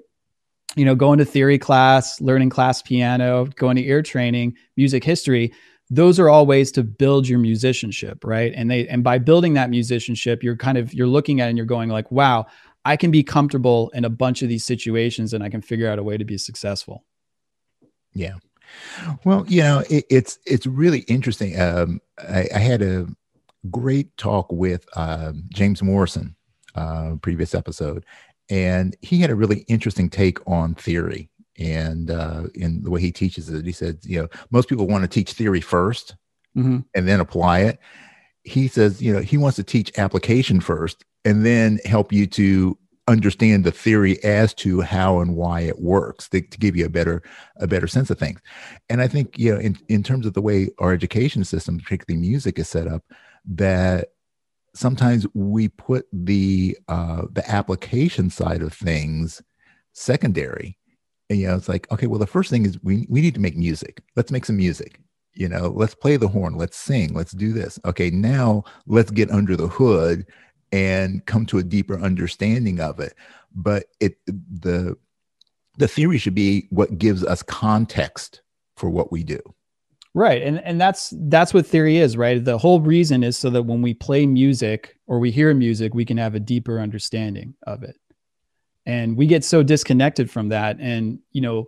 You 0.75 0.85
know, 0.85 0.93
going 0.93 1.17
to 1.17 1.25
theory 1.25 1.57
class, 1.57 2.21
learning 2.21 2.51
class 2.51 2.83
piano, 2.83 3.47
going 3.55 3.75
to 3.77 3.83
ear 3.83 4.03
training, 4.03 4.55
music 4.77 5.03
history, 5.03 5.51
those 5.89 6.19
are 6.19 6.29
all 6.29 6.45
ways 6.45 6.71
to 6.73 6.83
build 6.83 7.27
your 7.27 7.39
musicianship, 7.39 8.23
right? 8.23 8.53
And 8.55 8.69
they 8.69 8.87
and 8.87 9.03
by 9.03 9.17
building 9.17 9.53
that 9.53 9.71
musicianship, 9.71 10.43
you're 10.43 10.55
kind 10.55 10.77
of 10.77 10.93
you're 10.93 11.07
looking 11.07 11.41
at 11.41 11.45
it 11.45 11.49
and 11.49 11.57
you're 11.57 11.65
going 11.65 11.89
like, 11.89 12.11
"Wow, 12.11 12.45
I 12.85 12.95
can 12.95 13.09
be 13.09 13.23
comfortable 13.23 13.89
in 13.95 14.05
a 14.05 14.09
bunch 14.09 14.43
of 14.43 14.49
these 14.49 14.63
situations 14.63 15.33
and 15.33 15.43
I 15.43 15.49
can 15.49 15.61
figure 15.61 15.89
out 15.89 15.97
a 15.97 16.03
way 16.03 16.17
to 16.17 16.25
be 16.25 16.37
successful." 16.37 17.05
Yeah. 18.13 18.35
Well, 19.23 19.45
you 19.47 19.61
know, 19.61 19.83
it, 19.89 20.05
it's 20.09 20.39
it's 20.45 20.65
really 20.65 20.99
interesting. 21.01 21.59
Um, 21.59 22.01
I, 22.17 22.47
I, 22.53 22.59
had 22.59 22.81
a 22.81 23.07
great 23.69 24.15
talk 24.17 24.51
with 24.51 24.85
uh, 24.95 25.33
James 25.53 25.81
Morrison, 25.81 26.35
uh, 26.75 27.15
previous 27.21 27.55
episode, 27.55 28.05
and 28.49 28.95
he 29.01 29.19
had 29.19 29.29
a 29.29 29.35
really 29.35 29.59
interesting 29.67 30.09
take 30.09 30.39
on 30.47 30.75
theory 30.75 31.29
and 31.59 32.09
uh, 32.09 32.43
in 32.55 32.81
the 32.83 32.89
way 32.89 33.01
he 33.01 33.11
teaches 33.11 33.49
it. 33.49 33.65
He 33.65 33.71
said, 33.71 33.99
you 34.03 34.21
know, 34.21 34.27
most 34.49 34.69
people 34.69 34.87
want 34.87 35.03
to 35.03 35.07
teach 35.07 35.33
theory 35.33 35.61
1st 35.61 36.15
mm-hmm. 36.57 36.79
and 36.95 37.07
then 37.07 37.19
apply 37.19 37.59
it. 37.59 37.79
He 38.43 38.67
says, 38.67 39.01
you 39.01 39.13
know, 39.13 39.19
he 39.19 39.37
wants 39.37 39.57
to 39.57 39.63
teach 39.63 39.97
application 39.97 40.61
first 40.61 41.03
and 41.25 41.45
then 41.45 41.79
help 41.85 42.13
you 42.13 42.25
to 42.27 42.77
understand 43.09 43.63
the 43.63 43.71
theory 43.71 44.23
as 44.23 44.53
to 44.53 44.81
how 44.81 45.19
and 45.19 45.35
why 45.35 45.61
it 45.61 45.79
works 45.81 46.29
to, 46.29 46.41
to, 46.41 46.57
give 46.57 46.75
you 46.75 46.85
a 46.85 46.89
better 46.89 47.21
a 47.57 47.67
better 47.67 47.87
sense 47.87 48.09
of 48.09 48.19
things. 48.19 48.39
And 48.89 49.01
i 49.01 49.07
think 49.07 49.37
you 49.37 49.53
know 49.53 49.59
in, 49.59 49.77
in 49.89 50.03
terms 50.03 50.25
of 50.25 50.33
the 50.33 50.41
way 50.41 50.69
our 50.77 50.93
education 50.93 51.43
system 51.43 51.79
particularly 51.79 52.21
music 52.21 52.59
is 52.59 52.69
set 52.69 52.87
up 52.87 53.03
that 53.45 54.09
sometimes 54.75 55.25
we 55.33 55.67
put 55.69 56.05
the 56.13 56.77
uh, 56.87 57.23
the 57.31 57.49
application 57.49 58.29
side 58.29 58.61
of 58.61 58.73
things 58.73 59.41
secondary. 59.93 60.77
And 61.29 61.39
you 61.39 61.47
know 61.47 61.55
it's 61.55 61.69
like 61.69 61.91
okay 61.91 62.07
well 62.07 62.19
the 62.19 62.27
first 62.27 62.49
thing 62.49 62.65
is 62.65 62.81
we, 62.83 63.05
we 63.09 63.21
need 63.21 63.35
to 63.35 63.41
make 63.41 63.57
music. 63.57 64.01
Let's 64.15 64.31
make 64.31 64.45
some 64.45 64.57
music. 64.57 64.99
You 65.33 65.49
know 65.49 65.73
let's 65.75 65.95
play 65.95 66.17
the 66.17 66.27
horn. 66.27 66.57
Let's 66.57 66.77
sing. 66.77 67.13
Let's 67.13 67.31
do 67.31 67.53
this. 67.53 67.79
Okay 67.85 68.09
now 68.09 68.63
let's 68.87 69.11
get 69.11 69.31
under 69.31 69.55
the 69.55 69.67
hood 69.67 70.25
and 70.71 71.25
come 71.25 71.45
to 71.47 71.57
a 71.57 71.63
deeper 71.63 71.99
understanding 71.99 72.79
of 72.79 72.99
it. 72.99 73.15
But 73.55 73.85
it 73.99 74.17
the 74.25 74.95
the 75.77 75.87
theory 75.87 76.17
should 76.17 76.35
be 76.35 76.67
what 76.69 76.97
gives 76.97 77.23
us 77.23 77.41
context 77.41 78.41
for 78.75 78.89
what 78.89 79.11
we 79.11 79.23
do. 79.23 79.39
Right. 80.13 80.41
And 80.41 80.59
and 80.63 80.79
that's 80.79 81.13
that's 81.23 81.53
what 81.53 81.65
theory 81.65 81.97
is 81.97 82.17
right? 82.17 82.43
The 82.43 82.57
whole 82.57 82.81
reason 82.81 83.23
is 83.23 83.37
so 83.37 83.49
that 83.51 83.63
when 83.63 83.81
we 83.81 83.93
play 83.93 84.25
music 84.25 84.97
or 85.07 85.19
we 85.19 85.31
hear 85.31 85.53
music 85.53 85.93
we 85.93 86.05
can 86.05 86.17
have 86.17 86.35
a 86.35 86.39
deeper 86.39 86.79
understanding 86.79 87.55
of 87.63 87.83
it. 87.83 87.95
And 88.85 89.15
we 89.15 89.27
get 89.27 89.43
so 89.43 89.61
disconnected 89.61 90.31
from 90.31 90.49
that. 90.49 90.77
And 90.79 91.19
you 91.31 91.41
know 91.41 91.67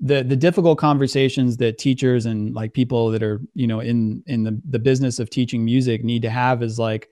the 0.00 0.22
the 0.22 0.36
difficult 0.36 0.78
conversations 0.78 1.56
that 1.58 1.78
teachers 1.78 2.26
and 2.26 2.54
like 2.54 2.72
people 2.72 3.10
that 3.10 3.22
are 3.22 3.40
you 3.54 3.66
know 3.66 3.80
in 3.80 4.22
in 4.26 4.42
the, 4.44 4.60
the 4.68 4.78
business 4.78 5.18
of 5.18 5.30
teaching 5.30 5.64
music 5.64 6.02
need 6.02 6.22
to 6.22 6.30
have 6.30 6.62
is 6.62 6.78
like 6.78 7.08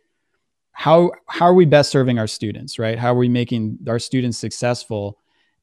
how 0.73 1.13
how 1.29 1.47
are 1.47 1.55
we 1.55 1.65
best 1.65 1.91
serving 1.91 2.19
our 2.19 2.27
students 2.27 2.79
right? 2.79 2.99
How 2.99 3.13
are 3.13 3.19
we 3.19 3.29
making 3.29 3.79
our 3.89 3.99
students 3.99 4.39
successful? 4.39 5.19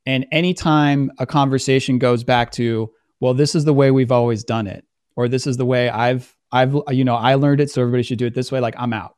And 0.06 0.26
anytime 0.32 1.12
a 1.20 1.26
conversation 1.26 2.00
goes 2.00 2.24
back 2.24 2.52
to 2.54 2.92
well 3.20 3.34
this 3.34 3.56
is 3.56 3.66
the 3.66 3.74
way 3.74 3.92
we've 3.92 4.12
always 4.12 4.44
done 4.44 4.68
it 4.68 4.86
or 5.16 5.28
this 5.28 5.46
is 5.46 5.58
the 5.58 5.66
way 5.66 5.90
i've 5.90 6.36
i've 6.52 6.76
you 6.90 7.04
know 7.04 7.16
i 7.16 7.36
learned 7.36 7.60
it 7.60 7.70
so 7.70 7.82
everybody 7.82 8.04
should 8.04 8.18
do 8.18 8.26
it 8.26 8.34
this 8.34 8.52
way 8.52 8.60
like 8.60 8.76
i'm 8.78 8.94
out. 8.94 9.16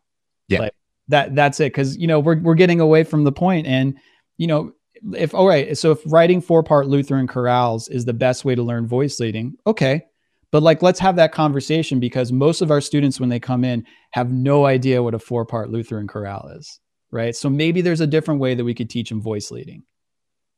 Yeah. 0.48 0.60
Like 0.60 0.74
that 1.08 1.36
that's 1.36 1.60
it 1.60 1.72
because 1.72 1.98
you 1.98 2.08
know 2.08 2.20
we're 2.20 2.40
we're 2.40 2.56
getting 2.56 2.80
away 2.80 3.04
from 3.04 3.24
the 3.24 3.32
point 3.32 3.68
and 3.68 3.98
you 4.38 4.48
know 4.48 4.74
if 5.16 5.34
all 5.34 5.48
right 5.48 5.78
so 5.78 5.92
if 5.92 6.00
writing 6.06 6.42
four 6.42 6.64
part 6.64 6.88
lutheran 6.88 7.28
chorales 7.28 7.90
is 7.92 8.06
the 8.06 8.14
best 8.14 8.46
way 8.46 8.56
to 8.56 8.64
learn 8.64 8.88
voice 8.88 9.20
leading 9.20 9.56
okay 9.66 10.04
but 10.52 10.64
like 10.64 10.82
let's 10.82 11.00
have 11.00 11.16
that 11.16 11.32
conversation 11.32 12.00
because 12.00 12.32
most 12.32 12.62
of 12.62 12.72
our 12.72 12.82
students 12.82 13.20
when 13.20 13.30
they 13.30 13.40
come 13.40 13.64
in 13.64 13.86
have 14.12 14.32
no 14.32 14.66
idea 14.66 15.02
what 15.02 15.14
a 15.14 15.20
four 15.20 15.46
part 15.46 15.70
lutheran 15.70 16.08
chorale 16.08 16.52
is 16.58 16.80
right 17.12 17.36
so 17.36 17.50
maybe 17.50 17.82
there's 17.82 18.02
a 18.02 18.08
different 18.08 18.40
way 18.40 18.54
that 18.56 18.66
we 18.66 18.74
could 18.74 18.90
teach 18.90 19.10
them 19.10 19.22
voice 19.22 19.52
leading 19.52 19.84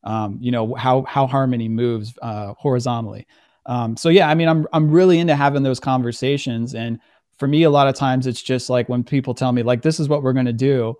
um, 0.04 0.38
you 0.40 0.50
know 0.50 0.74
how 0.74 1.02
how 1.02 1.26
harmony 1.26 1.68
moves 1.68 2.14
uh, 2.22 2.52
horizontally 2.58 3.26
um, 3.66 3.96
so 3.96 4.08
yeah 4.08 4.28
i 4.28 4.34
mean 4.34 4.48
i'm 4.48 4.66
i'm 4.72 4.90
really 4.90 5.18
into 5.18 5.34
having 5.34 5.62
those 5.62 5.80
conversations 5.80 6.74
and 6.74 7.00
for 7.38 7.48
me, 7.48 7.64
a 7.64 7.70
lot 7.70 7.88
of 7.88 7.94
times 7.94 8.26
it's 8.26 8.42
just 8.42 8.70
like 8.70 8.88
when 8.88 9.04
people 9.04 9.34
tell 9.34 9.52
me, 9.52 9.62
like, 9.62 9.82
this 9.82 9.98
is 9.98 10.08
what 10.08 10.22
we're 10.22 10.32
going 10.32 10.46
to 10.46 10.52
do. 10.52 10.94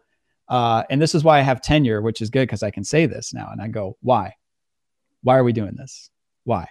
Uh, 0.48 0.82
and 0.90 1.00
this 1.00 1.14
is 1.14 1.24
why 1.24 1.38
I 1.38 1.42
have 1.42 1.62
tenure, 1.62 2.02
which 2.02 2.20
is 2.20 2.30
good 2.30 2.42
because 2.42 2.62
I 2.62 2.70
can 2.70 2.84
say 2.84 3.06
this 3.06 3.32
now. 3.32 3.48
And 3.50 3.62
I 3.62 3.68
go, 3.68 3.96
why? 4.00 4.34
Why 5.22 5.36
are 5.36 5.44
we 5.44 5.52
doing 5.52 5.74
this? 5.76 6.10
Why? 6.44 6.66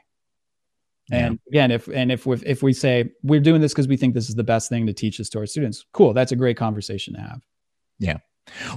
Yeah. 1.10 1.28
And 1.28 1.40
again, 1.48 1.72
if 1.72 1.88
and 1.88 2.12
if 2.12 2.26
we 2.26 2.38
if 2.46 2.64
we 2.64 2.74
say 2.74 3.12
we're 3.24 3.42
doing 3.42 3.62
this 3.62 3.74
because 3.74 3.88
we 3.88 3.98
think 3.98 4.14
this 4.14 4.30
is 4.30 4.36
the 4.36 4.44
best 4.44 4.70
thing 4.70 4.88
to 4.88 4.94
teach 4.94 5.18
this 5.18 5.30
to 5.30 5.40
our 5.40 5.46
students, 5.46 5.86
cool. 5.92 6.14
That's 6.14 6.32
a 6.32 6.36
great 6.36 6.58
conversation 6.58 7.14
to 7.16 7.22
have. 7.22 7.42
Yeah. 8.00 8.18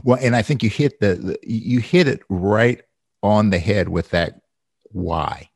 Well, 0.05 0.19
and 0.21 0.37
I 0.37 0.43
think 0.43 0.63
you 0.63 0.71
hit 0.71 1.01
the, 1.01 1.15
the 1.15 1.39
you 1.43 1.81
hit 1.81 2.09
it 2.09 2.21
right 2.29 2.83
on 3.23 3.51
the 3.51 3.59
head 3.59 3.89
with 3.89 4.11
that 4.11 4.41
why 4.93 5.51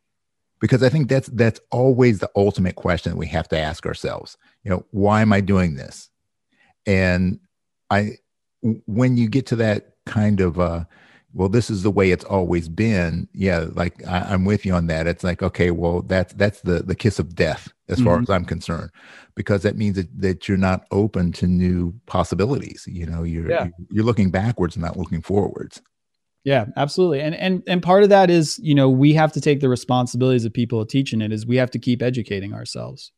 because 0.60 0.82
I 0.82 0.90
think 0.90 1.08
that's 1.08 1.28
that's 1.28 1.58
always 1.70 2.20
the 2.20 2.30
ultimate 2.36 2.76
question 2.76 3.12
that 3.12 3.16
we 3.16 3.26
have 3.28 3.48
to 3.48 3.58
ask 3.58 3.86
ourselves. 3.86 4.36
You 4.62 4.70
know, 4.70 4.86
why 4.90 5.22
am 5.22 5.32
I 5.32 5.40
doing 5.40 5.74
this? 5.74 6.10
And 6.86 7.40
I, 7.88 8.18
when 8.62 9.16
you 9.16 9.28
get 9.28 9.46
to 9.46 9.56
that 9.56 9.94
kind 10.06 10.40
of, 10.40 10.60
uh, 10.60 10.84
well, 11.32 11.48
this 11.48 11.70
is 11.70 11.82
the 11.82 11.90
way 11.90 12.10
it's 12.10 12.24
always 12.24 12.68
been. 12.68 13.28
Yeah, 13.32 13.66
like 13.72 14.06
I, 14.06 14.34
am 14.34 14.44
with 14.44 14.66
you 14.66 14.74
on 14.74 14.86
that. 14.88 15.06
It's 15.06 15.22
like, 15.22 15.42
okay, 15.42 15.70
well, 15.70 16.02
that's 16.02 16.32
that's 16.34 16.60
the 16.62 16.82
the 16.82 16.94
kiss 16.94 17.18
of 17.18 17.34
death 17.34 17.72
as 17.88 17.98
mm-hmm. 17.98 18.06
far 18.06 18.20
as 18.20 18.30
I'm 18.30 18.44
concerned, 18.44 18.90
because 19.34 19.62
that 19.62 19.76
means 19.76 19.96
that, 19.96 20.20
that 20.20 20.48
you're 20.48 20.58
not 20.58 20.84
open 20.90 21.32
to 21.32 21.46
new 21.46 21.94
possibilities. 22.06 22.84
You 22.90 23.06
know, 23.06 23.22
you're 23.22 23.50
yeah. 23.50 23.68
you're 23.90 24.04
looking 24.04 24.30
backwards, 24.30 24.76
and 24.76 24.84
not 24.84 24.96
looking 24.96 25.22
forwards. 25.22 25.80
Yeah, 26.44 26.66
absolutely. 26.76 27.20
And 27.20 27.34
and 27.34 27.62
and 27.66 27.82
part 27.82 28.02
of 28.02 28.08
that 28.08 28.30
is, 28.30 28.58
you 28.62 28.74
know, 28.74 28.88
we 28.88 29.12
have 29.12 29.32
to 29.32 29.40
take 29.40 29.60
the 29.60 29.68
responsibilities 29.68 30.44
of 30.44 30.52
people 30.52 30.84
teaching 30.84 31.20
it 31.20 31.32
is 31.32 31.46
we 31.46 31.56
have 31.56 31.70
to 31.72 31.78
keep 31.78 32.02
educating 32.02 32.54
ourselves. 32.54 33.12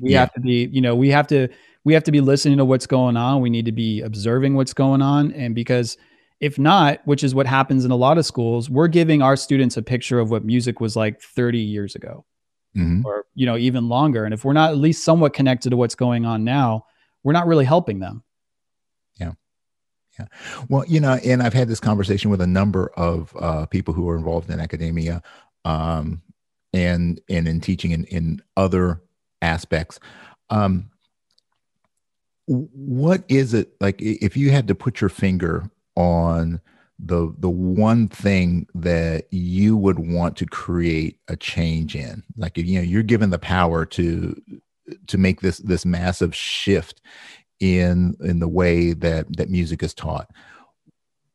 We 0.00 0.12
yeah. 0.12 0.20
have 0.20 0.32
to 0.34 0.40
be, 0.40 0.68
you 0.72 0.80
know, 0.80 0.96
we 0.96 1.10
have 1.10 1.28
to 1.28 1.48
we 1.84 1.94
have 1.94 2.04
to 2.04 2.12
be 2.12 2.20
listening 2.20 2.58
to 2.58 2.64
what's 2.64 2.86
going 2.86 3.16
on. 3.16 3.40
We 3.40 3.50
need 3.50 3.66
to 3.66 3.72
be 3.72 4.02
observing 4.02 4.56
what's 4.56 4.74
going 4.74 5.00
on 5.00 5.32
and 5.32 5.54
because 5.54 5.96
if 6.40 6.58
not, 6.58 7.00
which 7.04 7.24
is 7.24 7.34
what 7.34 7.46
happens 7.46 7.84
in 7.84 7.90
a 7.90 7.96
lot 7.96 8.18
of 8.18 8.26
schools, 8.26 8.70
we're 8.70 8.88
giving 8.88 9.22
our 9.22 9.36
students 9.36 9.76
a 9.76 9.82
picture 9.82 10.18
of 10.20 10.30
what 10.30 10.44
music 10.44 10.80
was 10.80 10.94
like 10.94 11.20
30 11.20 11.58
years 11.58 11.94
ago. 11.94 12.24
Mm-hmm. 12.76 13.04
Or, 13.04 13.24
you 13.34 13.46
know, 13.46 13.56
even 13.56 13.88
longer. 13.88 14.24
And 14.24 14.32
if 14.32 14.44
we're 14.44 14.52
not 14.52 14.70
at 14.70 14.76
least 14.76 15.04
somewhat 15.04 15.32
connected 15.34 15.70
to 15.70 15.76
what's 15.76 15.94
going 15.94 16.26
on 16.26 16.44
now, 16.44 16.84
we're 17.24 17.32
not 17.32 17.46
really 17.46 17.64
helping 17.64 17.98
them. 17.98 18.22
Yeah. 19.18 19.32
Yeah. 20.18 20.26
Well, 20.68 20.84
you 20.86 21.00
know, 21.00 21.14
and 21.24 21.42
I've 21.42 21.54
had 21.54 21.68
this 21.68 21.80
conversation 21.80 22.30
with 22.30 22.40
a 22.40 22.46
number 22.46 22.92
of 22.96 23.34
uh, 23.38 23.66
people 23.66 23.94
who 23.94 24.08
are 24.08 24.16
involved 24.16 24.50
in 24.50 24.60
academia 24.60 25.22
um, 25.64 26.22
and 26.72 27.20
and 27.28 27.48
in 27.48 27.60
teaching 27.60 27.90
in, 27.90 28.04
in 28.04 28.42
other 28.56 29.02
aspects. 29.42 29.98
Um, 30.50 30.90
what 32.46 33.24
is 33.28 33.54
it 33.54 33.72
like 33.80 34.00
if 34.00 34.36
you 34.36 34.50
had 34.50 34.68
to 34.68 34.74
put 34.74 35.00
your 35.00 35.10
finger 35.10 35.70
on 35.98 36.60
the 36.98 37.34
the 37.38 37.50
one 37.50 38.08
thing 38.08 38.66
that 38.74 39.26
you 39.30 39.76
would 39.76 39.98
want 39.98 40.36
to 40.36 40.46
create 40.46 41.18
a 41.28 41.36
change 41.36 41.94
in. 41.94 42.22
Like 42.36 42.56
you 42.56 42.78
know 42.78 42.84
you're 42.84 43.02
given 43.02 43.30
the 43.30 43.38
power 43.38 43.84
to 43.86 44.40
to 45.08 45.18
make 45.18 45.40
this 45.40 45.58
this 45.58 45.84
massive 45.84 46.34
shift 46.34 47.02
in 47.60 48.16
in 48.20 48.38
the 48.38 48.48
way 48.48 48.92
that 48.94 49.36
that 49.36 49.50
music 49.50 49.82
is 49.82 49.92
taught. 49.92 50.30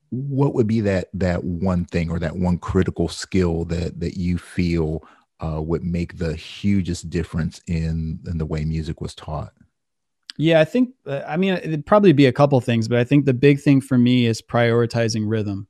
What 0.09 0.53
would 0.53 0.67
be 0.67 0.81
that 0.81 1.09
that 1.13 1.43
one 1.43 1.85
thing 1.85 2.09
or 2.09 2.19
that 2.19 2.37
one 2.37 2.57
critical 2.57 3.09
skill 3.09 3.65
that 3.65 3.99
that 3.99 4.17
you 4.17 4.37
feel 4.37 5.03
uh, 5.41 5.61
would 5.61 5.83
make 5.83 6.17
the 6.17 6.35
hugest 6.35 7.09
difference 7.09 7.59
in 7.67 8.19
in 8.25 8.37
the 8.37 8.45
way 8.45 8.63
music 8.63 9.01
was 9.01 9.13
taught 9.13 9.53
yeah 10.37 10.59
i 10.59 10.65
think 10.65 10.89
uh, 11.07 11.21
i 11.27 11.37
mean 11.37 11.53
it'd 11.53 11.85
probably 11.85 12.13
be 12.13 12.25
a 12.25 12.31
couple 12.31 12.59
things 12.61 12.87
but 12.87 12.97
i 12.97 13.03
think 13.03 13.25
the 13.25 13.33
big 13.33 13.59
thing 13.59 13.79
for 13.81 13.97
me 13.97 14.25
is 14.25 14.41
prioritizing 14.41 15.23
rhythm 15.25 15.67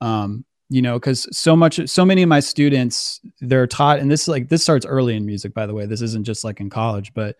um 0.00 0.44
you 0.68 0.82
know 0.82 0.98
because 0.98 1.28
so 1.36 1.54
much 1.54 1.88
so 1.88 2.04
many 2.04 2.22
of 2.22 2.28
my 2.28 2.40
students 2.40 3.20
they're 3.40 3.66
taught 3.66 3.98
and 3.98 4.10
this 4.10 4.22
is 4.22 4.28
like 4.28 4.48
this 4.48 4.62
starts 4.62 4.86
early 4.86 5.16
in 5.16 5.26
music 5.26 5.54
by 5.54 5.66
the 5.66 5.74
way 5.74 5.86
this 5.86 6.00
isn't 6.02 6.24
just 6.24 6.44
like 6.44 6.60
in 6.60 6.70
college 6.70 7.12
but 7.14 7.36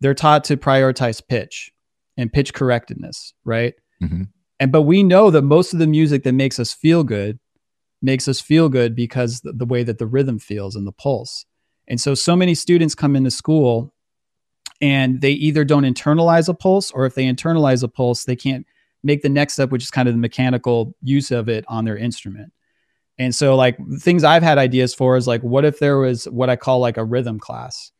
they're 0.00 0.14
taught 0.14 0.44
to 0.44 0.56
prioritize 0.56 1.22
pitch 1.26 1.72
and 2.16 2.32
pitch 2.32 2.54
correctness, 2.54 3.34
right? 3.44 3.74
Mm-hmm. 4.02 4.22
And 4.60 4.72
but 4.72 4.82
we 4.82 5.02
know 5.02 5.30
that 5.30 5.42
most 5.42 5.72
of 5.72 5.78
the 5.78 5.86
music 5.86 6.22
that 6.24 6.32
makes 6.32 6.58
us 6.58 6.72
feel 6.72 7.04
good 7.04 7.38
makes 8.02 8.28
us 8.28 8.40
feel 8.40 8.68
good 8.68 8.94
because 8.94 9.40
the, 9.40 9.52
the 9.52 9.66
way 9.66 9.82
that 9.82 9.98
the 9.98 10.06
rhythm 10.06 10.38
feels 10.38 10.76
and 10.76 10.86
the 10.86 10.92
pulse. 10.92 11.44
And 11.88 12.00
so 12.00 12.14
so 12.14 12.36
many 12.36 12.54
students 12.54 12.94
come 12.94 13.16
into 13.16 13.30
school 13.30 13.92
and 14.80 15.20
they 15.20 15.32
either 15.32 15.64
don't 15.64 15.84
internalize 15.84 16.48
a 16.48 16.54
pulse 16.54 16.90
or 16.90 17.06
if 17.06 17.14
they 17.14 17.24
internalize 17.24 17.82
a 17.82 17.88
pulse, 17.88 18.24
they 18.24 18.36
can't 18.36 18.66
make 19.02 19.22
the 19.22 19.28
next 19.28 19.54
step, 19.54 19.70
which 19.70 19.84
is 19.84 19.90
kind 19.90 20.08
of 20.08 20.14
the 20.14 20.20
mechanical 20.20 20.94
use 21.02 21.30
of 21.30 21.48
it 21.48 21.64
on 21.68 21.84
their 21.84 21.96
instrument. 21.96 22.52
And 23.18 23.34
so 23.34 23.56
like 23.56 23.78
things 23.98 24.24
I've 24.24 24.42
had 24.42 24.58
ideas 24.58 24.94
for 24.94 25.16
is 25.16 25.26
like 25.26 25.40
what 25.42 25.64
if 25.64 25.78
there 25.78 25.98
was 25.98 26.24
what 26.26 26.50
I 26.50 26.56
call 26.56 26.80
like 26.80 26.98
a 26.98 27.04
rhythm 27.04 27.38
class 27.38 27.90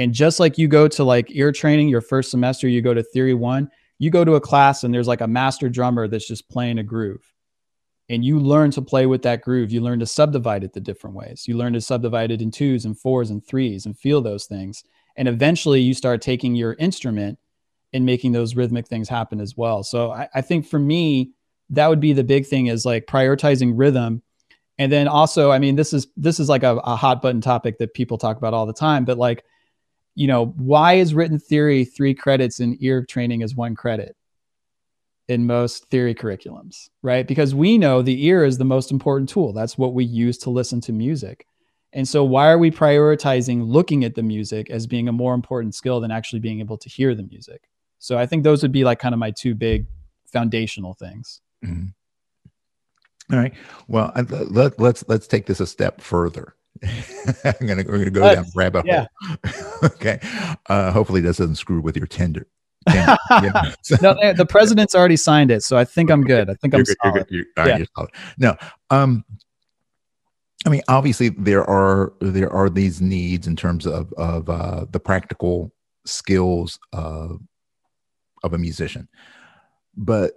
and 0.00 0.14
just 0.14 0.40
like 0.40 0.58
you 0.58 0.68
go 0.68 0.88
to 0.88 1.04
like 1.04 1.26
ear 1.30 1.52
training 1.52 1.88
your 1.88 2.00
first 2.00 2.30
semester, 2.30 2.68
you 2.68 2.82
go 2.82 2.94
to 2.94 3.02
theory 3.02 3.34
one, 3.34 3.70
you 3.98 4.10
go 4.10 4.24
to 4.24 4.34
a 4.34 4.40
class 4.40 4.82
and 4.82 4.92
there's 4.94 5.08
like 5.08 5.20
a 5.20 5.26
master 5.26 5.68
drummer 5.68 6.08
that's 6.08 6.26
just 6.26 6.48
playing 6.48 6.78
a 6.78 6.82
groove. 6.82 7.32
And 8.08 8.24
you 8.24 8.40
learn 8.40 8.70
to 8.72 8.82
play 8.82 9.06
with 9.06 9.22
that 9.22 9.42
groove. 9.42 9.70
You 9.70 9.82
learn 9.82 10.00
to 10.00 10.06
subdivide 10.06 10.64
it 10.64 10.72
the 10.72 10.80
different 10.80 11.16
ways. 11.16 11.44
You 11.46 11.56
learn 11.56 11.74
to 11.74 11.80
subdivide 11.80 12.30
it 12.30 12.42
in 12.42 12.50
twos 12.50 12.86
and 12.86 12.98
fours 12.98 13.30
and 13.30 13.46
threes 13.46 13.86
and 13.86 13.96
feel 13.96 14.20
those 14.20 14.46
things. 14.46 14.82
And 15.16 15.28
eventually 15.28 15.80
you 15.80 15.94
start 15.94 16.22
taking 16.22 16.54
your 16.54 16.74
instrument 16.74 17.38
and 17.92 18.06
making 18.06 18.32
those 18.32 18.54
rhythmic 18.54 18.86
things 18.86 19.08
happen 19.08 19.40
as 19.40 19.56
well. 19.56 19.82
So 19.82 20.12
I, 20.12 20.28
I 20.34 20.40
think 20.40 20.66
for 20.66 20.78
me, 20.78 21.32
that 21.70 21.88
would 21.88 22.00
be 22.00 22.12
the 22.12 22.24
big 22.24 22.46
thing 22.46 22.66
is 22.66 22.84
like 22.84 23.06
prioritizing 23.06 23.72
rhythm 23.76 24.22
and 24.78 24.90
then 24.90 25.06
also 25.06 25.52
i 25.52 25.58
mean 25.60 25.76
this 25.76 25.92
is 25.92 26.08
this 26.16 26.40
is 26.40 26.48
like 26.48 26.64
a, 26.64 26.78
a, 26.78 26.96
hot 26.96 27.22
button 27.22 27.40
topic 27.40 27.78
that 27.78 27.94
people 27.94 28.18
talk 28.18 28.38
about 28.38 28.52
all 28.52 28.66
the 28.66 28.72
time 28.72 29.04
but 29.04 29.16
like 29.16 29.44
you 30.14 30.26
know, 30.26 30.46
why 30.56 30.94
is 30.94 31.14
written 31.14 31.38
theory 31.38 31.84
three 31.84 32.14
credits 32.14 32.60
and 32.60 32.76
ear 32.82 33.04
training 33.04 33.42
is 33.42 33.54
one 33.54 33.74
credit 33.74 34.16
in 35.28 35.46
most 35.46 35.86
theory 35.86 36.14
curriculums, 36.14 36.90
right? 37.02 37.26
Because 37.26 37.54
we 37.54 37.78
know 37.78 38.02
the 38.02 38.26
ear 38.26 38.44
is 38.44 38.58
the 38.58 38.64
most 38.64 38.90
important 38.90 39.28
tool. 39.28 39.52
That's 39.52 39.78
what 39.78 39.94
we 39.94 40.04
use 40.04 40.38
to 40.38 40.50
listen 40.50 40.80
to 40.82 40.92
music. 40.92 41.46
And 41.92 42.06
so, 42.06 42.22
why 42.22 42.48
are 42.48 42.58
we 42.58 42.70
prioritizing 42.70 43.66
looking 43.66 44.04
at 44.04 44.14
the 44.14 44.22
music 44.22 44.70
as 44.70 44.86
being 44.86 45.08
a 45.08 45.12
more 45.12 45.34
important 45.34 45.74
skill 45.74 46.00
than 46.00 46.10
actually 46.10 46.38
being 46.38 46.60
able 46.60 46.78
to 46.78 46.88
hear 46.88 47.14
the 47.14 47.24
music? 47.24 47.68
So, 47.98 48.16
I 48.16 48.26
think 48.26 48.44
those 48.44 48.62
would 48.62 48.72
be 48.72 48.84
like 48.84 48.98
kind 48.98 49.12
of 49.14 49.18
my 49.18 49.32
two 49.32 49.54
big 49.54 49.86
foundational 50.26 50.94
things. 50.94 51.40
Mm-hmm. 51.64 51.88
All 53.32 53.38
right. 53.38 53.54
Well, 53.88 54.12
let, 54.50 54.78
let's 54.78 55.04
let's 55.08 55.26
take 55.26 55.46
this 55.46 55.60
a 55.60 55.66
step 55.66 56.00
further. 56.00 56.54
I'm 57.44 57.66
gonna 57.66 57.84
we're 57.86 57.98
gonna 57.98 58.10
go 58.10 58.34
down 58.34 58.46
rabbit 58.54 58.86
yeah. 58.86 59.06
hole. 59.20 59.36
okay. 59.84 60.18
Uh, 60.68 60.90
hopefully 60.90 61.20
this 61.20 61.36
doesn't 61.36 61.56
screw 61.56 61.80
with 61.80 61.96
your 61.96 62.06
tender. 62.06 62.46
yeah. 62.88 63.16
no, 64.00 64.14
the 64.32 64.46
president's 64.48 64.94
already 64.94 65.16
signed 65.16 65.50
it, 65.50 65.62
so 65.62 65.76
I 65.76 65.84
think 65.84 66.10
I'm 66.10 66.22
good. 66.24 66.48
I 66.48 66.54
think 66.54 66.74
I'm 66.74 66.78
you're, 66.86 66.96
solid. 67.02 67.26
You're, 67.28 67.44
you're, 67.56 67.66
yeah. 67.66 67.84
solid. 67.94 68.10
No, 68.38 68.56
um, 68.88 69.24
I 70.66 70.68
mean, 70.68 70.82
obviously 70.88 71.30
there 71.30 71.64
are 71.64 72.12
there 72.20 72.52
are 72.52 72.68
these 72.68 73.00
needs 73.00 73.46
in 73.46 73.56
terms 73.56 73.86
of 73.86 74.12
of 74.14 74.48
uh, 74.48 74.86
the 74.90 75.00
practical 75.00 75.72
skills 76.04 76.78
of 76.92 77.40
of 78.42 78.52
a 78.52 78.58
musician, 78.58 79.08
but 79.96 80.34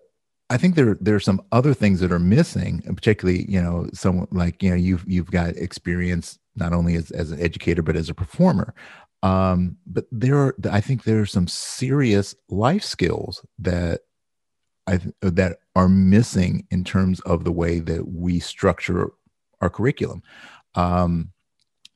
I 0.49 0.57
think 0.57 0.75
there 0.75 0.95
there 1.01 1.15
are 1.15 1.19
some 1.19 1.41
other 1.51 1.73
things 1.73 1.99
that 1.99 2.11
are 2.11 2.19
missing, 2.19 2.81
particularly, 2.81 3.45
you 3.49 3.61
know, 3.61 3.89
someone 3.93 4.27
like 4.31 4.63
you 4.63 4.69
know 4.69 4.75
you've 4.75 5.03
you've 5.07 5.31
got 5.31 5.57
experience 5.57 6.39
not 6.55 6.73
only 6.73 6.95
as, 6.95 7.11
as 7.11 7.31
an 7.31 7.39
educator 7.41 7.81
but 7.81 7.95
as 7.95 8.09
a 8.09 8.13
performer. 8.13 8.73
Um, 9.23 9.77
but 9.87 10.05
there 10.11 10.37
are 10.37 10.55
I 10.69 10.79
think 10.79 11.03
there 11.03 11.21
are 11.21 11.25
some 11.25 11.47
serious 11.47 12.35
life 12.49 12.83
skills 12.83 13.45
that 13.59 14.01
I 14.87 14.99
that 15.21 15.59
are 15.75 15.89
missing 15.89 16.67
in 16.71 16.83
terms 16.83 17.19
of 17.21 17.43
the 17.43 17.51
way 17.51 17.79
that 17.79 18.07
we 18.09 18.39
structure 18.39 19.11
our 19.63 19.69
curriculum. 19.69 20.21
Um, 20.75 21.31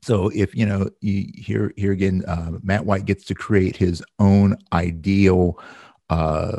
so 0.02 0.30
if 0.30 0.56
you 0.56 0.66
know 0.66 0.90
you, 1.02 1.30
here 1.36 1.74
here 1.76 1.92
again, 1.92 2.24
uh, 2.28 2.52
Matt 2.64 2.86
White 2.86 3.06
gets 3.06 3.26
to 3.26 3.36
create 3.36 3.76
his 3.76 4.02
own 4.20 4.58
ideal 4.72 5.60
uh, 6.10 6.58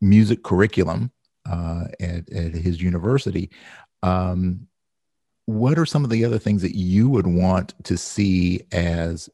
music 0.00 0.42
curriculum 0.42 1.12
uh, 1.48 1.84
at, 2.00 2.30
at 2.32 2.54
his 2.54 2.80
university. 2.80 3.50
Um, 4.02 4.66
what 5.44 5.78
are 5.78 5.86
some 5.86 6.04
of 6.04 6.10
the 6.10 6.24
other 6.24 6.38
things 6.38 6.62
that 6.62 6.76
you 6.76 7.10
would 7.10 7.26
want 7.26 7.74
to 7.84 7.98
see 7.98 8.62
as 8.72 9.28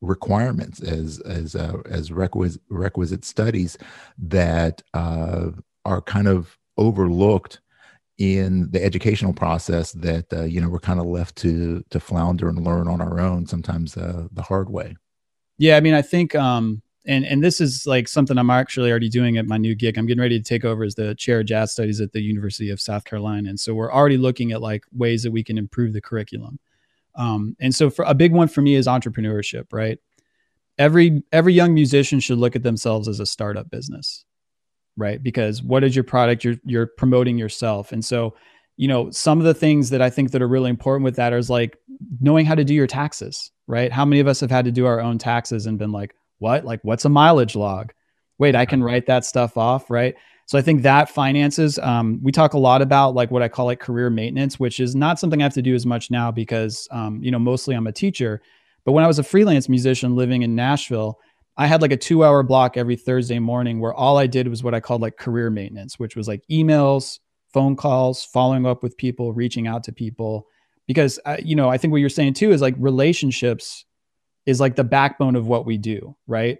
requirements 0.00 0.82
as 0.82 1.20
as 1.20 1.54
uh, 1.54 1.78
as 1.86 2.12
requisite 2.12 2.60
requisite 2.68 3.24
studies 3.24 3.78
that 4.18 4.82
uh, 4.92 5.50
are 5.86 6.02
kind 6.02 6.28
of 6.28 6.58
overlooked 6.76 7.60
in 8.18 8.70
the 8.70 8.82
educational 8.82 9.32
process 9.32 9.92
that 9.92 10.32
uh, 10.32 10.44
you 10.44 10.60
know 10.60 10.68
we're 10.68 10.78
kind 10.78 11.00
of 11.00 11.06
left 11.06 11.36
to 11.36 11.82
to 11.90 11.98
flounder 11.98 12.48
and 12.48 12.64
learn 12.64 12.86
on 12.86 13.00
our 13.00 13.20
own 13.20 13.46
sometimes 13.46 13.96
uh, 13.96 14.28
the 14.32 14.42
hard 14.42 14.70
way. 14.70 14.96
Yeah 15.58 15.76
i 15.76 15.80
mean 15.80 15.94
i 15.94 16.02
think 16.02 16.34
um 16.34 16.82
and 17.06 17.24
and 17.24 17.42
this 17.42 17.60
is 17.60 17.86
like 17.86 18.08
something 18.08 18.38
i'm 18.38 18.50
actually 18.50 18.90
already 18.90 19.08
doing 19.08 19.36
at 19.36 19.46
my 19.46 19.56
new 19.56 19.74
gig. 19.74 19.98
I'm 19.98 20.06
getting 20.06 20.20
ready 20.20 20.38
to 20.38 20.44
take 20.44 20.64
over 20.64 20.84
as 20.84 20.94
the 20.94 21.14
chair 21.14 21.40
of 21.40 21.46
jazz 21.46 21.72
studies 21.72 22.00
at 22.00 22.12
the 22.12 22.20
university 22.20 22.70
of 22.70 22.80
south 22.80 23.04
carolina 23.04 23.48
and 23.48 23.58
so 23.58 23.74
we're 23.74 23.92
already 23.92 24.16
looking 24.16 24.52
at 24.52 24.60
like 24.60 24.84
ways 24.92 25.22
that 25.24 25.32
we 25.32 25.42
can 25.44 25.58
improve 25.58 25.92
the 25.92 26.00
curriculum. 26.00 26.58
Um, 27.16 27.56
and 27.60 27.72
so 27.72 27.90
for 27.90 28.04
a 28.08 28.14
big 28.14 28.32
one 28.32 28.48
for 28.48 28.60
me 28.60 28.74
is 28.74 28.86
entrepreneurship 28.86 29.66
right? 29.72 29.98
Every 30.78 31.22
every 31.32 31.54
young 31.54 31.74
musician 31.74 32.20
should 32.20 32.38
look 32.38 32.56
at 32.56 32.62
themselves 32.62 33.06
as 33.06 33.20
a 33.20 33.26
startup 33.26 33.70
business 33.70 34.24
right? 34.96 35.22
Because 35.22 35.62
what 35.62 35.84
is 35.84 35.94
your 35.94 36.04
product? 36.04 36.44
You're 36.44 36.56
you're 36.64 36.86
promoting 36.86 37.38
yourself. 37.38 37.92
And 37.92 38.04
so 38.04 38.34
you 38.76 38.88
know 38.88 39.10
some 39.10 39.38
of 39.38 39.44
the 39.44 39.54
things 39.54 39.90
that 39.90 40.02
i 40.02 40.10
think 40.10 40.32
that 40.32 40.42
are 40.42 40.48
really 40.48 40.68
important 40.68 41.04
with 41.04 41.14
that 41.14 41.32
is 41.32 41.48
like 41.48 41.78
knowing 42.20 42.44
how 42.44 42.56
to 42.56 42.64
do 42.64 42.74
your 42.74 42.88
taxes 42.88 43.52
right? 43.66 43.92
How 43.92 44.04
many 44.04 44.20
of 44.20 44.26
us 44.26 44.40
have 44.40 44.50
had 44.50 44.64
to 44.66 44.72
do 44.72 44.86
our 44.86 45.00
own 45.00 45.18
taxes 45.18 45.66
and 45.66 45.78
been 45.78 45.92
like 45.92 46.14
what? 46.38 46.64
Like 46.64 46.80
what's 46.82 47.04
a 47.04 47.08
mileage 47.08 47.56
log? 47.56 47.92
Wait 48.38 48.56
i 48.56 48.66
can 48.66 48.82
write 48.82 49.06
that 49.06 49.24
stuff 49.24 49.56
off 49.56 49.90
right? 49.90 50.14
So 50.46 50.58
i 50.58 50.62
think 50.62 50.82
that 50.82 51.08
finances 51.08 51.78
um, 51.78 52.20
we 52.22 52.32
talk 52.32 52.54
a 52.54 52.58
lot 52.58 52.82
about 52.82 53.14
like 53.14 53.30
what 53.30 53.42
i 53.42 53.48
call 53.48 53.66
like 53.66 53.80
career 53.80 54.10
maintenance 54.10 54.60
which 54.60 54.80
is 54.80 54.94
not 54.94 55.18
something 55.18 55.40
i 55.40 55.44
have 55.44 55.54
to 55.54 55.62
do 55.62 55.74
as 55.74 55.86
much 55.86 56.10
now 56.10 56.30
because 56.30 56.88
um, 56.90 57.22
you 57.22 57.30
know 57.30 57.38
mostly 57.38 57.74
i'm 57.74 57.86
a 57.86 57.92
teacher. 57.92 58.42
But 58.84 58.92
when 58.92 59.04
i 59.04 59.06
was 59.06 59.18
a 59.18 59.22
freelance 59.22 59.68
musician 59.68 60.16
living 60.16 60.42
in 60.42 60.54
nashville 60.54 61.18
I 61.56 61.66
had 61.66 61.82
like 61.82 61.92
a 61.92 61.96
two 61.96 62.24
hour 62.24 62.42
block 62.42 62.76
every 62.76 62.96
Thursday 62.96 63.38
morning 63.38 63.80
where 63.80 63.94
all 63.94 64.18
I 64.18 64.26
did 64.26 64.48
was 64.48 64.62
what 64.62 64.74
I 64.74 64.80
called 64.80 65.02
like 65.02 65.16
career 65.16 65.50
maintenance, 65.50 65.98
which 65.98 66.16
was 66.16 66.26
like 66.26 66.42
emails, 66.50 67.20
phone 67.52 67.76
calls, 67.76 68.24
following 68.24 68.66
up 68.66 68.82
with 68.82 68.96
people, 68.96 69.32
reaching 69.32 69.66
out 69.66 69.84
to 69.84 69.92
people. 69.92 70.48
Because, 70.86 71.18
uh, 71.24 71.36
you 71.42 71.54
know, 71.54 71.70
I 71.70 71.78
think 71.78 71.92
what 71.92 72.00
you're 72.00 72.10
saying 72.10 72.34
too 72.34 72.50
is 72.50 72.60
like 72.60 72.74
relationships 72.78 73.84
is 74.46 74.60
like 74.60 74.76
the 74.76 74.84
backbone 74.84 75.36
of 75.36 75.46
what 75.46 75.64
we 75.64 75.78
do, 75.78 76.16
right? 76.26 76.58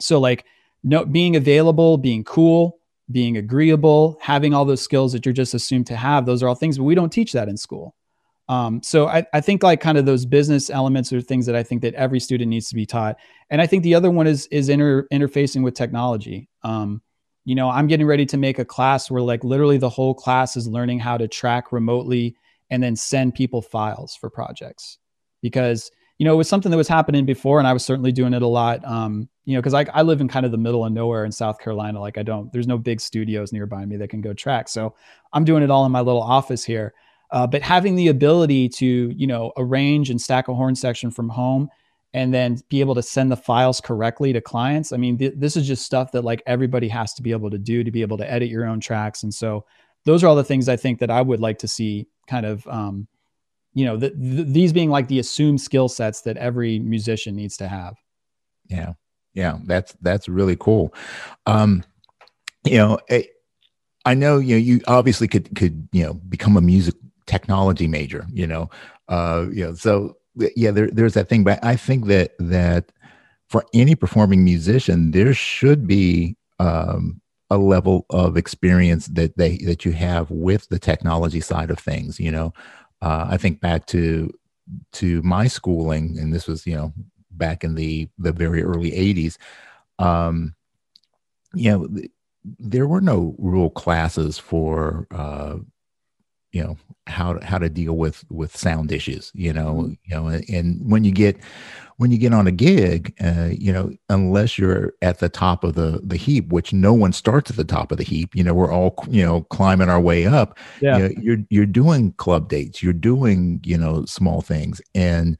So, 0.00 0.20
like, 0.20 0.44
no, 0.82 1.04
being 1.04 1.36
available, 1.36 1.96
being 1.96 2.24
cool, 2.24 2.78
being 3.10 3.36
agreeable, 3.36 4.18
having 4.20 4.52
all 4.52 4.64
those 4.64 4.82
skills 4.82 5.12
that 5.12 5.24
you're 5.24 5.32
just 5.32 5.54
assumed 5.54 5.86
to 5.86 5.96
have, 5.96 6.26
those 6.26 6.42
are 6.42 6.48
all 6.48 6.54
things, 6.54 6.76
but 6.76 6.84
we 6.84 6.94
don't 6.94 7.12
teach 7.12 7.32
that 7.32 7.48
in 7.48 7.56
school. 7.56 7.94
Um, 8.48 8.82
so 8.82 9.08
I, 9.08 9.26
I 9.34 9.40
think 9.40 9.62
like 9.62 9.80
kind 9.80 9.98
of 9.98 10.06
those 10.06 10.24
business 10.24 10.70
elements 10.70 11.12
are 11.12 11.20
things 11.20 11.44
that 11.46 11.54
I 11.54 11.62
think 11.62 11.82
that 11.82 11.94
every 11.94 12.18
student 12.18 12.48
needs 12.48 12.68
to 12.70 12.74
be 12.74 12.86
taught. 12.86 13.16
And 13.50 13.60
I 13.60 13.66
think 13.66 13.82
the 13.82 13.94
other 13.94 14.10
one 14.10 14.26
is 14.26 14.46
is 14.46 14.68
inter, 14.68 15.06
interfacing 15.12 15.62
with 15.62 15.74
technology. 15.74 16.48
Um, 16.62 17.02
you 17.44 17.54
know, 17.54 17.68
I'm 17.70 17.86
getting 17.86 18.06
ready 18.06 18.26
to 18.26 18.36
make 18.36 18.58
a 18.58 18.64
class 18.64 19.10
where 19.10 19.22
like 19.22 19.44
literally 19.44 19.78
the 19.78 19.88
whole 19.88 20.14
class 20.14 20.56
is 20.56 20.66
learning 20.66 20.98
how 20.98 21.16
to 21.18 21.28
track 21.28 21.72
remotely 21.72 22.36
and 22.70 22.82
then 22.82 22.96
send 22.96 23.34
people 23.34 23.62
files 23.62 24.14
for 24.14 24.30
projects 24.30 24.98
because 25.42 25.90
you 26.18 26.24
know 26.24 26.34
it 26.34 26.36
was 26.36 26.48
something 26.48 26.70
that 26.70 26.76
was 26.76 26.88
happening 26.88 27.24
before 27.24 27.58
and 27.58 27.66
i 27.66 27.72
was 27.72 27.84
certainly 27.84 28.12
doing 28.12 28.34
it 28.34 28.42
a 28.42 28.46
lot 28.46 28.84
um, 28.84 29.28
you 29.44 29.54
know 29.54 29.60
because 29.60 29.74
I, 29.74 29.86
I 29.92 30.02
live 30.02 30.20
in 30.20 30.28
kind 30.28 30.44
of 30.44 30.52
the 30.52 30.58
middle 30.58 30.84
of 30.84 30.92
nowhere 30.92 31.24
in 31.24 31.32
south 31.32 31.58
carolina 31.58 32.00
like 32.00 32.18
i 32.18 32.22
don't 32.22 32.52
there's 32.52 32.66
no 32.66 32.78
big 32.78 33.00
studios 33.00 33.52
nearby 33.52 33.84
me 33.86 33.96
that 33.96 34.10
can 34.10 34.20
go 34.20 34.34
track 34.34 34.68
so 34.68 34.94
i'm 35.32 35.44
doing 35.44 35.62
it 35.62 35.70
all 35.70 35.86
in 35.86 35.92
my 35.92 36.00
little 36.00 36.22
office 36.22 36.64
here 36.64 36.92
uh, 37.30 37.46
but 37.46 37.62
having 37.62 37.94
the 37.96 38.08
ability 38.08 38.68
to, 38.68 39.12
you 39.16 39.26
know, 39.26 39.52
arrange 39.56 40.10
and 40.10 40.20
stack 40.20 40.48
a 40.48 40.54
horn 40.54 40.74
section 40.74 41.10
from 41.10 41.28
home 41.28 41.68
and 42.14 42.32
then 42.32 42.58
be 42.70 42.80
able 42.80 42.94
to 42.94 43.02
send 43.02 43.30
the 43.30 43.36
files 43.36 43.80
correctly 43.80 44.32
to 44.32 44.40
clients. 44.40 44.92
I 44.92 44.96
mean, 44.96 45.18
th- 45.18 45.34
this 45.36 45.56
is 45.56 45.66
just 45.66 45.84
stuff 45.84 46.12
that 46.12 46.24
like 46.24 46.42
everybody 46.46 46.88
has 46.88 47.12
to 47.14 47.22
be 47.22 47.32
able 47.32 47.50
to 47.50 47.58
do 47.58 47.84
to 47.84 47.90
be 47.90 48.00
able 48.00 48.16
to 48.18 48.30
edit 48.30 48.48
your 48.48 48.66
own 48.66 48.80
tracks. 48.80 49.22
And 49.24 49.34
so 49.34 49.66
those 50.04 50.24
are 50.24 50.26
all 50.26 50.36
the 50.36 50.44
things 50.44 50.70
I 50.70 50.76
think 50.76 51.00
that 51.00 51.10
I 51.10 51.20
would 51.20 51.40
like 51.40 51.58
to 51.58 51.68
see 51.68 52.08
kind 52.26 52.46
of, 52.46 52.66
um, 52.66 53.08
you 53.74 53.84
know, 53.84 53.98
the, 53.98 54.10
the, 54.16 54.44
these 54.44 54.72
being 54.72 54.88
like 54.88 55.08
the 55.08 55.18
assumed 55.18 55.60
skill 55.60 55.88
sets 55.88 56.22
that 56.22 56.38
every 56.38 56.78
musician 56.78 57.36
needs 57.36 57.58
to 57.58 57.68
have. 57.68 57.94
Yeah. 58.68 58.94
Yeah. 59.34 59.58
That's, 59.64 59.94
that's 60.00 60.28
really 60.28 60.56
cool. 60.56 60.94
Um, 61.44 61.84
you 62.64 62.78
know, 62.78 62.98
I, 63.10 63.28
I 64.06 64.14
know, 64.14 64.38
you 64.38 64.54
know, 64.54 64.60
you 64.60 64.80
obviously 64.86 65.28
could, 65.28 65.54
could, 65.54 65.88
you 65.92 66.04
know, 66.04 66.14
become 66.14 66.56
a 66.56 66.62
music 66.62 66.94
technology 67.28 67.86
major, 67.86 68.26
you 68.32 68.46
know. 68.46 68.68
Uh, 69.08 69.46
you 69.52 69.64
know, 69.64 69.74
so 69.74 70.16
yeah, 70.56 70.70
there, 70.70 70.90
there's 70.90 71.14
that 71.14 71.28
thing. 71.28 71.44
But 71.44 71.62
I 71.64 71.76
think 71.76 72.06
that 72.06 72.32
that 72.38 72.90
for 73.48 73.64
any 73.72 73.94
performing 73.94 74.44
musician, 74.44 75.12
there 75.12 75.34
should 75.34 75.86
be 75.86 76.36
um, 76.58 77.20
a 77.50 77.58
level 77.58 78.06
of 78.10 78.36
experience 78.36 79.06
that 79.08 79.36
they 79.36 79.58
that 79.58 79.84
you 79.84 79.92
have 79.92 80.30
with 80.30 80.68
the 80.68 80.78
technology 80.78 81.40
side 81.40 81.70
of 81.70 81.78
things. 81.78 82.18
You 82.18 82.32
know, 82.32 82.52
uh, 83.02 83.26
I 83.30 83.36
think 83.36 83.60
back 83.60 83.86
to 83.86 84.32
to 84.92 85.22
my 85.22 85.46
schooling, 85.46 86.18
and 86.18 86.32
this 86.32 86.46
was 86.46 86.66
you 86.66 86.74
know 86.74 86.92
back 87.30 87.64
in 87.64 87.74
the 87.74 88.08
the 88.18 88.32
very 88.32 88.62
early 88.62 88.90
'80s. 88.90 89.38
Um, 89.98 90.54
you 91.54 91.70
know, 91.70 91.88
there 92.58 92.86
were 92.86 93.00
no 93.00 93.34
real 93.38 93.70
classes 93.70 94.38
for 94.38 95.06
uh, 95.10 95.56
you 96.52 96.62
know 96.62 96.76
how 97.06 97.34
to, 97.34 97.44
how 97.44 97.58
to 97.58 97.68
deal 97.68 97.96
with 97.96 98.24
with 98.30 98.56
sound 98.56 98.90
issues 98.90 99.30
you 99.34 99.52
know 99.52 99.74
mm-hmm. 99.74 99.92
you 100.04 100.16
know 100.16 100.28
and 100.28 100.90
when 100.90 101.04
you 101.04 101.12
get 101.12 101.36
when 101.96 102.10
you 102.10 102.18
get 102.18 102.32
on 102.32 102.46
a 102.46 102.52
gig 102.52 103.14
uh, 103.22 103.48
you 103.50 103.72
know 103.72 103.90
unless 104.08 104.56
you're 104.56 104.94
at 105.02 105.18
the 105.18 105.28
top 105.28 105.64
of 105.64 105.74
the 105.74 106.00
the 106.02 106.16
heap 106.16 106.48
which 106.48 106.72
no 106.72 106.92
one 106.92 107.12
starts 107.12 107.50
at 107.50 107.56
the 107.56 107.64
top 107.64 107.92
of 107.92 107.98
the 107.98 108.04
heap 108.04 108.34
you 108.34 108.42
know 108.42 108.54
we're 108.54 108.72
all 108.72 108.94
you 109.08 109.24
know 109.24 109.42
climbing 109.44 109.90
our 109.90 110.00
way 110.00 110.26
up 110.26 110.58
yeah 110.80 110.96
you 110.96 111.02
know, 111.02 111.14
you're 111.20 111.38
you're 111.50 111.66
doing 111.66 112.12
club 112.12 112.48
dates 112.48 112.82
you're 112.82 112.92
doing 112.92 113.60
you 113.64 113.76
know 113.76 114.04
small 114.04 114.40
things 114.40 114.80
and 114.94 115.36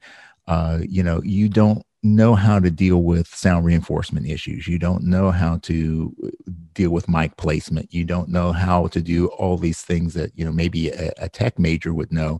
uh, 0.47 0.79
you 0.87 1.03
know 1.03 1.21
you 1.23 1.47
don't 1.47 1.83
know 2.03 2.35
how 2.35 2.59
to 2.59 2.71
deal 2.71 3.03
with 3.03 3.27
sound 3.27 3.65
reinforcement 3.65 4.27
issues. 4.27 4.67
You 4.67 4.79
don't 4.79 5.03
know 5.03 5.31
how 5.31 5.57
to 5.63 6.15
deal 6.73 6.91
with 6.91 7.09
mic 7.09 7.37
placement. 7.37 7.93
You 7.93 8.05
don't 8.05 8.29
know 8.29 8.51
how 8.51 8.87
to 8.87 9.01
do 9.01 9.27
all 9.27 9.57
these 9.57 9.81
things 9.81 10.13
that, 10.13 10.31
you 10.35 10.45
know, 10.45 10.51
maybe 10.51 10.89
a, 10.89 11.11
a 11.17 11.29
tech 11.29 11.59
major 11.59 11.93
would 11.93 12.11
know. 12.11 12.39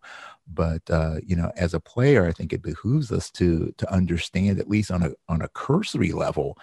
But 0.51 0.81
uh, 0.89 1.17
you 1.23 1.35
know, 1.35 1.51
as 1.57 1.73
a 1.73 1.79
player, 1.79 2.25
I 2.25 2.31
think 2.31 2.53
it 2.53 2.63
behooves 2.63 3.11
us 3.11 3.29
to 3.31 3.71
to 3.77 3.93
understand 3.93 4.59
at 4.59 4.67
least 4.67 4.89
on 4.89 5.03
a 5.03 5.11
on 5.27 5.43
a 5.43 5.49
cursory 5.49 6.11
level 6.11 6.57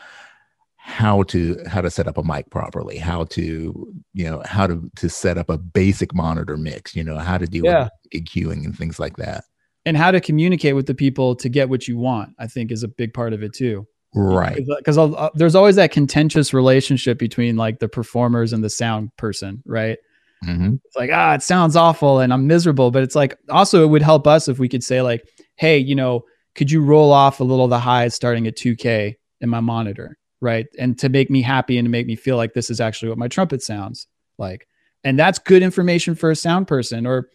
how 0.77 1.23
to 1.25 1.57
how 1.69 1.81
to 1.81 1.91
set 1.91 2.09
up 2.09 2.19
a 2.19 2.25
mic 2.25 2.51
properly, 2.51 2.99
how 2.99 3.25
to 3.27 3.95
you 4.13 4.25
know 4.25 4.43
how 4.45 4.67
to 4.67 4.91
to 4.97 5.09
set 5.09 5.39
up 5.39 5.49
a 5.49 5.59
basic 5.59 6.13
monitor 6.15 6.57
mix, 6.57 6.97
you 6.97 7.05
know, 7.05 7.19
how 7.19 7.39
to 7.39 7.47
deal 7.47 7.65
yeah. 7.65 7.89
with 8.13 8.25
EQing 8.25 8.65
and 8.65 8.77
things 8.77 8.99
like 8.99 9.17
that 9.19 9.45
and 9.87 9.97
how 9.97 10.11
to 10.11 10.21
communicate 10.21 10.75
with 10.75 10.87
the 10.87 10.95
people 10.95 11.35
to 11.37 11.49
get 11.49 11.71
what 11.71 11.89
you 11.89 11.97
want 11.97 12.35
i 12.39 12.47
think 12.47 12.71
is 12.71 12.83
a 12.83 12.89
big 12.89 13.15
part 13.15 13.33
of 13.33 13.43
it 13.43 13.55
too 13.55 13.87
right. 14.15 14.65
Because 14.79 14.99
uh, 14.99 15.31
there's 15.35 15.55
always 15.55 15.77
that 15.77 15.93
contentious 15.93 16.55
relationship 16.55 17.19
between 17.19 17.57
like 17.57 17.79
the 17.79 17.89
performers 17.89 18.53
and 18.53 18.63
the 18.63 18.71
sound 18.71 19.11
person 19.17 19.63
right? 19.67 19.99
Mm-hmm. 20.45 20.75
it's 20.85 20.97
like 20.97 21.09
ah 21.11 21.33
it 21.33 21.43
sounds 21.43 21.77
awful 21.77 22.21
and 22.21 22.31
i'm 22.31 22.47
miserable 22.47 22.91
but 22.91 23.03
it's 23.03 23.15
like 23.15 23.39
also 23.49 23.83
it 23.83 23.87
would 23.87 24.03
help 24.03 24.27
us 24.27 24.49
if 24.49 24.59
we 24.59 24.69
could 24.69 24.85
say 24.85 25.01
like 25.01 25.27
hey 25.57 25.79
you 25.79 25.95
know 25.95 26.27
could 26.57 26.71
you 26.71 26.83
roll 26.83 27.13
off 27.13 27.39
a 27.39 27.45
little 27.45 27.65
of 27.65 27.71
the 27.71 27.79
highs 27.79 28.15
starting 28.15 28.47
at 28.47 28.57
2k 28.57 29.15
in 29.41 29.49
my 29.49 29.61
monitor? 29.61 30.19
Right? 30.41 30.67
And 30.79 30.99
to 30.99 31.09
make 31.09 31.31
me 31.31 31.43
happy 31.43 31.79
and 31.79 31.87
to 31.87 31.91
make 31.91 32.07
me 32.07 32.17
feel 32.17 32.37
like 32.37 32.55
this 32.55 32.71
is 32.71 32.81
actually 32.81 33.11
what 33.11 33.19
my 33.19 33.29
trumpet 33.29 33.63
sounds 33.63 34.07
like. 34.39 34.67
And 35.05 35.19
that's 35.19 35.39
good 35.39 35.63
information 35.63 36.15
for 36.15 36.31
a 36.31 36.37
sound 36.37 36.67
person 36.67 37.07
or 37.07 37.29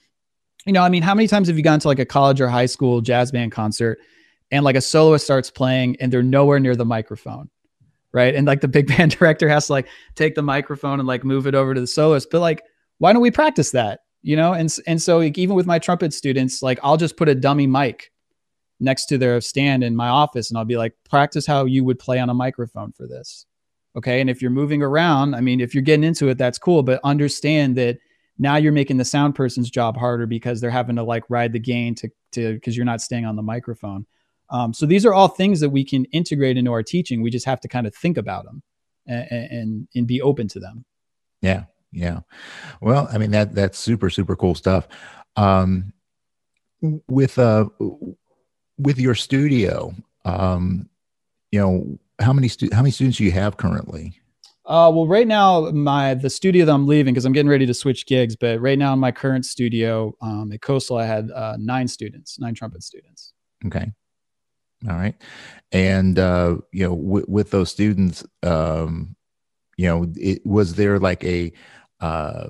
you 0.65 0.74
know, 0.74 0.84
I 0.84 0.89
mean, 0.89 1.01
how 1.01 1.15
many 1.15 1.28
times 1.28 1.47
have 1.47 1.57
you 1.57 1.63
gone 1.63 1.80
to 1.80 1.88
like 1.88 1.97
a 1.97 2.05
college 2.05 2.39
or 2.39 2.47
high 2.47 2.67
school 2.67 3.01
jazz 3.01 3.32
band 3.32 3.51
concert 3.51 3.97
and 4.52 4.64
like 4.64 4.76
a 4.76 4.82
soloist 4.82 5.26
starts 5.26 5.49
playing 5.49 5.97
and 5.99 6.12
they're 6.12 6.24
nowhere 6.24 6.60
near 6.60 6.76
the 6.76 6.86
microphone? 6.86 7.49
Right. 8.14 8.36
And 8.36 8.45
like 8.45 8.62
the 8.62 8.68
big 8.68 8.88
band 8.97 9.12
director 9.12 9.47
has 9.47 9.68
to 9.68 9.74
like 9.74 9.88
take 10.16 10.36
the 10.36 10.41
microphone 10.41 10.99
and 10.99 11.08
like 11.08 11.24
move 11.24 11.47
it 11.47 11.56
over 11.56 11.74
to 11.74 11.82
the 11.82 11.88
soloist. 11.88 12.30
But 12.32 12.41
like, 12.41 12.62
why 12.97 13.14
don't 13.14 13.22
we 13.22 13.32
practice 13.32 13.72
that? 13.72 14.02
You 14.22 14.36
know, 14.36 14.54
and 14.54 14.76
and 14.86 15.02
so 15.02 15.20
like, 15.20 15.38
even 15.38 15.56
with 15.56 15.66
my 15.66 15.80
trumpet 15.80 16.14
students, 16.14 16.62
like 16.62 16.80
I'll 16.84 16.97
just 16.97 17.18
put 17.18 17.30
a 17.30 17.36
dummy 17.36 17.68
mic 17.68 18.12
next 18.80 19.06
to 19.06 19.18
their 19.18 19.39
stand 19.41 19.84
in 19.84 19.95
my 19.95 20.10
office 20.10 20.49
and 20.49 20.58
I'll 20.58 20.66
be 20.66 20.78
like, 20.78 20.93
practice 21.10 21.45
how 21.45 21.66
you 21.66 21.84
would 21.84 21.99
play 21.99 22.20
on 22.20 22.30
a 22.30 22.34
microphone 22.34 22.91
for 22.91 23.08
this. 23.08 23.45
Okay. 23.95 24.22
And 24.22 24.30
if 24.30 24.41
you're 24.41 24.52
moving 24.52 24.82
around, 24.82 25.36
I 25.36 25.41
mean, 25.41 25.60
if 25.60 25.74
you're 25.74 25.84
getting 25.84 26.04
into 26.04 26.30
it, 26.30 26.38
that's 26.38 26.58
cool. 26.58 26.82
But 26.84 26.99
understand 27.04 27.76
that 27.78 27.97
now 28.41 28.56
you're 28.56 28.72
making 28.72 28.97
the 28.97 29.06
sound 29.06 29.36
person's 29.36 29.70
job 29.70 29.95
harder 29.97 30.26
because 30.26 30.60
they're 30.60 30.72
having 30.72 30.95
to 30.95 31.04
like 31.04 31.24
ride 31.30 31.54
the 31.54 31.60
gain 31.60 31.93
to 31.95 32.10
to 32.32 32.54
because 32.54 32.76
you're 32.76 32.86
not 32.86 33.02
staying 33.02 33.26
on 33.26 33.36
the 33.36 33.41
microphone. 33.43 34.06
Um, 34.52 34.74
so 34.74 34.86
these 34.86 35.06
are 35.06 35.14
all 35.14 35.28
things 35.28 35.60
that 35.62 35.70
we 35.70 35.84
can 35.84 36.06
integrate 36.06 36.58
into 36.58 36.72
our 36.72 36.84
teaching. 36.84 37.22
We 37.22 37.32
just 37.32 37.45
have 37.45 37.62
to 37.62 37.68
kind 37.68 37.88
of 37.88 37.95
think 37.95 38.18
about 38.18 38.45
them 38.45 38.62
and, 39.08 39.28
and, 39.32 39.88
and 39.95 40.08
be 40.08 40.22
open 40.22 40.47
to 40.49 40.60
them. 40.60 40.86
Yeah. 41.41 41.64
Yeah. 41.91 42.20
Well, 42.82 43.10
I 43.12 43.18
mean, 43.18 43.32
that, 43.32 43.56
that's 43.56 43.80
super, 43.80 44.10
super 44.10 44.36
cool 44.36 44.56
stuff. 44.56 44.88
Um, 45.36 45.93
with, 47.08 47.39
uh, 47.39 47.66
with 48.78 48.99
your 48.99 49.16
studio, 49.16 49.93
um, 50.26 50.89
you 51.52 51.60
know, 51.60 51.99
how 52.20 52.34
many, 52.34 52.47
stu- 52.47 52.70
how 52.72 52.82
many 52.82 52.91
students 52.91 53.18
do 53.18 53.24
you 53.24 53.32
have 53.32 53.58
currently? 53.58 54.22
Uh, 54.66 54.91
well, 54.93 55.08
right 55.08 55.28
now, 55.28 55.72
my 55.72 56.14
the 56.14 56.30
studio 56.30 56.66
that 56.66 56.72
I'm 56.72 56.88
leaving 56.88 57.14
because 57.14 57.26
I'm 57.26 57.34
getting 57.34 57.49
ready 57.49 57.66
to 57.66 57.74
switch 57.74 58.06
gigs. 58.06 58.36
But 58.36 58.62
right 58.62 58.78
now, 58.78 58.93
in 58.93 58.99
my 58.99 59.12
current 59.12 59.45
studio 59.45 60.16
um, 60.22 60.52
at 60.54 60.62
Coastal, 60.62 60.97
I 60.97 61.06
had 61.06 61.32
uh, 61.32 61.58
nine 61.60 61.88
students, 61.88 62.39
nine 62.39 62.54
trumpet 62.54 62.84
students. 62.84 63.34
Okay. 63.66 63.91
All 64.90 64.96
right. 64.96 65.16
And, 65.72 66.18
uh, 66.18 66.58
you 66.72 66.84
know, 66.88 66.96
w- 66.96 67.26
with 67.28 67.52
those 67.52 67.70
students, 67.70 68.26
um, 68.44 69.16
you 69.78 69.88
know, 69.88 70.12
it, 70.16 70.46
was 70.46 70.76
there 70.76 71.00
like 71.00 71.24
a, 71.24 71.52
uh, 72.00 72.48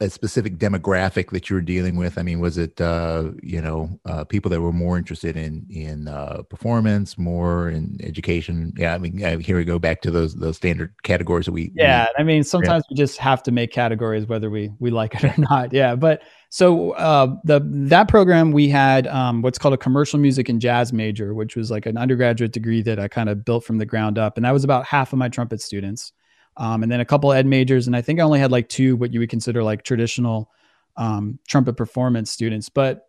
a 0.00 0.08
specific 0.08 0.56
demographic 0.56 1.30
that 1.30 1.50
you 1.50 1.56
were 1.56 1.60
dealing 1.60 1.96
with? 1.96 2.16
I 2.18 2.22
mean, 2.22 2.40
was 2.40 2.56
it 2.56 2.80
uh, 2.80 3.30
you 3.42 3.60
know 3.60 4.00
uh, 4.06 4.24
people 4.24 4.50
that 4.50 4.60
were 4.60 4.72
more 4.72 4.96
interested 4.96 5.36
in 5.36 5.66
in 5.68 6.08
uh, 6.08 6.42
performance, 6.48 7.18
more 7.18 7.68
in 7.68 7.98
education? 8.02 8.72
Yeah, 8.76 8.94
I 8.94 8.98
mean, 8.98 9.40
here 9.40 9.56
we 9.56 9.64
go 9.64 9.78
back 9.78 10.00
to 10.02 10.10
those 10.10 10.34
those 10.34 10.56
standard 10.56 10.94
categories 11.02 11.46
that 11.46 11.52
we. 11.52 11.70
Yeah, 11.74 12.06
we, 12.16 12.22
I 12.22 12.24
mean, 12.24 12.42
sometimes 12.42 12.84
yeah. 12.88 12.94
we 12.94 12.96
just 12.96 13.18
have 13.18 13.42
to 13.44 13.52
make 13.52 13.72
categories 13.72 14.26
whether 14.26 14.48
we 14.48 14.72
we 14.78 14.90
like 14.90 15.14
it 15.14 15.24
or 15.24 15.34
not. 15.50 15.72
Yeah, 15.72 15.94
but 15.94 16.22
so 16.52 16.90
uh, 16.92 17.36
the 17.44 17.60
that 17.64 18.08
program 18.08 18.50
we 18.50 18.68
had 18.68 19.06
um, 19.06 19.40
what's 19.40 19.56
called 19.56 19.72
a 19.72 19.78
commercial 19.78 20.18
music 20.18 20.48
and 20.48 20.60
jazz 20.60 20.92
major, 20.92 21.32
which 21.32 21.54
was 21.54 21.70
like 21.70 21.86
an 21.86 21.96
undergraduate 21.96 22.50
degree 22.50 22.82
that 22.82 22.98
I 22.98 23.06
kind 23.06 23.28
of 23.28 23.44
built 23.44 23.64
from 23.64 23.78
the 23.78 23.86
ground 23.86 24.18
up, 24.18 24.36
and 24.36 24.44
that 24.44 24.50
was 24.50 24.64
about 24.64 24.84
half 24.84 25.12
of 25.12 25.18
my 25.18 25.28
trumpet 25.28 25.60
students. 25.62 26.12
Um, 26.56 26.82
and 26.82 26.90
then 26.90 26.98
a 26.98 27.04
couple 27.04 27.32
ed 27.32 27.46
majors, 27.46 27.86
and 27.86 27.94
I 27.94 28.02
think 28.02 28.18
I 28.18 28.24
only 28.24 28.40
had 28.40 28.50
like 28.50 28.68
two 28.68 28.96
what 28.96 29.12
you 29.12 29.20
would 29.20 29.30
consider 29.30 29.62
like 29.62 29.84
traditional 29.84 30.50
um, 30.96 31.38
trumpet 31.46 31.76
performance 31.76 32.32
students. 32.32 32.68
But 32.68 33.06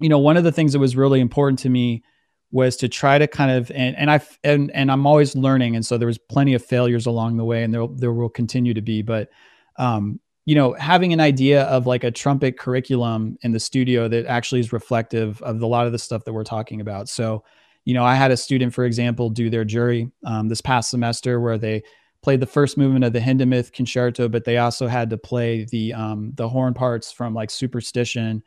you 0.00 0.08
know, 0.08 0.18
one 0.18 0.36
of 0.36 0.42
the 0.42 0.52
things 0.52 0.72
that 0.72 0.80
was 0.80 0.96
really 0.96 1.20
important 1.20 1.60
to 1.60 1.68
me 1.68 2.02
was 2.50 2.76
to 2.78 2.88
try 2.88 3.18
to 3.18 3.28
kind 3.28 3.52
of 3.52 3.70
and 3.70 3.96
and 3.96 4.10
I 4.10 4.20
and 4.42 4.72
and 4.72 4.90
I'm 4.90 5.06
always 5.06 5.36
learning, 5.36 5.76
and 5.76 5.86
so 5.86 5.96
there 5.96 6.08
was 6.08 6.18
plenty 6.18 6.54
of 6.54 6.64
failures 6.64 7.06
along 7.06 7.36
the 7.36 7.44
way, 7.44 7.62
and 7.62 7.72
there 7.72 7.86
there 7.86 8.12
will 8.12 8.28
continue 8.28 8.74
to 8.74 8.82
be, 8.82 9.02
but 9.02 9.28
um, 9.76 10.18
you 10.46 10.54
know, 10.54 10.74
having 10.74 11.12
an 11.12 11.20
idea 11.20 11.62
of 11.64 11.86
like 11.86 12.04
a 12.04 12.10
trumpet 12.10 12.58
curriculum 12.58 13.38
in 13.42 13.52
the 13.52 13.60
studio 13.60 14.08
that 14.08 14.26
actually 14.26 14.60
is 14.60 14.72
reflective 14.72 15.40
of 15.42 15.62
a 15.62 15.66
lot 15.66 15.86
of 15.86 15.92
the 15.92 15.98
stuff 15.98 16.24
that 16.24 16.32
we're 16.32 16.44
talking 16.44 16.80
about. 16.80 17.08
So, 17.08 17.44
you 17.84 17.94
know, 17.94 18.04
I 18.04 18.14
had 18.14 18.30
a 18.30 18.36
student, 18.36 18.74
for 18.74 18.84
example, 18.84 19.30
do 19.30 19.48
their 19.48 19.64
jury 19.64 20.10
um, 20.26 20.48
this 20.48 20.60
past 20.60 20.90
semester 20.90 21.40
where 21.40 21.56
they 21.58 21.82
played 22.22 22.40
the 22.40 22.46
first 22.46 22.76
movement 22.76 23.04
of 23.04 23.12
the 23.12 23.20
Hindemith 23.20 23.72
concerto, 23.72 24.28
but 24.28 24.44
they 24.44 24.58
also 24.58 24.86
had 24.86 25.10
to 25.10 25.18
play 25.18 25.64
the 25.64 25.92
um, 25.92 26.32
the 26.34 26.48
horn 26.48 26.74
parts 26.74 27.12
from 27.12 27.34
like 27.34 27.50
Superstition 27.50 28.42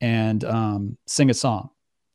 and 0.00 0.44
um, 0.44 0.98
sing 1.06 1.30
a 1.30 1.34
song, 1.34 1.70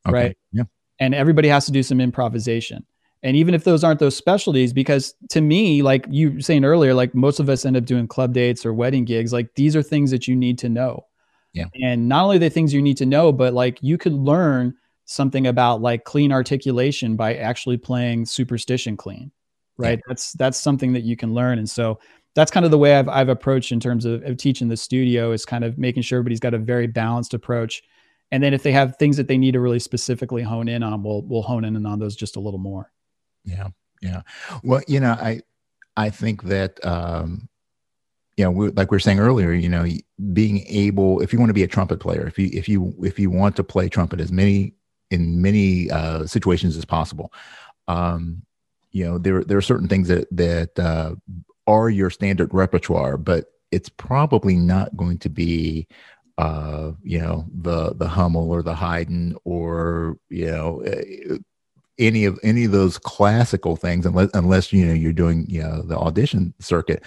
okay. 0.08 0.14
right? 0.14 0.38
Yeah. 0.52 0.64
And 1.00 1.14
everybody 1.16 1.48
has 1.48 1.66
to 1.68 1.72
do 1.72 1.84
some 1.84 2.02
improvisation. 2.02 2.86
And 3.24 3.36
even 3.36 3.54
if 3.54 3.64
those 3.64 3.84
aren't 3.84 4.00
those 4.00 4.16
specialties, 4.16 4.74
because 4.74 5.16
to 5.30 5.42
me, 5.42 5.82
like 5.82 6.06
you 6.10 6.34
were 6.34 6.42
saying 6.42 6.64
earlier, 6.64 6.94
like 6.94 7.16
most 7.16 7.40
of 7.40 7.50
us 7.50 7.66
end 7.66 7.76
up 7.76 7.86
doing 7.86 8.08
club 8.08 8.34
dates 8.34 8.66
or 8.66 8.74
wedding 8.74 9.06
gigs, 9.06 9.34
like 9.34 9.56
these 9.56 9.76
are 9.76 9.84
things 9.84 10.12
that 10.12 10.28
you 10.28 10.36
need 10.36 10.60
to 10.60 10.70
know. 10.70 11.06
Yeah. 11.54 11.66
And 11.82 12.08
not 12.08 12.24
only 12.24 12.38
the 12.38 12.50
things 12.50 12.74
you 12.74 12.82
need 12.82 12.98
to 12.98 13.06
know, 13.06 13.32
but 13.32 13.54
like 13.54 13.80
you 13.82 13.98
could 13.98 14.14
learn 14.14 14.76
something 15.06 15.48
about 15.48 15.82
like 15.82 16.04
clean 16.04 16.32
articulation 16.32 17.16
by 17.16 17.36
actually 17.36 17.78
playing 17.78 18.26
superstition 18.26 18.96
clean 18.96 19.32
right? 19.78 20.00
Yeah. 20.00 20.04
That's 20.08 20.34
that's 20.34 20.58
something 20.60 20.94
that 20.94 21.04
you 21.04 21.16
can 21.16 21.34
learn, 21.34 21.60
and 21.60 21.70
so 21.70 22.00
that's 22.36 22.52
kind 22.52 22.66
of 22.66 22.72
the 22.72 22.78
way 22.78 22.96
I've 22.96 23.10
I've 23.10 23.30
approached 23.30 23.72
in 23.72 23.80
terms 23.80 24.06
of, 24.06 24.24
of 24.24 24.38
teaching 24.38 24.68
the 24.68 24.78
studio 24.78 25.32
is 25.32 25.46
kind 25.46 25.64
of 25.64 25.78
making 25.78 26.04
sure 26.04 26.18
everybody's 26.18 26.40
got 26.40 26.54
a 26.54 26.60
very 26.60 26.88
balanced 26.88 27.34
approach. 27.34 27.84
And 28.32 28.44
then 28.44 28.54
if 28.54 28.64
they 28.64 28.74
have 28.74 28.98
things 28.98 29.16
that 29.18 29.30
they 29.30 29.38
need 29.38 29.54
to 29.54 29.62
really 29.62 29.80
specifically 29.80 30.44
hone 30.44 30.68
in 30.68 30.84
on, 30.84 31.04
we'll 31.04 31.24
we'll 31.24 31.44
hone 31.44 31.64
in 31.64 31.86
on 31.86 32.00
those 32.00 32.16
just 32.16 32.36
a 32.36 32.40
little 32.40 32.60
more. 32.60 32.92
Yeah, 33.48 33.70
yeah. 34.02 34.22
Well, 34.64 34.82
you 34.88 35.00
know, 35.00 35.12
I 35.14 35.42
I 35.96 36.10
think 36.10 36.44
that 36.44 36.84
um, 36.86 37.48
you 38.36 38.46
know, 38.46 38.52
like 38.76 38.92
we 38.92 38.96
were 38.96 39.00
saying 39.00 39.20
earlier, 39.20 39.52
you 39.54 39.70
know, 39.70 39.86
being 40.34 40.66
able, 40.68 41.22
if 41.22 41.34
you 41.34 41.40
want 41.40 41.50
to 41.50 41.54
be 41.56 41.64
a 41.64 41.68
trumpet 41.68 42.00
player, 42.00 42.28
if 42.28 42.38
you 42.38 42.50
if 42.54 42.70
you 42.70 42.94
if 43.04 43.18
you 43.18 43.32
want 43.32 43.56
to 43.56 43.64
play 43.64 43.90
trumpet 43.90 44.20
as 44.20 44.32
many 44.32 44.74
in 45.12 45.42
many 45.42 45.90
uh, 45.90 46.26
situations 46.28 46.78
as 46.78 46.86
possible, 46.86 47.32
um, 47.88 48.44
you 48.92 49.06
know 49.06 49.18
there 49.18 49.44
there 49.44 49.58
are 49.58 49.62
certain 49.64 49.88
things 49.88 50.10
that 50.10 50.28
that 50.32 50.78
uh, 50.78 51.16
are 51.68 51.90
your 51.90 52.10
standard 52.10 52.54
repertoire, 52.54 53.18
but 53.18 53.46
it's 53.72 53.90
probably 53.90 54.56
not 54.56 54.96
going 54.98 55.20
to 55.20 55.30
be 55.30 55.88
uh, 56.38 56.92
you 57.04 57.20
know 57.20 57.46
the 57.54 57.94
the 57.96 58.10
Hummel 58.10 58.52
or 58.52 58.62
the 58.62 58.76
Haydn 58.76 59.38
or 59.46 60.18
you 60.30 60.52
know 60.52 60.82
eh, 60.82 61.38
any 62.00 62.26
of 62.26 62.40
any 62.44 62.66
of 62.66 62.72
those 62.72 62.98
classical 62.98 63.76
things 63.76 64.06
unless 64.06 64.30
unless 64.34 64.72
you 64.72 64.86
know 64.86 64.94
you're 64.94 65.14
doing 65.14 65.46
you 65.50 65.62
know 65.62 65.82
the 65.82 65.98
audition 65.98 66.54
circuit. 66.60 67.04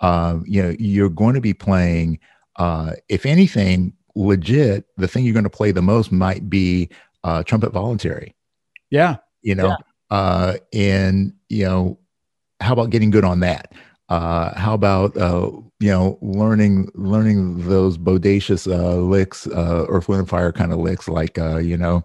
Uh, 0.00 0.38
you 0.44 0.62
know 0.62 0.74
you're 0.78 1.08
going 1.08 1.34
to 1.34 1.40
be 1.40 1.54
playing. 1.54 2.18
Uh, 2.56 2.92
if 3.08 3.24
anything, 3.24 3.92
legit, 4.14 4.84
the 4.96 5.06
thing 5.08 5.24
you're 5.24 5.32
going 5.32 5.44
to 5.44 5.50
play 5.50 5.70
the 5.70 5.82
most 5.82 6.10
might 6.10 6.50
be 6.50 6.88
uh, 7.24 7.42
trumpet 7.42 7.72
voluntary. 7.72 8.34
Yeah, 8.90 9.16
you 9.42 9.54
know, 9.54 9.68
yeah. 9.68 9.76
Uh, 10.10 10.56
and 10.72 11.32
you 11.48 11.64
know, 11.64 11.98
how 12.60 12.72
about 12.72 12.90
getting 12.90 13.10
good 13.10 13.24
on 13.24 13.40
that? 13.40 13.72
Uh, 14.08 14.58
how 14.58 14.74
about 14.74 15.16
uh, 15.16 15.50
you 15.80 15.90
know 15.90 16.18
learning 16.22 16.90
learning 16.94 17.68
those 17.68 17.98
bodacious 17.98 18.70
uh, 18.70 18.96
licks, 18.96 19.46
uh, 19.48 19.86
Earth, 19.88 20.08
Wind, 20.08 20.20
and 20.20 20.28
Fire 20.28 20.52
kind 20.52 20.72
of 20.72 20.78
licks, 20.78 21.08
like 21.08 21.38
uh, 21.38 21.58
you 21.58 21.76
know 21.76 22.04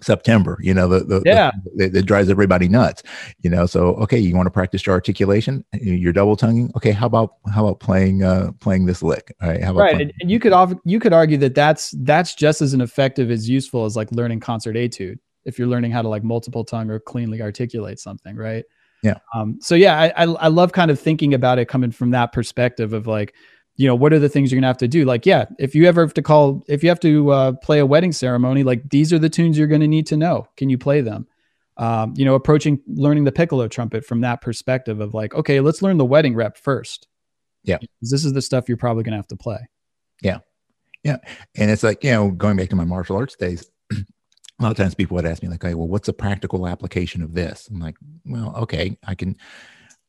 September. 0.00 0.58
You 0.60 0.74
know 0.74 0.88
the 0.88 1.00
the, 1.00 1.22
yeah 1.24 1.50
the, 1.74 1.88
that 1.88 2.02
drives 2.04 2.28
everybody 2.28 2.68
nuts. 2.68 3.02
You 3.40 3.50
know, 3.50 3.66
so 3.66 3.94
okay, 3.96 4.18
you 4.18 4.34
want 4.36 4.46
to 4.46 4.50
practice 4.50 4.86
your 4.86 4.94
articulation, 4.94 5.64
your 5.72 6.12
double 6.12 6.36
tonguing. 6.36 6.70
Okay, 6.76 6.92
how 6.92 7.06
about 7.06 7.34
how 7.52 7.66
about 7.66 7.80
playing 7.80 8.22
uh, 8.22 8.52
playing 8.60 8.86
this 8.86 9.02
lick? 9.02 9.34
All 9.40 9.48
right, 9.48 9.62
how 9.62 9.70
about 9.70 9.80
right? 9.80 10.12
And 10.20 10.30
you 10.30 10.38
could 10.38 10.52
you 10.84 11.00
could 11.00 11.12
argue 11.12 11.38
that 11.38 11.54
that's 11.54 11.94
that's 12.02 12.34
just 12.34 12.62
as 12.62 12.74
an 12.74 12.80
effective 12.80 13.30
as 13.30 13.48
useful 13.48 13.84
as 13.84 13.96
like 13.96 14.10
learning 14.12 14.40
concert 14.40 14.76
etude 14.76 15.18
if 15.46 15.58
you're 15.58 15.68
learning 15.68 15.92
how 15.92 16.02
to 16.02 16.08
like 16.08 16.24
multiple 16.24 16.64
tongue 16.64 16.90
or 16.90 16.98
cleanly 16.98 17.40
articulate 17.40 17.98
something, 18.00 18.36
right? 18.36 18.64
Yeah. 19.02 19.14
Um, 19.34 19.58
so 19.60 19.74
yeah, 19.74 19.98
I, 19.98 20.24
I, 20.24 20.24
I 20.24 20.48
love 20.48 20.72
kind 20.72 20.90
of 20.90 20.98
thinking 20.98 21.32
about 21.32 21.58
it 21.58 21.66
coming 21.66 21.92
from 21.92 22.10
that 22.10 22.32
perspective 22.32 22.92
of 22.92 23.06
like, 23.06 23.34
you 23.76 23.86
know, 23.86 23.94
what 23.94 24.12
are 24.12 24.18
the 24.18 24.28
things 24.28 24.50
you're 24.50 24.58
gonna 24.58 24.66
have 24.66 24.78
to 24.78 24.88
do? 24.88 25.04
Like, 25.04 25.26
yeah, 25.26 25.46
if 25.58 25.74
you 25.74 25.86
ever 25.86 26.00
have 26.02 26.14
to 26.14 26.22
call, 26.22 26.64
if 26.68 26.82
you 26.82 26.88
have 26.88 27.00
to 27.00 27.30
uh, 27.30 27.52
play 27.52 27.78
a 27.78 27.86
wedding 27.86 28.12
ceremony, 28.12 28.62
like 28.62 28.88
these 28.90 29.12
are 29.12 29.18
the 29.18 29.28
tunes 29.28 29.58
you're 29.58 29.66
gonna 29.66 29.86
need 29.86 30.06
to 30.08 30.16
know. 30.16 30.48
Can 30.56 30.70
you 30.70 30.78
play 30.78 31.00
them? 31.00 31.26
Um, 31.76 32.14
you 32.16 32.24
know, 32.24 32.34
approaching 32.34 32.80
learning 32.86 33.24
the 33.24 33.32
piccolo 33.32 33.68
trumpet 33.68 34.04
from 34.04 34.22
that 34.22 34.40
perspective 34.40 35.00
of 35.00 35.12
like, 35.12 35.34
okay, 35.34 35.60
let's 35.60 35.82
learn 35.82 35.98
the 35.98 36.06
wedding 36.06 36.34
rep 36.34 36.56
first. 36.56 37.06
Yeah. 37.64 37.78
This 38.00 38.24
is 38.24 38.32
the 38.32 38.40
stuff 38.40 38.68
you're 38.68 38.78
probably 38.78 39.02
gonna 39.02 39.16
have 39.16 39.28
to 39.28 39.36
play. 39.36 39.58
Yeah. 40.22 40.38
Yeah. 41.04 41.18
And 41.54 41.70
it's 41.70 41.82
like, 41.82 42.02
you 42.02 42.10
know, 42.10 42.30
going 42.30 42.56
back 42.56 42.70
to 42.70 42.76
my 42.76 42.84
martial 42.84 43.16
arts 43.16 43.36
days, 43.36 43.70
a 44.58 44.62
lot 44.62 44.70
of 44.70 44.76
times 44.76 44.94
people 44.94 45.14
would 45.16 45.26
ask 45.26 45.42
me 45.42 45.48
like, 45.48 45.62
"Okay, 45.64 45.74
well, 45.74 45.86
what's 45.86 46.08
a 46.08 46.12
practical 46.12 46.66
application 46.66 47.22
of 47.22 47.34
this?" 47.34 47.68
I'm 47.70 47.78
like, 47.78 47.96
"Well, 48.24 48.54
okay, 48.56 48.96
I 49.06 49.14
can, 49.14 49.36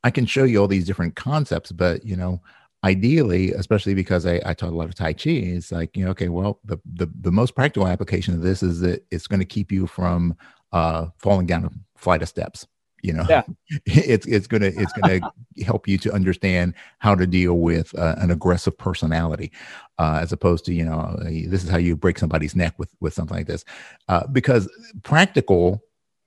I 0.04 0.10
can 0.10 0.26
show 0.26 0.46
you 0.46 0.60
all 0.60 0.68
these 0.68 0.86
different 0.86 1.16
concepts, 1.16 1.72
but 1.72 2.06
you 2.06 2.16
know, 2.16 2.42
ideally, 2.84 3.52
especially 3.54 3.94
because 3.94 4.26
I, 4.26 4.42
I 4.46 4.54
taught 4.54 4.72
a 4.72 4.76
lot 4.76 4.90
of 4.90 4.96
Tai 4.96 5.14
Chi, 5.14 5.30
it's 5.30 5.72
like, 5.72 5.96
you 5.96 6.06
know, 6.06 6.12
okay, 6.12 6.30
well, 6.30 6.60
the 6.64 6.78
the 6.86 7.12
the 7.22 7.32
most 7.32 7.56
practical 7.56 7.88
application 7.88 8.34
of 8.34 8.42
this 8.42 8.64
is 8.64 8.80
that 8.82 9.06
it's 9.12 9.28
going 9.28 9.40
to 9.40 9.46
keep 9.46 9.72
you 9.72 9.88
from 9.88 10.36
uh, 10.72 11.08
falling 11.18 11.48
down 11.48 11.66
a 11.66 11.72
flight 11.98 12.22
of 12.22 12.30
steps 12.30 12.68
you 13.04 13.14
know 13.14 13.26
yeah. 13.30 13.44
it's 13.86 14.26
it's 14.26 14.48
gonna 14.48 14.72
it's 14.76 14.92
gonna 14.94 15.20
help 15.64 15.88
you 15.88 15.98
to 15.98 16.12
understand 16.12 16.74
how 17.00 17.16
to 17.16 17.28
deal 17.28 17.56
with 17.56 17.98
uh, 17.98 18.16
an 18.18 18.32
aggressive 18.32 18.78
personality 18.78 19.52
uh, 20.00 20.20
as 20.22 20.32
opposed 20.32 20.66
to 20.66 20.74
you 20.74 20.84
know 20.84 21.16
this 21.22 21.64
is 21.64 21.70
how 21.70 21.78
you 21.78 21.96
break 21.96 22.18
somebody's 22.18 22.56
neck 22.56 22.74
with 22.78 22.94
with 23.00 23.14
something 23.14 23.38
like 23.38 23.48
this 23.48 23.64
uh, 24.08 24.26
because 24.28 24.70
practical 25.04 25.82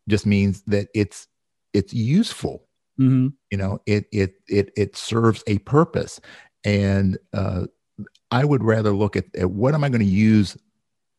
just 0.08 0.26
means 0.26 0.62
that 0.62 0.88
it's 0.94 1.26
it's 1.72 1.92
useful 1.92 2.66
mm-hmm. 3.00 3.28
you 3.50 3.58
know 3.58 3.80
it 3.86 4.06
it 4.12 4.34
it 4.48 4.70
it 4.76 4.96
serves 4.96 5.42
a 5.46 5.58
purpose. 5.60 6.20
And 6.64 7.18
uh, 7.32 7.66
i 8.30 8.44
would 8.44 8.62
rather 8.62 8.90
look 8.90 9.16
at, 9.16 9.24
at 9.34 9.50
what 9.50 9.74
am 9.74 9.82
i 9.82 9.88
going 9.88 10.00
to 10.00 10.06
use 10.06 10.56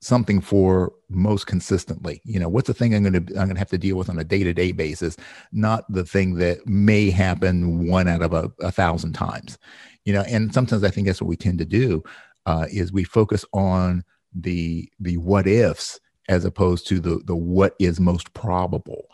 something 0.02 0.42
for 0.42 0.94
most 1.10 1.46
consistently? 1.46 2.22
You 2.26 2.40
know 2.40 2.50
what's 2.50 2.68
the 2.68 2.74
thing 2.74 2.94
i'm 2.94 3.04
going 3.04 3.26
to 3.26 3.40
i'm 3.40 3.48
going 3.48 3.56
to 3.56 3.60
have 3.60 3.70
to 3.70 3.78
deal 3.78 3.98
with 3.98 4.10
on 4.10 4.20
a 4.20 4.24
day-to-day 4.24 4.72
basis 4.72 5.18
not 5.52 5.84
the 5.90 6.06
thing 6.06 6.36
that 6.36 6.66
may 6.68 7.10
happen 7.10 7.88
one 7.88 8.08
out 8.08 8.22
of 8.22 8.34
a, 8.34 8.52
a 8.62 8.72
thousand 8.72 9.14
times. 9.14 9.58
You 10.06 10.14
know 10.14 10.24
and 10.28 10.54
sometimes 10.54 10.84
i 10.84 10.90
think 10.90 11.08
that's 11.08 11.22
what 11.22 11.28
we 11.28 11.38
tend 11.38 11.60
to 11.60 11.66
do 11.66 12.04
uh, 12.46 12.66
is 12.72 12.92
we 12.92 13.04
focus 13.04 13.46
on 13.54 14.04
the 14.34 14.90
the 15.00 15.18
what 15.18 15.48
ifs 15.48 16.00
as 16.30 16.46
opposed 16.46 16.88
to 16.88 17.00
the 17.00 17.22
the 17.26 17.36
what 17.36 17.76
is 17.80 18.00
most 18.00 18.34
probable 18.34 19.06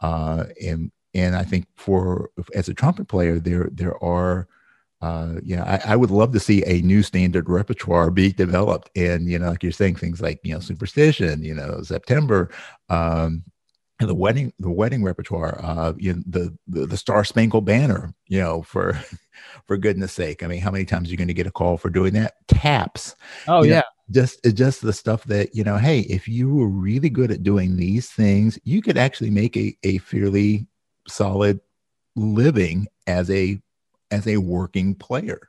uh, 0.00 0.44
and 0.62 0.90
and 1.14 1.36
I 1.36 1.42
think 1.42 1.66
for 1.74 2.30
as 2.54 2.68
a 2.68 2.74
trumpet 2.74 3.08
player, 3.08 3.38
there 3.38 3.68
there 3.72 4.02
are 4.02 4.48
uh, 5.04 5.34
you 5.42 5.54
know, 5.54 5.64
I, 5.64 5.80
I, 5.84 5.96
would 5.96 6.10
love 6.10 6.32
to 6.32 6.40
see 6.40 6.64
a 6.64 6.80
new 6.80 7.02
standard 7.02 7.50
repertoire 7.50 8.10
be 8.10 8.32
developed. 8.32 8.88
And, 8.96 9.28
you 9.28 9.38
know, 9.38 9.50
like 9.50 9.62
you're 9.62 9.70
saying, 9.70 9.96
things 9.96 10.22
like, 10.22 10.40
you 10.42 10.54
know, 10.54 10.60
superstition, 10.60 11.44
you 11.44 11.54
know, 11.54 11.82
September, 11.82 12.50
um, 12.88 13.44
and 14.00 14.08
the 14.08 14.14
wedding, 14.14 14.50
the 14.58 14.70
wedding 14.70 15.04
repertoire, 15.04 15.60
uh, 15.62 15.92
you 15.98 16.14
know, 16.14 16.22
the, 16.26 16.58
the, 16.68 16.86
the 16.86 16.96
Star 16.96 17.22
Spangled 17.22 17.66
Banner, 17.66 18.14
you 18.28 18.40
know, 18.40 18.62
for, 18.62 18.98
for 19.66 19.76
goodness 19.76 20.12
sake. 20.12 20.42
I 20.42 20.46
mean, 20.46 20.62
how 20.62 20.70
many 20.70 20.86
times 20.86 21.08
are 21.08 21.10
you 21.10 21.18
going 21.18 21.28
to 21.28 21.34
get 21.34 21.46
a 21.46 21.52
call 21.52 21.76
for 21.76 21.90
doing 21.90 22.14
that? 22.14 22.36
Taps. 22.48 23.14
Oh 23.46 23.62
yeah. 23.62 23.80
Know, 23.80 23.82
just, 24.10 24.42
just 24.54 24.80
the 24.80 24.94
stuff 24.94 25.24
that, 25.24 25.54
you 25.54 25.64
know, 25.64 25.76
Hey, 25.76 26.00
if 26.00 26.26
you 26.26 26.54
were 26.54 26.68
really 26.68 27.10
good 27.10 27.30
at 27.30 27.42
doing 27.42 27.76
these 27.76 28.08
things, 28.08 28.58
you 28.64 28.80
could 28.80 28.96
actually 28.96 29.30
make 29.30 29.54
a, 29.54 29.76
a 29.82 29.98
fairly 29.98 30.66
solid 31.08 31.60
living 32.16 32.86
as 33.06 33.30
a 33.30 33.60
as 34.10 34.26
a 34.26 34.36
working 34.36 34.94
player. 34.94 35.48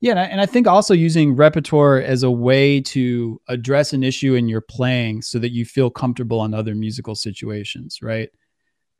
Yeah, 0.00 0.12
and 0.12 0.20
I, 0.20 0.24
and 0.24 0.40
I, 0.40 0.46
think 0.46 0.68
also 0.68 0.94
using 0.94 1.34
repertoire 1.34 2.00
as 2.00 2.22
a 2.22 2.30
way 2.30 2.80
to 2.82 3.40
address 3.48 3.92
an 3.92 4.04
issue 4.04 4.34
in 4.34 4.48
your 4.48 4.60
playing 4.60 5.22
so 5.22 5.40
that 5.40 5.50
you 5.50 5.64
feel 5.64 5.90
comfortable 5.90 6.44
in 6.44 6.54
other 6.54 6.76
musical 6.76 7.16
situations, 7.16 7.98
right? 8.00 8.28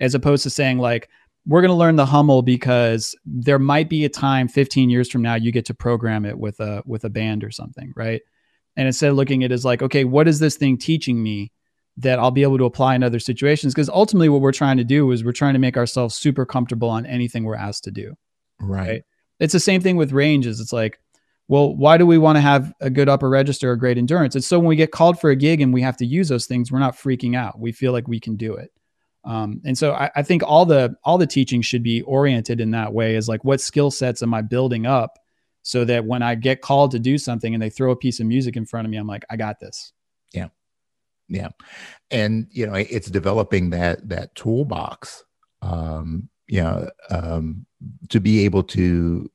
As 0.01 0.17
opposed 0.17 0.43
to 0.43 0.51
saying 0.51 0.79
like, 0.79 1.09
we're 1.47 1.61
going 1.61 1.71
to 1.71 1.77
learn 1.77 1.97
the 1.97 2.05
Hummel 2.05 2.43
because 2.43 3.17
there 3.25 3.61
might 3.61 3.89
be 3.89 4.05
a 4.05 4.09
time 4.09 4.49
15 4.49 4.91
years 4.91 5.09
from 5.09 5.23
now 5.23 5.37
you 5.37 5.53
get 5.53 5.67
to 5.67 5.75
program 5.75 6.25
it 6.25 6.37
with 6.37 6.59
a 6.61 6.83
with 6.85 7.05
a 7.05 7.11
band 7.11 7.45
or 7.45 7.51
something, 7.53 7.93
right? 7.97 8.21
And 8.77 8.87
instead 8.87 9.11
of 9.11 9.17
looking 9.17 9.45
at 9.45 9.53
it 9.53 9.55
as 9.55 9.65
like, 9.65 9.83
okay, 9.83 10.05
what 10.05 10.27
is 10.27 10.41
this 10.41 10.57
thing 10.57 10.79
teaching 10.79 11.23
me? 11.23 11.53
that 11.99 12.21
I'll 12.21 12.31
be 12.31 12.45
able 12.45 12.59
to 12.59 12.65
apply 12.65 12.95
in 12.95 13.03
other 13.03 13.19
situations. 13.19 13.75
Because 13.75 13.91
ultimately, 13.91 14.29
what 14.29 14.41
we're 14.41 14.53
trying 14.53 14.77
to 14.77 14.85
do 14.85 15.11
is 15.11 15.25
we're 15.25 15.33
trying 15.33 15.55
to 15.55 15.59
make 15.59 15.77
ourselves 15.77 16.15
super 16.15 16.47
comfortable 16.47 16.89
on 16.89 17.05
anything 17.05 17.45
we're 17.45 17.57
asked 17.57 17.85
to 17.85 17.91
do. 17.91 18.15
Right. 18.61 18.89
right? 18.89 19.03
It's 19.41 19.53
the 19.53 19.61
same 19.61 19.81
thing 19.81 19.97
with 19.97 20.13
ranges. 20.13 20.61
It's 20.61 20.73
like, 20.73 20.99
well, 21.49 21.75
why 21.75 21.97
do 21.97 22.07
we 22.07 22.19
want 22.19 22.37
to 22.37 22.41
have 22.41 22.73
a 22.81 22.91
good 22.91 23.09
upper 23.09 23.29
register 23.29 23.71
or 23.71 23.77
great 23.77 23.99
endurance? 23.99 24.37
It's 24.37 24.47
so 24.47 24.59
when 24.59 24.69
we 24.69 24.77
get 24.77 24.91
called 24.91 25.19
for 25.19 25.31
a 25.31 25.37
gig 25.37 25.61
and 25.61 25.73
we 25.73 25.83
have 25.83 25.97
to 25.99 26.07
use 26.07 26.29
those 26.29 26.47
things, 26.47 26.71
we're 26.71 26.79
not 26.79 26.97
freaking 26.97 27.37
out. 27.37 27.59
We 27.59 27.73
feel 27.73 27.93
like 27.93 28.07
we 28.07 28.21
can 28.21 28.37
do 28.37 28.55
it. 28.55 28.71
Um, 29.25 29.61
and 29.65 29.77
so 29.77 29.93
I, 29.93 30.11
I 30.17 30.23
think 30.23 30.43
all 30.45 30.67
the 30.67 30.95
all 31.05 31.19
the 31.19 31.27
teaching 31.27 31.63
should 31.63 31.83
be 31.83 32.03
oriented 32.03 32.61
in 32.61 32.71
that 32.73 32.93
way. 32.93 33.17
Is 33.17 33.29
like, 33.29 33.45
what 33.45 33.61
skill 33.61 33.91
sets 33.91 34.23
am 34.23 34.35
I 34.35 34.43
building 34.43 34.87
up 34.87 35.19
so 35.63 35.85
that 35.85 36.05
when 36.05 36.23
I 36.23 36.35
get 36.35 36.61
called 36.61 36.93
to 36.93 36.99
do 36.99 37.19
something 37.19 37.53
and 37.53 37.63
they 37.63 37.71
throw 37.71 37.91
a 37.91 37.97
piece 37.97 38.21
of 38.21 38.27
music 38.27 38.57
in 38.57 38.65
front 38.65 38.87
of 38.87 38.91
me, 38.91 38.97
I'm 38.97 39.07
like, 39.07 39.25
I 39.31 39.37
got 39.37 39.59
this. 39.61 39.93
Yeah 40.33 40.49
yeah 41.29 41.49
and 42.11 42.49
you 42.51 42.67
know 42.67 42.75
it's 42.75 43.11
developing 43.11 43.71
that 43.71 44.09
that 44.09 44.35
toolbox 44.35 45.25
um 45.63 46.29
you 46.49 46.63
know 46.63 46.89
um 47.11 47.67
to 48.09 48.21
be 48.21 48.45
able 48.45 48.63
to 48.63 49.31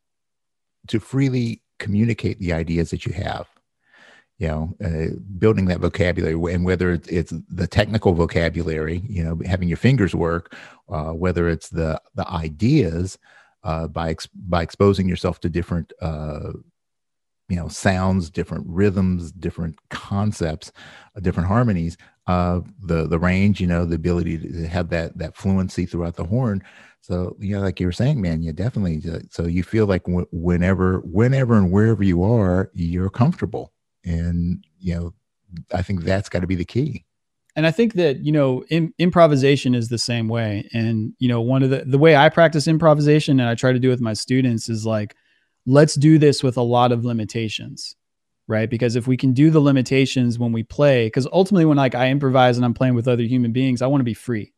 to 0.87 0.99
freely 0.99 1.61
communicate 1.79 2.39
the 2.39 2.53
ideas 2.53 2.89
that 2.89 3.05
you 3.05 3.13
have 3.13 3.47
you 4.39 4.47
know 4.47 4.75
uh, 4.83 5.15
building 5.37 5.65
that 5.65 5.79
vocabulary 5.79 6.53
and 6.53 6.65
whether 6.65 6.99
it's 7.07 7.33
the 7.49 7.67
technical 7.67 8.13
vocabulary 8.13 9.03
you 9.07 9.23
know 9.23 9.39
having 9.45 9.67
your 9.67 9.77
fingers 9.77 10.15
work 10.15 10.55
uh, 10.89 11.11
whether 11.11 11.47
it's 11.47 11.69
the 11.69 11.99
the 12.15 12.27
ideas 12.29 13.17
uh, 13.63 13.87
by 13.87 14.09
ex- 14.09 14.27
by 14.27 14.61
exposing 14.61 15.07
yourself 15.07 15.39
to 15.39 15.49
different 15.49 15.93
uh, 16.01 16.51
you 17.49 17.55
know 17.55 17.67
sounds 17.67 18.29
different 18.29 18.65
rhythms 18.67 19.31
different 19.31 19.77
concepts 19.89 20.71
uh, 21.15 21.19
different 21.19 21.47
harmonies 21.47 21.97
uh 22.27 22.61
the 22.81 23.07
the 23.07 23.19
range 23.19 23.59
you 23.59 23.67
know 23.67 23.85
the 23.85 23.95
ability 23.95 24.37
to 24.37 24.67
have 24.67 24.89
that 24.89 25.17
that 25.17 25.35
fluency 25.35 25.85
throughout 25.85 26.15
the 26.15 26.23
horn 26.23 26.63
so 27.03 27.35
you 27.37 27.53
know 27.53 27.61
like 27.61 27.81
you 27.81 27.85
were 27.85 27.91
saying 27.91 28.21
man 28.21 28.41
you 28.41 28.53
definitely 28.53 29.01
uh, 29.11 29.19
so 29.29 29.43
you 29.43 29.61
feel 29.61 29.85
like 29.85 30.03
whenever 30.31 30.99
whenever 30.99 31.57
and 31.57 31.69
wherever 31.69 32.01
you 32.01 32.23
are 32.23 32.71
you're 32.73 33.09
comfortable. 33.09 33.73
And 34.05 34.65
you 34.79 34.95
know 34.95 35.13
i 35.73 35.81
think 35.81 36.03
that's 36.03 36.29
got 36.29 36.39
to 36.39 36.47
be 36.47 36.55
the 36.55 36.65
key. 36.65 37.05
And 37.57 37.67
i 37.67 37.71
think 37.71 37.93
that 37.95 38.19
you 38.19 38.31
know 38.31 38.63
in, 38.69 38.93
improvisation 38.99 39.75
is 39.75 39.89
the 39.89 39.97
same 39.97 40.29
way. 40.29 40.69
And 40.73 41.13
you 41.19 41.27
know 41.27 41.41
one 41.41 41.61
of 41.61 41.69
the 41.69 41.83
the 41.85 41.97
way 41.97 42.15
i 42.15 42.29
practice 42.29 42.69
improvisation 42.69 43.39
and 43.41 43.49
i 43.49 43.55
try 43.55 43.73
to 43.73 43.79
do 43.79 43.89
with 43.89 43.99
my 43.99 44.13
students 44.13 44.69
is 44.69 44.85
like 44.85 45.13
let's 45.65 45.95
do 45.95 46.17
this 46.17 46.41
with 46.41 46.55
a 46.55 46.61
lot 46.61 46.93
of 46.93 47.03
limitations 47.03 47.95
right? 48.49 48.69
Because 48.69 48.97
if 48.97 49.07
we 49.07 49.15
can 49.15 49.31
do 49.31 49.49
the 49.49 49.61
limitations 49.61 50.37
when 50.37 50.51
we 50.51 50.63
play 50.63 51.07
because 51.07 51.27
ultimately 51.31 51.65
when 51.65 51.77
like 51.77 51.95
i 51.95 52.09
improvise 52.09 52.57
and 52.57 52.65
i'm 52.65 52.73
playing 52.73 52.93
with 52.95 53.07
other 53.07 53.23
human 53.23 53.51
beings 53.51 53.81
i 53.81 53.87
want 53.87 54.01
to 54.01 54.05
be 54.05 54.13
free 54.13 54.52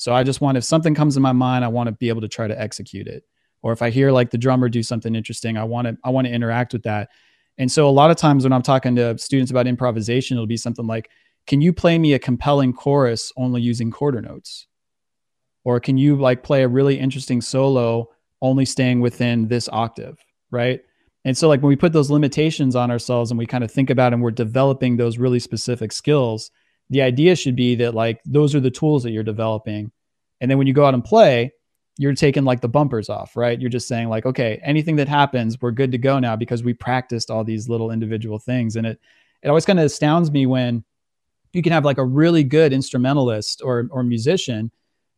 so 0.00 0.14
i 0.14 0.22
just 0.22 0.40
want 0.40 0.56
if 0.56 0.64
something 0.64 0.94
comes 0.94 1.16
in 1.16 1.22
my 1.22 1.32
mind 1.32 1.64
i 1.64 1.68
want 1.68 1.86
to 1.86 1.92
be 1.92 2.08
able 2.08 2.22
to 2.22 2.28
try 2.28 2.48
to 2.48 2.60
execute 2.60 3.06
it. 3.06 3.24
Or 3.62 3.72
if 3.72 3.82
i 3.82 3.90
hear 3.90 4.10
like 4.10 4.30
the 4.30 4.38
drummer 4.38 4.68
do 4.68 4.82
something 4.82 5.14
interesting 5.14 5.58
i 5.58 5.64
want 5.64 5.86
to 5.86 5.96
i 6.02 6.10
want 6.10 6.26
to 6.26 6.32
interact 6.32 6.72
with 6.72 6.84
that. 6.84 7.10
And 7.58 7.70
so 7.70 7.86
a 7.86 7.90
lot 7.90 8.10
of 8.10 8.16
times 8.16 8.44
when 8.44 8.52
i'm 8.52 8.62
talking 8.62 8.96
to 8.96 9.18
students 9.18 9.50
about 9.50 9.66
improvisation 9.66 10.36
it'll 10.36 10.46
be 10.46 10.56
something 10.56 10.86
like 10.86 11.10
can 11.46 11.60
you 11.60 11.72
play 11.72 11.98
me 11.98 12.14
a 12.14 12.18
compelling 12.18 12.72
chorus 12.72 13.32
only 13.36 13.60
using 13.60 13.90
quarter 13.90 14.20
notes? 14.20 14.66
Or 15.64 15.80
can 15.80 15.98
you 15.98 16.16
like 16.16 16.42
play 16.42 16.62
a 16.62 16.68
really 16.68 16.98
interesting 16.98 17.40
solo 17.40 18.08
only 18.40 18.64
staying 18.64 19.00
within 19.00 19.48
this 19.48 19.68
octave? 19.70 20.16
Right? 20.50 20.80
And 21.24 21.36
so, 21.36 21.48
like 21.48 21.60
when 21.60 21.68
we 21.68 21.76
put 21.76 21.92
those 21.92 22.10
limitations 22.10 22.74
on 22.74 22.90
ourselves 22.90 23.30
and 23.30 23.38
we 23.38 23.46
kind 23.46 23.62
of 23.62 23.70
think 23.70 23.90
about 23.90 24.12
and 24.12 24.22
we're 24.22 24.30
developing 24.30 24.96
those 24.96 25.18
really 25.18 25.38
specific 25.38 25.92
skills, 25.92 26.50
the 26.90 27.02
idea 27.02 27.36
should 27.36 27.56
be 27.56 27.76
that 27.76 27.94
like 27.94 28.20
those 28.24 28.54
are 28.54 28.60
the 28.60 28.70
tools 28.70 29.04
that 29.04 29.12
you're 29.12 29.22
developing. 29.22 29.90
And 30.40 30.50
then 30.50 30.58
when 30.58 30.66
you 30.66 30.72
go 30.72 30.84
out 30.84 30.94
and 30.94 31.04
play, 31.04 31.52
you're 31.98 32.14
taking 32.14 32.44
like 32.44 32.60
the 32.60 32.68
bumpers 32.68 33.08
off, 33.08 33.36
right? 33.36 33.60
You're 33.60 33.70
just 33.70 33.88
saying 33.88 34.08
like, 34.08 34.26
okay, 34.26 34.60
anything 34.64 34.96
that 34.96 35.08
happens, 35.08 35.60
we're 35.60 35.70
good 35.70 35.92
to 35.92 35.98
go 35.98 36.18
now 36.18 36.34
because 36.36 36.64
we 36.64 36.74
practiced 36.74 37.30
all 37.30 37.44
these 37.44 37.68
little 37.68 37.90
individual 37.90 38.38
things. 38.38 38.76
And 38.76 38.86
it 38.86 38.98
it 39.42 39.48
always 39.48 39.64
kind 39.64 39.78
of 39.78 39.86
astounds 39.86 40.30
me 40.30 40.46
when 40.46 40.84
you 41.52 41.62
can 41.62 41.72
have 41.72 41.84
like 41.84 41.98
a 41.98 42.04
really 42.04 42.44
good 42.44 42.72
instrumentalist 42.72 43.62
or 43.62 43.88
or 43.90 44.02
musician 44.02 44.70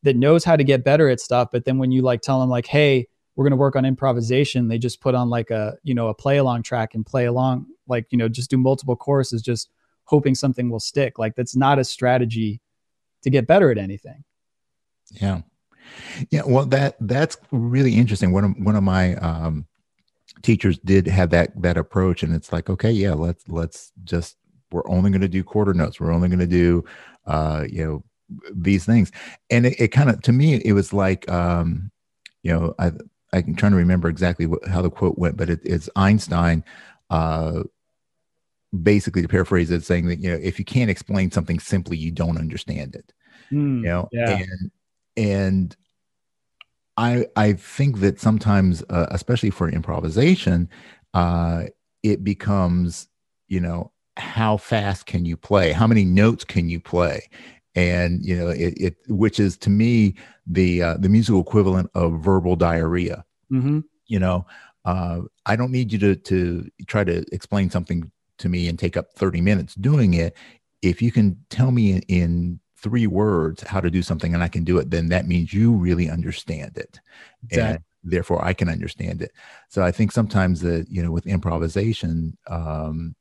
that 0.03 0.17
knows 0.17 0.45
how 0.45 0.57
to 0.57 0.65
get 0.65 0.85
better 0.85 1.09
at 1.09 1.21
stuff, 1.21 1.49
but 1.53 1.65
then 1.65 1.79
when 1.79 1.93
you 1.93 2.03
like 2.03 2.21
tell 2.21 2.41
them 2.41 2.51
like, 2.51 2.67
hey, 2.67 3.07
we're 3.37 3.45
going 3.45 3.53
to 3.53 3.57
work 3.57 3.77
on 3.77 3.85
improvisation 3.85 4.69
they 4.69 4.79
just 4.79 5.01
put 5.01 5.15
on 5.15 5.31
like 5.31 5.51
a 5.51 5.75
you 5.83 5.95
know 5.95 6.09
a 6.09 6.15
play 6.15 6.37
along 6.37 6.63
track 6.63 6.95
and 6.95 7.07
play 7.07 7.25
along 7.25 7.67
like 7.89 8.07
you 8.11 8.19
know 8.19 8.29
just 8.29 8.51
do 8.51 8.57
multiple 8.57 8.97
choruses 8.97 9.41
just 9.43 9.71
hoping 10.05 10.35
something 10.35 10.71
will 10.71 10.81
stick. 10.81 11.19
Like 11.19 11.35
that's 11.35 11.57
not 11.57 11.79
a 11.79 11.85
strategy 11.85 12.61
to 13.23 13.31
get 13.31 13.47
better 13.47 13.71
at 13.71 13.79
anything. 13.79 14.25
Yeah. 15.11 15.43
Yeah 16.31 16.43
well 16.47 16.67
that 16.67 16.97
that's 17.01 17.37
really 17.51 17.95
interesting. 17.95 18.33
One 18.33 18.45
of 18.45 18.53
one 18.59 18.77
of 18.77 18.83
my 18.83 19.17
um 19.17 19.67
teachers 20.43 20.79
did 20.79 21.07
have 21.07 21.31
that 21.31 21.51
that 21.61 21.77
approach 21.77 22.23
and 22.23 22.35
it's 22.35 22.53
like 22.53 22.71
okay 22.71 22.91
yeah 22.91 23.13
let's 23.13 23.47
let's 23.49 23.93
just 24.03 24.37
we're 24.73 24.89
only 24.89 25.11
going 25.11 25.21
to 25.21 25.29
do 25.29 25.45
quarter 25.45 25.75
notes. 25.75 26.01
We're 26.01 26.13
only 26.13 26.29
going 26.29 26.39
to 26.39 26.47
do 26.47 26.85
uh 27.27 27.65
you 27.69 27.85
know 27.85 28.05
these 28.55 28.85
things. 28.87 29.13
And 29.51 29.67
it, 29.67 29.79
it 29.79 29.89
kind 29.89 30.11
of 30.11 30.23
to 30.23 30.33
me 30.33 30.55
it 30.55 30.73
was 30.73 30.93
like 30.93 31.29
um 31.31 31.91
you 32.43 32.53
know 32.53 32.75
I, 32.79 32.93
I'm 33.33 33.55
trying 33.57 33.73
to 33.73 33.79
remember 33.79 34.09
exactly 34.09 34.47
what, 34.47 34.67
how 34.67 34.83
the 34.83 34.91
quote 34.91 35.19
went, 35.19 35.37
but 35.37 35.49
it, 35.49 35.61
it's 35.65 35.89
Einstein, 35.97 36.65
uh, 37.11 37.63
basically 38.83 39.23
to 39.23 39.29
paraphrase 39.29 39.71
it, 39.71 39.85
saying 39.85 40.07
that 40.07 40.21
you 40.21 40.31
know 40.31 40.39
if 40.43 40.59
you 40.59 40.65
can't 40.65 40.91
explain 40.91 41.31
something 41.31 41.59
simply, 41.59 41.97
you 41.97 42.11
don't 42.11 42.39
understand 42.39 42.95
it. 42.95 43.13
Mm, 43.51 43.79
you 43.79 43.83
know, 43.83 44.09
yeah. 44.13 44.39
and 44.39 44.71
and 45.17 45.77
I 46.97 47.27
I 47.37 47.55
think 47.55 48.01
that 48.01 48.21
sometimes, 48.21 48.83
uh, 48.89 49.07
especially 49.11 49.51
for 49.51 49.69
improvisation, 49.69 50.69
uh, 51.15 51.65
it 52.03 52.25
becomes 52.25 53.09
you 53.49 53.61
know 53.61 53.93
how 54.17 54.57
fast 54.57 55.07
can 55.07 55.25
you 55.25 55.37
play, 55.37 55.73
how 55.73 55.87
many 55.87 56.05
notes 56.05 56.45
can 56.45 56.69
you 56.69 56.81
play, 56.81 57.29
and 57.75 58.25
you 58.25 58.37
know 58.37 58.49
it, 58.49 58.75
it 58.77 58.97
which 59.09 59.41
is 59.41 59.57
to 59.57 59.71
me 59.71 60.15
the 60.47 60.83
uh, 60.83 60.97
the 60.99 61.09
musical 61.09 61.41
equivalent 61.41 61.91
of 61.95 62.21
verbal 62.21 62.57
diarrhea 62.57 63.25
mm-hmm. 63.51 63.81
you 64.07 64.19
know 64.19 64.47
uh, 64.85 65.21
i 65.47 65.57
don't 65.57 65.73
need 65.73 65.93
you 65.93 65.99
to 65.99 66.17
to 66.17 66.69
try 66.87 67.05
to 67.05 67.25
explain 67.33 67.71
something 67.71 68.11
to 68.43 68.49
me 68.49 68.69
and 68.69 68.79
take 68.79 68.97
up 68.97 69.13
30 69.15 69.41
minutes 69.41 69.75
doing 69.75 70.15
it 70.15 70.37
if 70.83 71.01
you 71.01 71.13
can 71.13 71.37
tell 71.49 71.71
me 71.71 71.93
in, 71.93 72.03
in 72.09 72.61
three 72.77 73.07
words 73.07 73.63
how 73.63 73.81
to 73.81 73.91
do 73.91 74.03
something 74.03 74.35
and 74.35 74.43
I 74.43 74.49
can 74.49 74.65
do 74.65 74.79
it, 74.79 74.91
then 74.91 75.09
that 75.09 75.27
means 75.27 75.55
you 75.55 75.73
really 75.73 76.11
understand 76.11 76.77
it. 76.77 77.01
Exactly. 77.45 77.75
And 77.75 77.85
therefore 78.03 78.45
I 78.45 78.53
can 78.53 78.69
understand 78.69 79.23
it. 79.23 79.33
So 79.69 79.83
I 79.83 79.93
think 79.93 80.11
sometimes 80.11 80.61
that, 80.61 80.89
you 80.91 81.03
know, 81.03 81.13
with 81.13 81.27
improvisation, 81.27 82.37
um, 82.49 83.15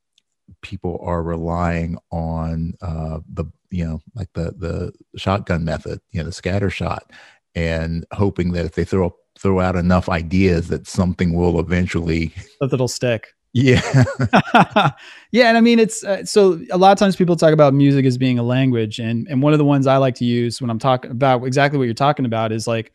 people 0.60 0.98
are 1.02 1.22
relying 1.22 1.96
on 2.10 2.74
uh, 2.82 3.20
the, 3.32 3.44
you 3.70 3.84
know, 3.84 4.00
like 4.16 4.32
the, 4.34 4.52
the 4.58 4.92
shotgun 5.16 5.64
method, 5.64 6.00
you 6.10 6.20
know, 6.20 6.26
the 6.26 6.32
scatter 6.32 6.68
shot 6.68 7.10
and 7.54 8.04
hoping 8.12 8.52
that 8.52 8.64
if 8.64 8.74
they 8.74 8.84
throw, 8.84 9.14
throw 9.38 9.60
out 9.60 9.76
enough 9.76 10.08
ideas 10.08 10.68
that 10.68 10.88
something 10.88 11.34
will 11.34 11.60
eventually, 11.60 12.34
that 12.60 12.72
it'll 12.72 12.88
stick. 12.88 13.28
Yeah. 13.52 13.82
yeah. 15.30 15.48
And 15.48 15.56
I 15.56 15.60
mean, 15.60 15.78
it's 15.78 16.02
uh, 16.04 16.24
so 16.24 16.60
a 16.70 16.78
lot 16.78 16.92
of 16.92 16.98
times 16.98 17.16
people 17.16 17.36
talk 17.36 17.52
about 17.52 17.74
music 17.74 18.06
as 18.06 18.16
being 18.16 18.38
a 18.38 18.42
language. 18.42 18.98
And, 18.98 19.26
and 19.28 19.42
one 19.42 19.52
of 19.52 19.58
the 19.58 19.64
ones 19.64 19.86
I 19.86 19.98
like 19.98 20.14
to 20.16 20.24
use 20.24 20.60
when 20.60 20.70
I'm 20.70 20.78
talking 20.78 21.10
about 21.10 21.44
exactly 21.44 21.78
what 21.78 21.84
you're 21.84 21.94
talking 21.94 22.24
about 22.24 22.52
is 22.52 22.66
like, 22.66 22.92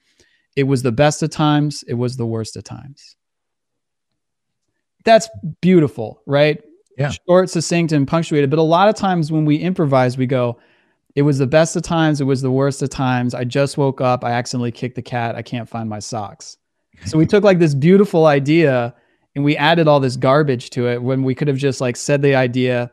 it 0.56 0.64
was 0.64 0.82
the 0.82 0.92
best 0.92 1.22
of 1.22 1.30
times, 1.30 1.84
it 1.88 1.94
was 1.94 2.18
the 2.18 2.26
worst 2.26 2.58
of 2.58 2.64
times. 2.64 3.16
That's 5.06 5.30
beautiful, 5.62 6.22
right? 6.26 6.62
Yeah. 6.98 7.12
Short, 7.28 7.52
succinct, 7.52 7.92
and 7.92 8.08
punctuated. 8.08 8.50
But 8.50 8.58
a 8.58 8.64
lot 8.64 8.90
of 8.90 8.96
times 8.96 9.32
when 9.32 9.46
we 9.46 9.58
improvise, 9.58 10.18
we 10.18 10.26
go, 10.26 10.60
it 11.16 11.22
was 11.22 11.38
the 11.38 11.48
best 11.48 11.76
of 11.76 11.84
times, 11.84 12.20
it 12.20 12.26
was 12.26 12.42
the 12.42 12.52
worst 12.52 12.82
of 12.82 12.90
times. 12.90 13.36
I 13.36 13.44
just 13.44 13.78
woke 13.78 14.02
up, 14.02 14.24
I 14.24 14.32
accidentally 14.32 14.72
kicked 14.72 14.96
the 14.96 15.02
cat, 15.04 15.36
I 15.36 15.44
can't 15.44 15.70
find 15.70 15.88
my 15.88 16.00
socks. 16.00 16.58
So 17.06 17.20
we 17.20 17.28
took 17.28 17.44
like 17.44 17.60
this 17.60 17.76
beautiful 17.76 18.26
idea 18.26 18.96
and 19.38 19.46
we 19.46 19.56
added 19.56 19.88
all 19.88 20.00
this 20.00 20.18
garbage 20.18 20.72
to 20.72 20.88
it 20.88 21.04
when 21.04 21.22
we 21.22 21.36
could 21.36 21.48
have 21.48 21.58
just 21.58 21.80
like 21.80 21.96
said 21.96 22.24
the 22.24 22.34
idea 22.34 22.92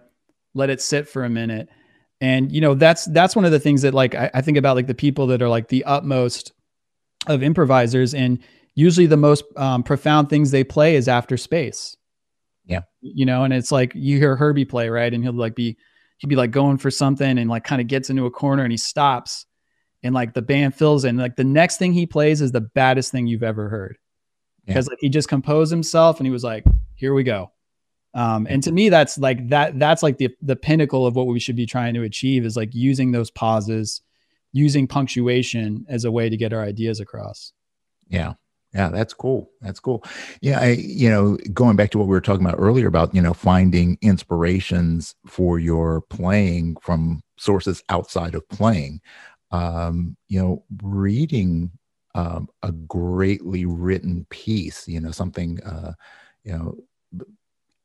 let 0.53 0.69
it 0.69 0.83
sit 0.83 1.09
for 1.09 1.25
a 1.25 1.31
minute. 1.31 1.71
And 2.21 2.53
you 2.53 2.61
know 2.61 2.75
that's 2.75 3.07
that's 3.07 3.35
one 3.35 3.47
of 3.47 3.51
the 3.51 3.59
things 3.59 3.81
that 3.81 3.95
like 3.95 4.15
I, 4.15 4.31
I, 4.35 4.43
think 4.43 4.59
about 4.59 4.77
like 4.77 4.87
the 4.87 4.95
people 4.95 5.27
that 5.29 5.41
are 5.41 5.49
like 5.49 5.69
the 5.69 5.83
utmost 5.85 6.53
of 7.27 7.43
improvisers. 7.43 8.13
And 8.13 8.41
usually 8.75 9.07
the 9.07 9.17
most 9.17 9.43
um, 9.57 9.83
profound 9.83 10.29
things 10.29 10.51
they 10.51 10.65
play 10.65 10.97
is 10.97 11.09
after 11.09 11.39
space. 11.39 11.97
Yeah. 12.67 12.83
You 13.01 13.25
know 13.25 13.45
and 13.45 13.55
it's 13.55 13.73
like 13.73 13.95
you 13.95 14.19
hear 14.19 14.37
herbie 14.37 14.67
play 14.67 14.91
right? 14.91 15.15
And 15.15 15.25
he'll 15.25 15.33
like 15.33 15.55
be 15.55 15.79
he'd 16.19 16.29
be 16.29 16.37
like 16.37 16.51
going 16.51 16.77
for 16.77 16.91
something 16.91 17.39
and 17.39 17.49
like 17.49 17.65
kind 17.65 17.81
of 17.81 17.89
gets 17.89 18.11
into 18.11 18.27
a 18.27 18.31
corner 18.31 18.65
and 18.65 18.73
he 18.73 18.79
stops. 18.79 19.47
And 20.03 20.15
like 20.15 20.35
the 20.35 20.43
band 20.43 20.75
fills 20.75 21.07
in. 21.07 21.17
Like 21.17 21.37
the 21.37 21.45
next 21.45 21.79
thing 21.79 21.95
he 21.95 22.05
plays 22.05 22.43
is 22.43 22.53
the 22.53 22.61
baddest 22.61 23.13
thing 23.13 23.27
you've 23.27 23.43
ever 23.43 23.71
heard 23.71 23.97
because 24.67 24.87
yeah. 24.87 24.93
like 24.93 24.99
he 25.01 25.09
just 25.09 25.29
composed 25.29 25.71
himself 25.71 26.19
and 26.19 26.27
he 26.27 26.31
was 26.31 26.45
like, 26.45 26.65
here 26.95 27.15
we 27.15 27.23
go. 27.23 27.51
Um, 28.15 28.47
and 28.49 28.63
to 28.63 28.73
me, 28.73 28.89
that's 28.89 29.19
like 29.19 29.49
that. 29.49 29.79
That's 29.79 30.03
like 30.03 30.19
the 30.19 30.31
the 30.41 30.57
pinnacle 30.57 31.07
of 31.07 31.17
what 31.17 31.27
we 31.27 31.41
should 31.41 31.57
be 31.57 31.67
trying 31.67 31.95
to 31.95 32.03
achieve 32.03 32.45
is 32.45 32.57
like 32.57 32.73
using 32.73 33.11
those 33.11 33.31
pauses, 33.31 34.03
using 34.53 34.87
punctuation 34.87 35.85
as 35.89 36.05
a 36.05 36.13
way 36.13 36.29
to 36.29 36.37
get 36.37 36.53
our 36.53 36.63
ideas 36.63 37.01
across. 37.01 37.53
Yeah, 38.09 38.35
yeah, 38.73 38.89
that's 38.91 39.15
cool. 39.15 39.51
That's 39.61 39.81
cool. 39.81 40.05
Yeah, 40.41 40.61
I, 40.61 40.71
you 40.79 41.11
know, 41.11 41.37
going 41.53 41.75
back 41.75 41.91
to 41.91 41.99
what 41.99 42.07
we 42.07 42.13
were 42.13 42.21
talking 42.21 42.47
about 42.47 42.59
earlier 42.61 42.87
about 42.87 43.13
you 43.15 43.21
know 43.21 43.35
finding 43.35 43.99
inspirations 44.01 45.17
for 45.27 45.59
your 45.59 46.03
playing 46.03 46.77
from 46.83 47.21
sources 47.37 47.83
outside 47.89 48.37
of 48.37 48.49
playing. 48.49 49.01
Um, 49.51 50.17
you 50.29 50.41
know, 50.41 50.65
reading 50.83 51.73
um, 52.15 52.49
a 52.63 52.73
greatly 52.73 53.65
written 53.65 54.27
piece, 54.31 54.87
you 54.87 55.01
know, 55.01 55.11
something, 55.11 55.63
uh, 55.63 55.93
you 56.45 56.53
know, 56.53 56.77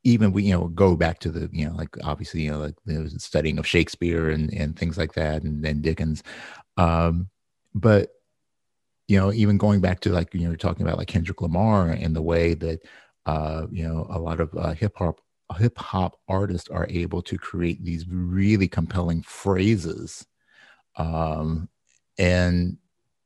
even 0.03 0.31
we, 0.31 0.43
you 0.43 0.53
know, 0.53 0.67
go 0.67 0.95
back 0.95 1.19
to 1.19 1.31
the, 1.31 1.49
you 1.51 1.67
know, 1.67 1.75
like 1.75 1.89
obviously, 2.03 2.41
you 2.41 2.51
know, 2.51 2.59
like 2.59 2.75
the 2.85 3.09
studying 3.17 3.57
of 3.57 3.67
Shakespeare 3.67 4.29
and, 4.29 4.53
and 4.53 4.77
things 4.77 4.97
like 4.97 5.13
that 5.13 5.43
and 5.43 5.63
then 5.63 5.81
Dickens. 5.81 6.23
Um, 6.77 7.29
but, 7.73 8.09
you 9.07 9.19
know, 9.19 9.33
even 9.33 9.57
going 9.57 9.81
back 9.81 9.99
to 10.01 10.11
like, 10.11 10.33
you 10.33 10.47
know, 10.47 10.55
talking 10.55 10.85
about 10.85 10.97
like 10.97 11.07
Kendrick 11.07 11.41
Lamar 11.41 11.89
and 11.89 12.15
the 12.15 12.21
way 12.21 12.53
that, 12.53 12.81
uh, 13.25 13.65
you 13.71 13.87
know, 13.87 14.07
a 14.09 14.19
lot 14.19 14.39
of 14.39 14.53
uh, 14.55 14.73
hip 14.73 14.93
hop 14.95 15.19
hip 15.57 15.77
hop 15.79 16.15
artists 16.27 16.69
are 16.69 16.85
able 16.89 17.23
to 17.23 17.37
create 17.37 17.83
these 17.83 18.05
really 18.07 18.67
compelling 18.67 19.23
phrases 19.23 20.27
um, 20.95 21.67
and 22.19 22.77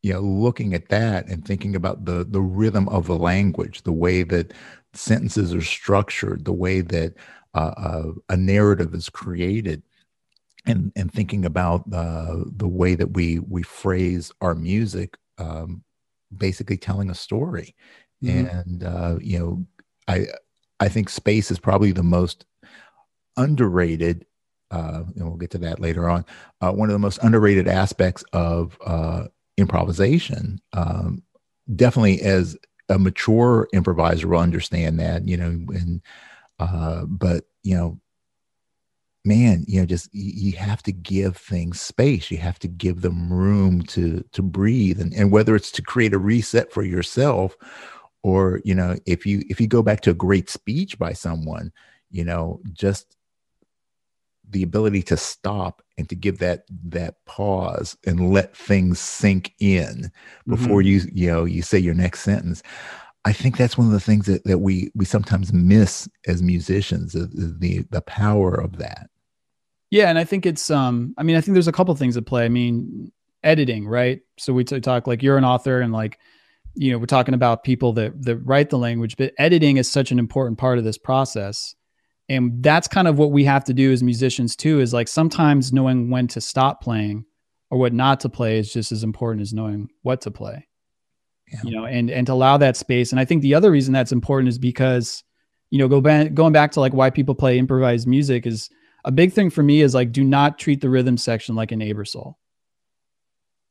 you 0.03 0.13
know 0.13 0.19
looking 0.19 0.73
at 0.73 0.89
that 0.89 1.27
and 1.27 1.45
thinking 1.45 1.75
about 1.75 2.05
the 2.05 2.25
the 2.25 2.41
rhythm 2.41 2.87
of 2.89 3.07
the 3.07 3.17
language 3.17 3.81
the 3.83 3.91
way 3.91 4.21
that 4.21 4.53
sentences 4.93 5.53
are 5.53 5.61
structured 5.61 6.45
the 6.45 6.53
way 6.53 6.81
that 6.81 7.15
uh, 7.55 7.73
uh, 7.77 8.11
a 8.29 8.37
narrative 8.37 8.93
is 8.93 9.09
created 9.09 9.81
and 10.65 10.91
and 10.95 11.11
thinking 11.11 11.45
about 11.45 11.81
uh, 11.93 12.35
the 12.57 12.67
way 12.67 12.93
that 12.93 13.13
we 13.13 13.39
we 13.39 13.63
phrase 13.63 14.31
our 14.41 14.53
music 14.53 15.17
um, 15.39 15.83
basically 16.37 16.77
telling 16.77 17.09
a 17.09 17.15
story 17.15 17.73
mm-hmm. 18.23 18.45
and 18.45 18.83
uh, 18.83 19.17
you 19.21 19.39
know 19.39 19.65
i 20.07 20.25
i 20.79 20.89
think 20.89 21.09
space 21.09 21.49
is 21.49 21.59
probably 21.59 21.91
the 21.91 22.03
most 22.03 22.45
underrated 23.37 24.25
uh, 24.69 25.03
and 25.15 25.27
we'll 25.27 25.37
get 25.37 25.51
to 25.51 25.59
that 25.59 25.79
later 25.79 26.09
on. 26.09 26.25
Uh, 26.59 26.71
one 26.71 26.89
of 26.89 26.93
the 26.93 26.99
most 26.99 27.19
underrated 27.21 27.67
aspects 27.67 28.23
of 28.33 28.75
uh, 28.83 29.25
improvisation. 29.57 30.61
Um, 30.73 31.23
definitely, 31.75 32.21
as 32.21 32.57
a 32.89 32.99
mature 32.99 33.67
improviser, 33.73 34.27
will 34.27 34.39
understand 34.39 34.99
that. 34.99 35.27
You 35.27 35.37
know, 35.37 35.45
and 35.45 36.01
uh, 36.59 37.05
but 37.05 37.45
you 37.63 37.75
know, 37.75 37.99
man, 39.25 39.65
you 39.67 39.79
know, 39.79 39.85
just 39.85 40.09
you 40.13 40.53
have 40.53 40.83
to 40.83 40.91
give 40.91 41.37
things 41.37 41.79
space. 41.79 42.29
You 42.29 42.37
have 42.37 42.59
to 42.59 42.67
give 42.67 43.01
them 43.01 43.31
room 43.31 43.83
to 43.83 44.23
to 44.31 44.41
breathe, 44.41 44.99
and 44.99 45.13
and 45.13 45.31
whether 45.31 45.55
it's 45.55 45.71
to 45.71 45.81
create 45.81 46.13
a 46.13 46.19
reset 46.19 46.71
for 46.71 46.83
yourself, 46.83 47.55
or 48.23 48.61
you 48.63 48.75
know, 48.75 48.97
if 49.05 49.25
you 49.25 49.43
if 49.49 49.61
you 49.61 49.67
go 49.67 49.81
back 49.81 50.01
to 50.01 50.11
a 50.11 50.15
great 50.15 50.49
speech 50.49 50.97
by 50.99 51.13
someone, 51.13 51.71
you 52.11 52.23
know, 52.23 52.61
just 52.73 53.15
the 54.49 54.63
ability 54.63 55.01
to 55.03 55.17
stop 55.17 55.81
and 55.97 56.07
to 56.09 56.15
give 56.15 56.39
that 56.39 56.65
that 56.85 57.15
pause 57.25 57.97
and 58.05 58.31
let 58.31 58.55
things 58.55 58.99
sink 58.99 59.53
in 59.59 60.11
before 60.47 60.81
mm-hmm. 60.81 60.87
you 60.87 61.01
you 61.13 61.31
know 61.31 61.45
you 61.45 61.61
say 61.61 61.77
your 61.77 61.93
next 61.93 62.21
sentence. 62.21 62.61
I 63.25 63.31
think 63.31 63.55
that's 63.55 63.77
one 63.77 63.87
of 63.87 63.93
the 63.93 64.01
things 64.01 64.25
that, 64.25 64.43
that 64.43 64.59
we 64.59 64.91
we 64.95 65.05
sometimes 65.05 65.53
miss 65.53 66.09
as 66.27 66.41
musicians 66.41 67.13
the, 67.13 67.29
the 67.59 67.85
the 67.89 68.01
power 68.01 68.53
of 68.53 68.77
that. 68.77 69.09
Yeah 69.91 70.09
and 70.09 70.17
i 70.17 70.23
think 70.23 70.45
it's 70.45 70.71
um 70.71 71.13
i 71.17 71.23
mean 71.23 71.35
i 71.35 71.41
think 71.41 71.53
there's 71.53 71.67
a 71.67 71.73
couple 71.73 71.93
things 71.95 72.17
at 72.17 72.25
play. 72.25 72.45
I 72.45 72.49
mean 72.49 73.11
editing 73.43 73.87
right? 73.87 74.21
So 74.37 74.53
we 74.53 74.63
talk 74.63 75.05
like 75.05 75.21
you're 75.21 75.37
an 75.37 75.45
author 75.45 75.81
and 75.81 75.93
like 75.93 76.17
you 76.75 76.91
know 76.91 76.97
we're 76.97 77.05
talking 77.05 77.33
about 77.33 77.63
people 77.63 77.93
that 77.93 78.19
that 78.23 78.37
write 78.37 78.69
the 78.69 78.77
language 78.77 79.15
but 79.17 79.33
editing 79.37 79.77
is 79.77 79.89
such 79.89 80.11
an 80.11 80.19
important 80.19 80.57
part 80.57 80.77
of 80.77 80.83
this 80.83 80.97
process 80.97 81.75
and 82.29 82.63
that's 82.63 82.87
kind 82.87 83.07
of 83.07 83.17
what 83.17 83.31
we 83.31 83.43
have 83.45 83.63
to 83.65 83.73
do 83.73 83.91
as 83.91 84.01
musicians 84.01 84.55
too 84.55 84.79
is 84.79 84.93
like 84.93 85.07
sometimes 85.07 85.73
knowing 85.73 86.09
when 86.09 86.27
to 86.29 86.41
stop 86.41 86.81
playing 86.81 87.25
or 87.69 87.77
what 87.77 87.93
not 87.93 88.21
to 88.21 88.29
play 88.29 88.57
is 88.59 88.71
just 88.71 88.91
as 88.91 89.03
important 89.03 89.41
as 89.41 89.53
knowing 89.53 89.89
what 90.01 90.21
to 90.21 90.31
play. 90.31 90.67
Yeah. 91.51 91.59
you 91.65 91.71
know 91.75 91.85
and 91.85 92.09
and 92.09 92.25
to 92.27 92.33
allow 92.33 92.57
that 92.57 92.77
space. 92.77 93.11
And 93.11 93.19
i 93.19 93.25
think 93.25 93.41
the 93.41 93.53
other 93.53 93.69
reason 93.69 93.93
that's 93.93 94.11
important 94.11 94.49
is 94.49 94.57
because 94.57 95.23
you 95.69 95.77
know 95.77 95.87
go 95.87 96.01
back 96.01 96.33
going 96.33 96.53
back 96.53 96.71
to 96.71 96.79
like 96.79 96.93
why 96.93 97.09
people 97.09 97.35
play 97.35 97.57
improvised 97.57 98.07
music 98.07 98.47
is 98.47 98.69
a 99.05 99.11
big 99.11 99.33
thing 99.33 99.49
for 99.49 99.61
me 99.61 99.81
is 99.81 99.93
like 99.93 100.11
do 100.11 100.23
not 100.23 100.57
treat 100.57 100.81
the 100.81 100.89
rhythm 100.89 101.17
section 101.17 101.55
like 101.55 101.71
an 101.71 101.81
Aebersold 101.81 102.35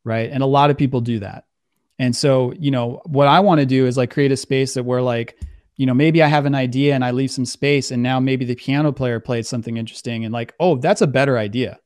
right? 0.05 0.31
And 0.31 0.43
a 0.43 0.47
lot 0.47 0.71
of 0.71 0.77
people 0.77 1.01
do 1.01 1.21
that. 1.21 1.45
And 1.99 2.17
so 2.17 2.53
you 2.59 2.71
know 2.71 3.01
what 3.05 3.29
i 3.29 3.39
want 3.41 3.61
to 3.61 3.67
do 3.67 3.87
is 3.87 3.97
like 3.97 4.11
create 4.11 4.33
a 4.33 4.37
space 4.37 4.75
that 4.75 4.85
where 4.85 5.03
like 5.03 5.39
you 5.77 5.87
know, 5.87 5.95
maybe 5.95 6.23
I 6.23 6.27
have 6.27 6.47
an 6.47 6.55
idea 6.55 6.95
and 6.95 7.05
I 7.05 7.11
leave 7.11 7.31
some 7.31 7.47
space 7.47 7.91
and 7.91 8.03
now 8.03 8.21
maybe 8.21 8.45
the 8.45 8.55
piano 8.55 8.93
player 8.93 9.21
played 9.21 9.47
something 9.47 9.77
interesting 9.77 10.25
and 10.25 10.33
like, 10.33 10.55
oh, 10.61 10.77
that's 10.77 11.03
a 11.03 11.07
better 11.07 11.39
idea. 11.39 11.79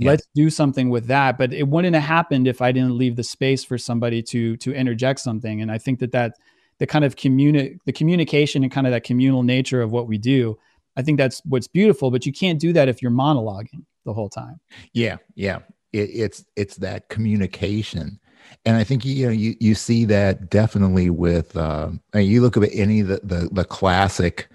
Let's 0.00 0.26
do 0.34 0.50
something 0.50 0.90
with 0.90 1.06
that. 1.06 1.38
But 1.38 1.52
it 1.52 1.68
wouldn't 1.68 1.94
have 1.94 2.04
happened 2.04 2.48
if 2.48 2.60
I 2.60 2.72
didn't 2.72 2.98
leave 2.98 3.16
the 3.16 3.22
space 3.22 3.62
for 3.64 3.78
somebody 3.78 4.22
to 4.24 4.56
to 4.58 4.74
interject 4.74 5.20
something. 5.20 5.62
And 5.62 5.70
I 5.70 5.78
think 5.78 6.00
that 6.00 6.12
that 6.12 6.34
the 6.78 6.86
kind 6.86 7.04
of 7.04 7.14
communi- 7.16 7.78
the 7.86 7.92
communication 7.92 8.64
and 8.64 8.72
kind 8.72 8.86
of 8.86 8.92
that 8.92 9.04
communal 9.04 9.42
nature 9.42 9.82
of 9.82 9.92
what 9.92 10.08
we 10.08 10.18
do, 10.18 10.58
I 10.96 11.02
think 11.02 11.18
that's 11.18 11.40
what's 11.44 11.68
beautiful. 11.68 12.10
But 12.10 12.26
you 12.26 12.32
can't 12.32 12.58
do 12.58 12.72
that 12.72 12.88
if 12.88 13.02
you're 13.02 13.12
monologuing 13.12 13.84
the 14.04 14.12
whole 14.12 14.28
time. 14.28 14.58
Yeah, 14.92 15.18
yeah. 15.36 15.60
It, 15.92 16.10
it's 16.12 16.44
it's 16.56 16.76
that 16.78 17.08
communication 17.08 18.18
and 18.64 18.76
I 18.76 18.84
think 18.84 19.04
you 19.04 19.26
know 19.26 19.32
you 19.32 19.54
you 19.60 19.74
see 19.74 20.04
that 20.06 20.50
definitely 20.50 21.10
with 21.10 21.56
uh, 21.56 21.90
you 22.14 22.40
look 22.40 22.56
at 22.56 22.68
any 22.72 23.00
of 23.00 23.08
the 23.08 23.20
the, 23.22 23.48
the 23.52 23.64
classic 23.64 24.48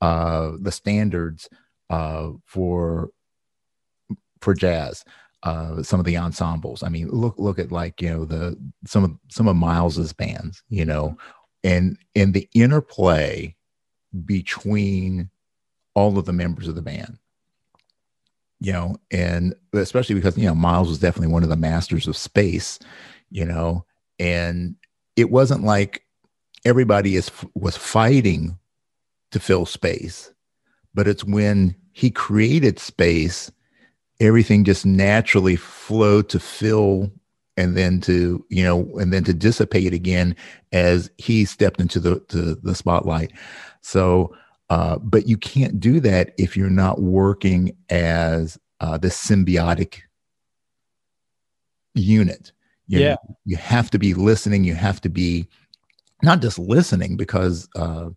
uh, 0.00 0.52
the 0.60 0.72
standards 0.72 1.48
uh, 1.90 2.30
for 2.44 3.10
for 4.40 4.54
jazz. 4.54 5.04
Uh, 5.42 5.80
some 5.82 6.00
of 6.00 6.06
the 6.06 6.16
ensembles. 6.16 6.82
I 6.82 6.88
mean, 6.88 7.08
look 7.08 7.34
look 7.38 7.58
at 7.58 7.70
like 7.70 8.00
you 8.02 8.10
know 8.10 8.24
the 8.24 8.56
some 8.84 9.04
of 9.04 9.16
some 9.28 9.48
of 9.48 9.56
Miles's 9.56 10.12
bands. 10.12 10.62
You 10.68 10.84
know, 10.84 11.16
and 11.62 11.98
and 12.14 12.34
the 12.34 12.48
interplay 12.54 13.54
between 14.24 15.30
all 15.94 16.18
of 16.18 16.24
the 16.24 16.32
members 16.32 16.68
of 16.68 16.74
the 16.74 16.82
band 16.82 17.18
you 18.60 18.72
know, 18.72 18.96
and 19.10 19.54
especially 19.72 20.14
because, 20.14 20.36
you 20.38 20.46
know, 20.46 20.54
Miles 20.54 20.88
was 20.88 20.98
definitely 20.98 21.32
one 21.32 21.42
of 21.42 21.48
the 21.48 21.56
masters 21.56 22.06
of 22.06 22.16
space, 22.16 22.78
you 23.30 23.44
know, 23.44 23.84
and 24.18 24.76
it 25.16 25.30
wasn't 25.30 25.64
like 25.64 26.04
everybody 26.64 27.16
is 27.16 27.30
was 27.54 27.76
fighting 27.76 28.58
to 29.30 29.40
fill 29.40 29.66
space, 29.66 30.32
but 30.94 31.08
it's 31.08 31.24
when 31.24 31.74
he 31.92 32.10
created 32.10 32.78
space, 32.78 33.50
everything 34.20 34.64
just 34.64 34.84
naturally 34.86 35.56
flowed 35.56 36.28
to 36.28 36.38
fill 36.38 37.10
and 37.56 37.76
then 37.76 38.00
to 38.02 38.44
you 38.50 38.62
know 38.62 38.88
and 38.98 39.12
then 39.12 39.24
to 39.24 39.32
dissipate 39.32 39.94
again 39.94 40.36
as 40.72 41.10
he 41.18 41.44
stepped 41.44 41.80
into 41.80 41.98
the 42.00 42.22
the, 42.28 42.58
the 42.62 42.74
spotlight. 42.74 43.32
So 43.80 44.34
uh, 44.68 44.98
but 44.98 45.28
you 45.28 45.36
can't 45.36 45.78
do 45.78 46.00
that 46.00 46.34
if 46.38 46.56
you're 46.56 46.68
not 46.70 47.00
working 47.00 47.76
as 47.88 48.58
uh, 48.80 48.98
the 48.98 49.08
symbiotic 49.08 50.00
unit 51.94 52.52
you 52.86 53.00
yeah. 53.00 53.10
know, 53.10 53.36
you 53.44 53.56
have 53.56 53.90
to 53.90 53.98
be 53.98 54.14
listening 54.14 54.64
you 54.64 54.74
have 54.74 55.00
to 55.00 55.08
be 55.08 55.46
not 56.22 56.40
just 56.40 56.58
listening 56.58 57.16
because 57.16 57.68
uh, 57.76 58.08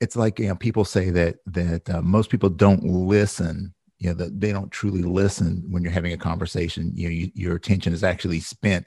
it's 0.00 0.16
like 0.16 0.38
you 0.38 0.48
know 0.48 0.54
people 0.54 0.84
say 0.84 1.10
that 1.10 1.36
that 1.46 1.88
uh, 1.90 2.02
most 2.02 2.30
people 2.30 2.48
don't 2.48 2.82
listen 2.82 3.74
you 3.98 4.08
know 4.08 4.14
that 4.14 4.40
they 4.40 4.52
don't 4.52 4.70
truly 4.70 5.02
listen 5.02 5.64
when 5.68 5.82
you're 5.82 5.92
having 5.92 6.12
a 6.12 6.18
conversation. 6.18 6.92
You 6.94 7.08
know 7.08 7.12
you, 7.12 7.30
your 7.34 7.56
attention 7.56 7.92
is 7.92 8.04
actually 8.04 8.40
spent 8.40 8.86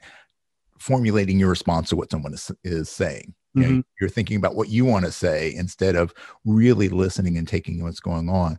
formulating 0.78 1.38
your 1.38 1.50
response 1.50 1.90
to 1.90 1.96
what 1.96 2.10
someone 2.10 2.34
is, 2.34 2.50
is 2.64 2.88
saying. 2.88 3.34
You 3.54 3.62
mm-hmm. 3.62 3.76
know, 3.76 3.82
you're 4.00 4.10
thinking 4.10 4.38
about 4.38 4.56
what 4.56 4.70
you 4.70 4.84
want 4.86 5.04
to 5.04 5.12
say 5.12 5.54
instead 5.54 5.94
of 5.94 6.14
really 6.44 6.88
listening 6.88 7.36
and 7.36 7.46
taking 7.46 7.82
what's 7.82 8.00
going 8.00 8.28
on. 8.30 8.58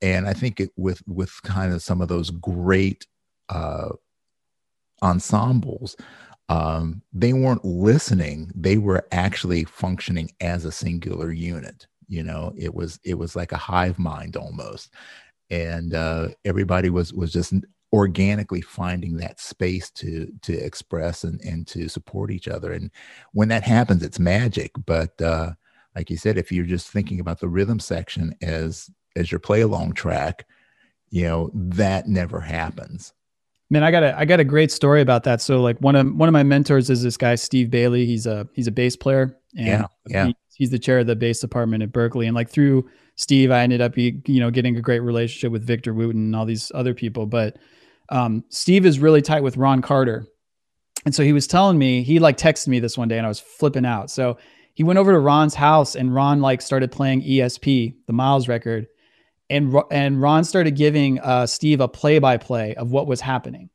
And 0.00 0.28
i 0.28 0.32
think 0.32 0.60
it 0.60 0.70
with 0.76 1.02
with 1.08 1.32
kind 1.42 1.72
of 1.72 1.82
some 1.82 2.00
of 2.00 2.06
those 2.06 2.30
great 2.30 3.04
uh 3.48 3.88
ensembles 5.02 5.96
um 6.48 7.02
they 7.12 7.32
weren't 7.32 7.64
listening. 7.64 8.50
They 8.54 8.78
were 8.78 9.06
actually 9.12 9.64
functioning 9.64 10.30
as 10.40 10.64
a 10.64 10.72
singular 10.72 11.32
unit 11.32 11.86
you 12.08 12.22
know? 12.22 12.52
It 12.56 12.74
was 12.74 12.98
it 13.04 13.14
was 13.14 13.36
like 13.36 13.52
a 13.52 13.56
hive 13.56 13.98
mind 13.98 14.36
almost. 14.36 14.92
And 15.50 15.94
uh, 15.94 16.28
everybody 16.44 16.90
was 16.90 17.12
was 17.12 17.32
just 17.32 17.54
organically 17.92 18.60
finding 18.60 19.16
that 19.16 19.40
space 19.40 19.90
to 19.92 20.30
to 20.42 20.52
express 20.52 21.24
and 21.24 21.40
and 21.42 21.66
to 21.68 21.88
support 21.88 22.30
each 22.30 22.48
other. 22.48 22.72
And 22.72 22.90
when 23.32 23.48
that 23.48 23.62
happens 23.62 24.02
it's 24.02 24.18
magic. 24.18 24.72
But 24.86 25.20
uh 25.22 25.52
like 25.94 26.10
you 26.10 26.16
said 26.16 26.36
if 26.38 26.52
you're 26.52 26.66
just 26.66 26.88
thinking 26.90 27.20
about 27.20 27.40
the 27.40 27.48
rhythm 27.48 27.80
section 27.80 28.34
as 28.42 28.90
as 29.16 29.30
your 29.32 29.40
play 29.40 29.62
along 29.62 29.92
track 29.94 30.46
you 31.10 31.24
know 31.24 31.50
that 31.54 32.06
never 32.06 32.40
happens 32.40 33.14
Man, 33.70 33.84
I 33.84 33.90
got 33.90 34.02
a 34.02 34.18
I 34.18 34.24
got 34.24 34.40
a 34.40 34.44
great 34.44 34.72
story 34.72 35.02
about 35.02 35.24
that. 35.24 35.42
So 35.42 35.60
like 35.60 35.78
one 35.78 35.94
of 35.94 36.14
one 36.14 36.28
of 36.28 36.32
my 36.32 36.42
mentors 36.42 36.88
is 36.88 37.02
this 37.02 37.16
guy 37.16 37.34
Steve 37.34 37.70
Bailey. 37.70 38.06
He's 38.06 38.26
a 38.26 38.48
he's 38.54 38.66
a 38.66 38.72
bass 38.72 38.96
player. 38.96 39.38
And 39.56 39.66
yeah, 39.66 39.84
yeah. 40.06 40.26
He, 40.26 40.36
he's 40.54 40.70
the 40.70 40.78
chair 40.78 41.00
of 41.00 41.06
the 41.06 41.16
bass 41.16 41.40
department 41.40 41.82
at 41.82 41.92
Berklee. 41.92 42.26
And 42.26 42.34
like 42.34 42.48
through 42.48 42.88
Steve, 43.16 43.50
I 43.50 43.60
ended 43.60 43.80
up 43.80 43.96
you 43.96 44.22
know 44.26 44.50
getting 44.50 44.76
a 44.76 44.80
great 44.80 45.00
relationship 45.00 45.52
with 45.52 45.64
Victor 45.66 45.92
Wooten 45.92 46.22
and 46.22 46.36
all 46.36 46.46
these 46.46 46.72
other 46.74 46.94
people. 46.94 47.26
But 47.26 47.58
um, 48.08 48.44
Steve 48.48 48.86
is 48.86 49.00
really 49.00 49.22
tight 49.22 49.42
with 49.42 49.56
Ron 49.56 49.82
Carter. 49.82 50.26
And 51.04 51.14
so 51.14 51.22
he 51.22 51.32
was 51.32 51.46
telling 51.46 51.78
me, 51.78 52.02
he 52.02 52.18
like 52.18 52.36
texted 52.36 52.68
me 52.68 52.80
this 52.80 52.98
one 52.98 53.08
day 53.08 53.18
and 53.18 53.26
I 53.26 53.28
was 53.28 53.40
flipping 53.40 53.86
out. 53.86 54.10
So 54.10 54.38
he 54.74 54.82
went 54.82 54.98
over 54.98 55.12
to 55.12 55.18
Ron's 55.18 55.54
house 55.54 55.94
and 55.94 56.14
Ron 56.14 56.40
like 56.40 56.62
started 56.62 56.90
playing 56.90 57.22
ESP, 57.22 57.94
the 58.06 58.12
Miles 58.12 58.48
record 58.48 58.86
and 59.50 59.74
and 59.90 60.20
Ron 60.20 60.44
started 60.44 60.72
giving 60.72 61.20
uh, 61.20 61.46
Steve 61.46 61.80
a 61.80 61.88
play 61.88 62.18
by 62.18 62.36
play 62.36 62.74
of 62.74 62.90
what 62.90 63.06
was 63.06 63.20
happening, 63.20 63.70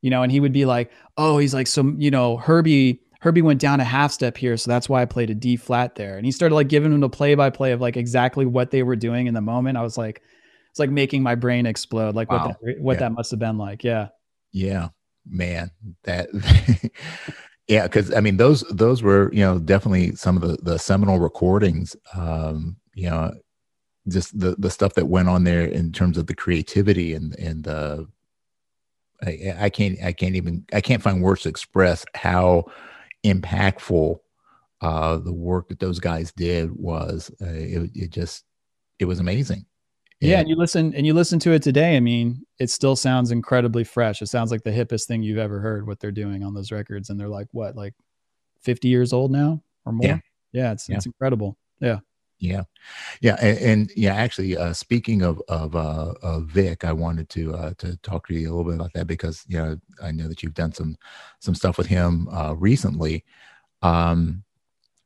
you 0.00 0.10
know, 0.10 0.22
and 0.22 0.32
he 0.32 0.40
would 0.40 0.52
be 0.52 0.64
like, 0.64 0.90
"Oh, 1.16 1.38
he's 1.38 1.54
like, 1.54 1.66
so 1.66 1.92
you 1.96 2.10
know, 2.10 2.36
Herbie 2.36 3.00
Herbie 3.20 3.42
went 3.42 3.60
down 3.60 3.80
a 3.80 3.84
half 3.84 4.12
step 4.12 4.36
here, 4.36 4.56
so 4.56 4.70
that's 4.70 4.88
why 4.88 5.02
I 5.02 5.04
played 5.04 5.30
a 5.30 5.34
D 5.34 5.56
flat 5.56 5.94
there." 5.94 6.16
And 6.16 6.24
he 6.24 6.32
started 6.32 6.54
like 6.54 6.68
giving 6.68 6.92
him 6.92 7.00
the 7.00 7.08
play 7.08 7.34
by 7.34 7.50
play 7.50 7.72
of 7.72 7.80
like 7.80 7.96
exactly 7.96 8.46
what 8.46 8.70
they 8.70 8.82
were 8.82 8.96
doing 8.96 9.26
in 9.26 9.34
the 9.34 9.40
moment. 9.40 9.76
I 9.76 9.82
was 9.82 9.98
like, 9.98 10.22
it's 10.70 10.78
like 10.78 10.90
making 10.90 11.22
my 11.22 11.34
brain 11.34 11.66
explode, 11.66 12.14
like 12.14 12.30
wow. 12.30 12.46
what 12.46 12.56
that, 12.62 12.80
what 12.80 12.92
yeah. 12.94 13.00
that 13.00 13.12
must 13.12 13.30
have 13.30 13.40
been 13.40 13.58
like. 13.58 13.84
Yeah, 13.84 14.08
yeah, 14.52 14.88
man, 15.26 15.70
that. 16.04 16.28
yeah 17.66 17.84
because 17.84 18.12
i 18.12 18.20
mean 18.20 18.36
those 18.36 18.60
those 18.70 19.02
were 19.02 19.32
you 19.32 19.40
know 19.40 19.58
definitely 19.58 20.14
some 20.14 20.36
of 20.36 20.42
the 20.42 20.58
the 20.62 20.78
seminal 20.78 21.18
recordings 21.18 21.96
um 22.14 22.76
you 22.94 23.08
know 23.08 23.32
just 24.08 24.38
the 24.38 24.54
the 24.58 24.70
stuff 24.70 24.94
that 24.94 25.06
went 25.06 25.28
on 25.28 25.44
there 25.44 25.64
in 25.64 25.92
terms 25.92 26.18
of 26.18 26.26
the 26.26 26.34
creativity 26.34 27.14
and 27.14 27.34
and 27.38 27.64
the 27.64 28.06
I, 29.22 29.54
I 29.58 29.70
can't 29.70 29.98
I 30.02 30.12
can't 30.12 30.36
even 30.36 30.66
I 30.72 30.80
can't 30.80 31.02
find 31.02 31.22
words 31.22 31.42
to 31.42 31.48
express 31.48 32.04
how 32.14 32.66
impactful 33.24 34.18
uh, 34.80 35.16
the 35.16 35.32
work 35.32 35.68
that 35.68 35.80
those 35.80 35.98
guys 35.98 36.32
did 36.32 36.70
was. 36.72 37.30
Uh, 37.40 37.46
it, 37.46 37.90
it 37.94 38.10
just 38.10 38.44
it 38.98 39.06
was 39.06 39.20
amazing. 39.20 39.64
Yeah, 40.20 40.40
and 40.40 40.48
you 40.48 40.56
listen 40.56 40.94
and 40.94 41.04
you 41.06 41.12
listen 41.12 41.38
to 41.40 41.52
it 41.52 41.62
today. 41.62 41.96
I 41.96 42.00
mean, 42.00 42.46
it 42.58 42.70
still 42.70 42.96
sounds 42.96 43.30
incredibly 43.30 43.84
fresh. 43.84 44.22
It 44.22 44.28
sounds 44.28 44.50
like 44.50 44.62
the 44.62 44.70
hippest 44.70 45.06
thing 45.06 45.22
you've 45.22 45.38
ever 45.38 45.60
heard. 45.60 45.86
What 45.86 46.00
they're 46.00 46.12
doing 46.12 46.42
on 46.42 46.54
those 46.54 46.72
records, 46.72 47.10
and 47.10 47.18
they're 47.18 47.28
like 47.28 47.48
what, 47.52 47.76
like 47.76 47.94
fifty 48.62 48.88
years 48.88 49.12
old 49.12 49.30
now 49.30 49.62
or 49.84 49.92
more? 49.92 50.06
Yeah, 50.06 50.18
yeah 50.52 50.72
it's 50.72 50.88
yeah. 50.88 50.96
it's 50.96 51.06
incredible. 51.06 51.58
Yeah. 51.80 52.00
Yeah, 52.44 52.62
yeah, 53.20 53.36
and, 53.40 53.58
and 53.58 53.92
yeah, 53.96 54.14
actually, 54.14 54.56
uh, 54.56 54.72
speaking 54.72 55.22
of 55.22 55.40
of, 55.48 55.74
uh, 55.74 56.14
of 56.22 56.44
Vic, 56.44 56.84
I 56.84 56.92
wanted 56.92 57.28
to 57.30 57.54
uh, 57.54 57.74
to 57.78 57.96
talk 57.98 58.26
to 58.28 58.34
you 58.34 58.48
a 58.48 58.52
little 58.54 58.64
bit 58.64 58.74
about 58.74 58.92
that 58.94 59.06
because 59.06 59.44
you 59.48 59.58
know 59.58 59.78
I 60.02 60.12
know 60.12 60.28
that 60.28 60.42
you've 60.42 60.54
done 60.54 60.72
some 60.72 60.96
some 61.40 61.54
stuff 61.54 61.78
with 61.78 61.86
him 61.86 62.28
uh, 62.28 62.54
recently. 62.56 63.24
Um, 63.82 64.44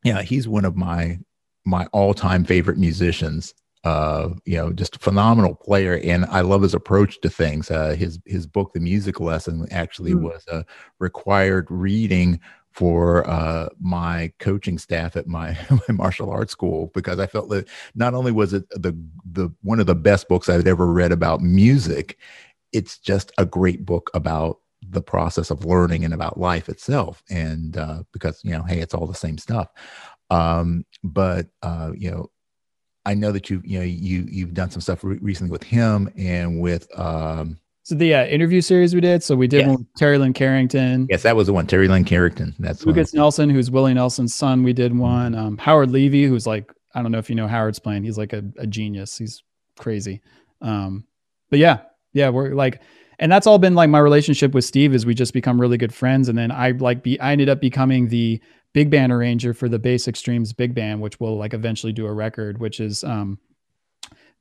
yeah, 0.03 0.21
he's 0.21 0.47
one 0.47 0.65
of 0.65 0.75
my 0.75 1.19
my 1.65 1.85
all 1.87 2.13
time 2.13 2.43
favorite 2.43 2.77
musicians. 2.77 3.53
Uh, 3.85 4.31
you 4.43 4.57
know, 4.57 4.73
just 4.73 4.97
a 4.97 4.99
phenomenal 4.99 5.55
player, 5.55 6.01
and 6.03 6.25
I 6.25 6.41
love 6.41 6.63
his 6.63 6.73
approach 6.73 7.21
to 7.21 7.29
things. 7.29 7.71
Uh, 7.71 7.95
his 7.97 8.19
his 8.25 8.45
book, 8.45 8.73
The 8.73 8.81
Music 8.81 9.21
Lesson, 9.21 9.65
actually 9.71 10.11
mm. 10.11 10.21
was 10.21 10.45
a 10.47 10.65
required 10.99 11.67
reading 11.69 12.41
for 12.79 13.29
uh, 13.29 13.67
my 13.81 14.31
coaching 14.39 14.77
staff 14.77 15.17
at 15.17 15.27
my, 15.27 15.57
my, 15.69 15.93
martial 15.93 16.31
arts 16.31 16.53
school 16.53 16.89
because 16.93 17.19
I 17.19 17.27
felt 17.27 17.49
that 17.49 17.67
not 17.93 18.13
only 18.13 18.31
was 18.31 18.53
it 18.53 18.69
the 18.69 18.97
the 19.29 19.49
one 19.63 19.81
of 19.81 19.85
the 19.85 19.95
best 19.95 20.29
books 20.29 20.47
I'd 20.47 20.65
ever 20.65 20.87
read 20.87 21.11
about 21.11 21.41
music, 21.41 22.17
it's 22.71 22.97
just 22.97 23.33
a 23.37 23.45
great 23.45 23.85
book 23.85 24.09
about 24.13 24.59
the 24.81 25.01
process 25.01 25.51
of 25.51 25.65
learning 25.65 26.05
and 26.05 26.13
about 26.13 26.39
life 26.39 26.69
itself. 26.69 27.21
And 27.29 27.75
uh, 27.75 28.03
because 28.13 28.39
you 28.45 28.51
know, 28.51 28.63
hey, 28.63 28.79
it's 28.79 28.93
all 28.93 29.07
the 29.07 29.13
same 29.13 29.37
stuff. 29.37 29.67
Um, 30.29 30.85
but 31.03 31.47
uh, 31.61 31.91
you 31.97 32.11
know, 32.11 32.31
I 33.05 33.13
know 33.13 33.33
that 33.33 33.49
you 33.49 33.61
you 33.65 33.79
know 33.79 33.85
you 33.85 34.25
you've 34.31 34.53
done 34.53 34.71
some 34.71 34.79
stuff 34.79 35.03
re- 35.03 35.19
recently 35.21 35.51
with 35.51 35.63
him 35.63 36.09
and 36.15 36.61
with 36.61 36.87
um, 36.97 37.59
so 37.89 37.95
the 37.95 38.13
uh, 38.13 38.25
interview 38.25 38.61
series 38.61 38.93
we 38.93 39.01
did. 39.01 39.23
So 39.23 39.35
we 39.35 39.47
did 39.47 39.61
yes. 39.61 39.67
one 39.67 39.77
with 39.77 39.93
Terri 39.99 40.19
Lyne 40.19 40.31
Carrington. 40.31 41.07
Yes, 41.09 41.23
that 41.23 41.35
was 41.35 41.47
the 41.47 41.53
one. 41.53 41.65
Terri 41.65 41.89
Lyne 41.89 42.05
Carrington. 42.05 42.53
That's 42.59 42.85
Lukas 42.85 43.15
Nelson, 43.15 43.49
who's 43.49 43.71
Willie 43.71 43.95
Nelson's 43.95 44.35
son. 44.35 44.61
We 44.61 44.73
did 44.73 44.95
one. 44.95 45.33
Um, 45.33 45.57
Howard 45.57 45.89
Levy, 45.89 46.25
who's 46.25 46.45
like 46.45 46.71
I 46.93 47.01
don't 47.01 47.11
know 47.11 47.17
if 47.17 47.31
you 47.31 47.35
know 47.35 47.47
Howard's 47.47 47.79
playing. 47.79 48.03
He's 48.03 48.17
like 48.17 48.31
a, 48.31 48.43
a 48.59 48.67
genius. 48.67 49.17
He's 49.17 49.41
crazy. 49.79 50.21
Um, 50.61 51.05
but 51.49 51.57
yeah, 51.57 51.79
yeah, 52.13 52.29
we're 52.29 52.53
like, 52.53 52.79
and 53.17 53.31
that's 53.31 53.47
all 53.47 53.57
been 53.57 53.73
like 53.73 53.89
my 53.89 53.97
relationship 53.97 54.53
with 54.53 54.65
Steve 54.65 54.93
is 54.93 55.07
we 55.07 55.15
just 55.15 55.33
become 55.33 55.59
really 55.59 55.77
good 55.77 55.93
friends. 55.93 56.29
And 56.29 56.37
then 56.37 56.51
I 56.51 56.71
like 56.71 57.01
be 57.01 57.19
I 57.19 57.31
ended 57.31 57.49
up 57.49 57.59
becoming 57.59 58.07
the 58.07 58.39
big 58.73 58.91
band 58.91 59.11
arranger 59.11 59.55
for 59.55 59.67
the 59.67 59.79
Bass 59.79 60.07
Extremes 60.07 60.53
big 60.53 60.75
band, 60.75 61.01
which 61.01 61.19
will 61.19 61.39
like 61.39 61.55
eventually 61.55 61.91
do 61.91 62.05
a 62.05 62.13
record, 62.13 62.59
which 62.59 62.79
is 62.79 63.03
um, 63.03 63.39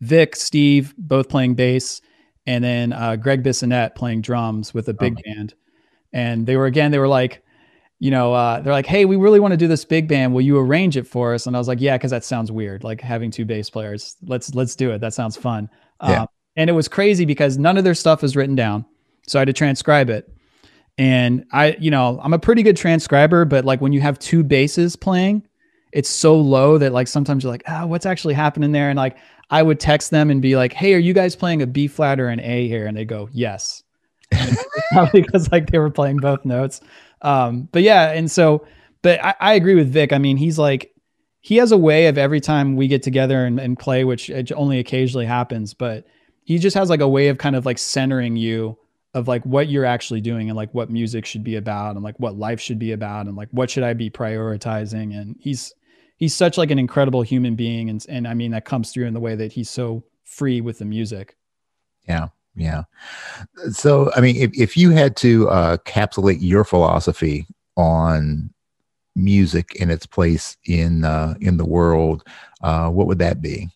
Vic, 0.02 0.36
Steve, 0.36 0.94
both 0.98 1.30
playing 1.30 1.54
bass 1.54 2.02
and 2.48 2.64
then 2.64 2.94
uh, 2.94 3.14
Gregg 3.14 3.42
Bissonette 3.42 3.94
playing 3.94 4.22
drums 4.22 4.72
with 4.72 4.88
a 4.88 4.94
big 4.94 5.18
oh. 5.18 5.22
band. 5.22 5.54
And 6.14 6.46
they 6.46 6.56
were 6.56 6.64
again, 6.64 6.90
they 6.90 6.98
were 6.98 7.06
like, 7.06 7.44
you 7.98 8.10
know, 8.10 8.32
uh, 8.32 8.60
they're 8.60 8.72
like, 8.72 8.86
hey, 8.86 9.04
we 9.04 9.16
really 9.16 9.38
want 9.38 9.52
to 9.52 9.58
do 9.58 9.68
this 9.68 9.84
big 9.84 10.08
band. 10.08 10.32
Will 10.32 10.40
you 10.40 10.58
arrange 10.58 10.96
it 10.96 11.06
for 11.06 11.34
us? 11.34 11.46
And 11.46 11.54
I 11.54 11.58
was 11.58 11.68
like, 11.68 11.78
yeah, 11.78 11.98
because 11.98 12.10
that 12.10 12.24
sounds 12.24 12.50
weird, 12.50 12.84
like 12.84 13.02
having 13.02 13.30
two 13.30 13.44
bass 13.44 13.68
players. 13.68 14.16
Let's 14.22 14.54
let's 14.54 14.74
do 14.76 14.92
it. 14.92 15.02
That 15.02 15.12
sounds 15.12 15.36
fun. 15.36 15.68
Yeah. 16.02 16.22
Um, 16.22 16.28
and 16.56 16.70
it 16.70 16.72
was 16.72 16.88
crazy 16.88 17.26
because 17.26 17.58
none 17.58 17.76
of 17.76 17.84
their 17.84 17.94
stuff 17.94 18.24
is 18.24 18.34
written 18.34 18.54
down, 18.54 18.86
so 19.26 19.38
I 19.38 19.40
had 19.42 19.46
to 19.48 19.52
transcribe 19.52 20.08
it. 20.08 20.32
And 20.96 21.44
I, 21.52 21.76
you 21.78 21.90
know, 21.90 22.18
I'm 22.22 22.32
a 22.32 22.38
pretty 22.38 22.62
good 22.62 22.78
transcriber, 22.78 23.44
but 23.44 23.66
like 23.66 23.82
when 23.82 23.92
you 23.92 24.00
have 24.00 24.18
two 24.18 24.42
basses 24.42 24.96
playing, 24.96 25.46
it's 25.92 26.08
so 26.08 26.38
low 26.38 26.78
that 26.78 26.92
like 26.92 27.08
sometimes 27.08 27.42
you're 27.42 27.52
like, 27.52 27.64
oh, 27.68 27.86
what's 27.86 28.06
actually 28.06 28.34
happening 28.34 28.72
there? 28.72 28.90
And 28.90 28.96
like 28.96 29.16
I 29.50 29.62
would 29.62 29.80
text 29.80 30.10
them 30.10 30.30
and 30.30 30.42
be 30.42 30.56
like, 30.56 30.72
"Hey, 30.72 30.94
are 30.94 30.98
you 30.98 31.14
guys 31.14 31.34
playing 31.34 31.62
a 31.62 31.66
B 31.66 31.86
flat 31.86 32.20
or 32.20 32.28
an 32.28 32.40
A 32.40 32.68
here?" 32.68 32.86
And 32.86 32.96
they 32.96 33.04
go, 33.04 33.28
"Yes." 33.32 33.82
Because 35.12 35.52
like 35.52 35.70
they 35.70 35.78
were 35.78 35.90
playing 35.90 36.16
both 36.16 36.44
notes. 36.46 36.80
Um, 37.20 37.68
but 37.72 37.82
yeah, 37.82 38.12
and 38.12 38.30
so, 38.30 38.66
but 39.02 39.22
I, 39.22 39.34
I, 39.38 39.54
agree 39.54 39.74
with 39.74 39.92
Vic. 39.92 40.14
I 40.14 40.18
mean, 40.18 40.38
he's 40.38 40.58
like, 40.58 40.94
he 41.40 41.56
has 41.56 41.72
a 41.72 41.76
way 41.76 42.06
of 42.06 42.16
every 42.16 42.40
time 42.40 42.74
we 42.74 42.88
get 42.88 43.02
together 43.02 43.44
and, 43.44 43.60
and 43.60 43.78
play, 43.78 44.04
which 44.04 44.30
only 44.52 44.78
occasionally 44.78 45.26
happens, 45.26 45.74
but 45.74 46.06
he 46.44 46.58
just 46.58 46.74
has 46.74 46.88
like 46.88 47.00
a 47.00 47.08
way 47.08 47.28
of 47.28 47.36
kind 47.36 47.54
of 47.54 47.66
like 47.66 47.76
centering 47.76 48.36
you 48.36 48.78
of 49.12 49.28
like 49.28 49.44
what 49.44 49.68
you're 49.68 49.84
actually 49.84 50.22
doing 50.22 50.48
and 50.48 50.56
like 50.56 50.72
what 50.72 50.90
music 50.90 51.26
should 51.26 51.44
be 51.44 51.56
about 51.56 51.94
and 51.96 52.04
like 52.04 52.18
what 52.18 52.38
life 52.38 52.60
should 52.60 52.78
be 52.78 52.92
about 52.92 53.26
and 53.26 53.36
like 53.36 53.48
what 53.50 53.68
should 53.68 53.82
I 53.82 53.92
be 53.92 54.08
prioritizing 54.08 55.18
and 55.18 55.36
he's 55.40 55.74
he's 56.18 56.36
such 56.36 56.58
like 56.58 56.70
an 56.70 56.78
incredible 56.78 57.22
human 57.22 57.54
being 57.56 57.88
and 57.88 58.04
and 58.08 58.28
I 58.28 58.34
mean 58.34 58.50
that 58.50 58.66
comes 58.66 58.92
through 58.92 59.06
in 59.06 59.14
the 59.14 59.20
way 59.20 59.34
that 59.34 59.52
he's 59.52 59.70
so 59.70 60.04
free 60.24 60.60
with 60.60 60.78
the 60.78 60.84
music. 60.84 61.36
Yeah. 62.06 62.28
Yeah. 62.58 62.84
So, 63.70 64.10
I 64.16 64.20
mean, 64.20 64.36
if, 64.36 64.50
if 64.58 64.76
you 64.76 64.90
had 64.90 65.16
to 65.18 65.48
uh, 65.48 65.76
capsulate 65.78 66.40
your 66.40 66.64
philosophy 66.64 67.46
on 67.76 68.50
music 69.14 69.80
and 69.80 69.90
its 69.90 70.06
place 70.06 70.56
in 70.66 71.04
uh, 71.04 71.34
in 71.40 71.56
the 71.56 71.64
world, 71.64 72.24
uh, 72.62 72.88
what 72.88 73.06
would 73.06 73.20
that 73.20 73.40
be? 73.40 73.68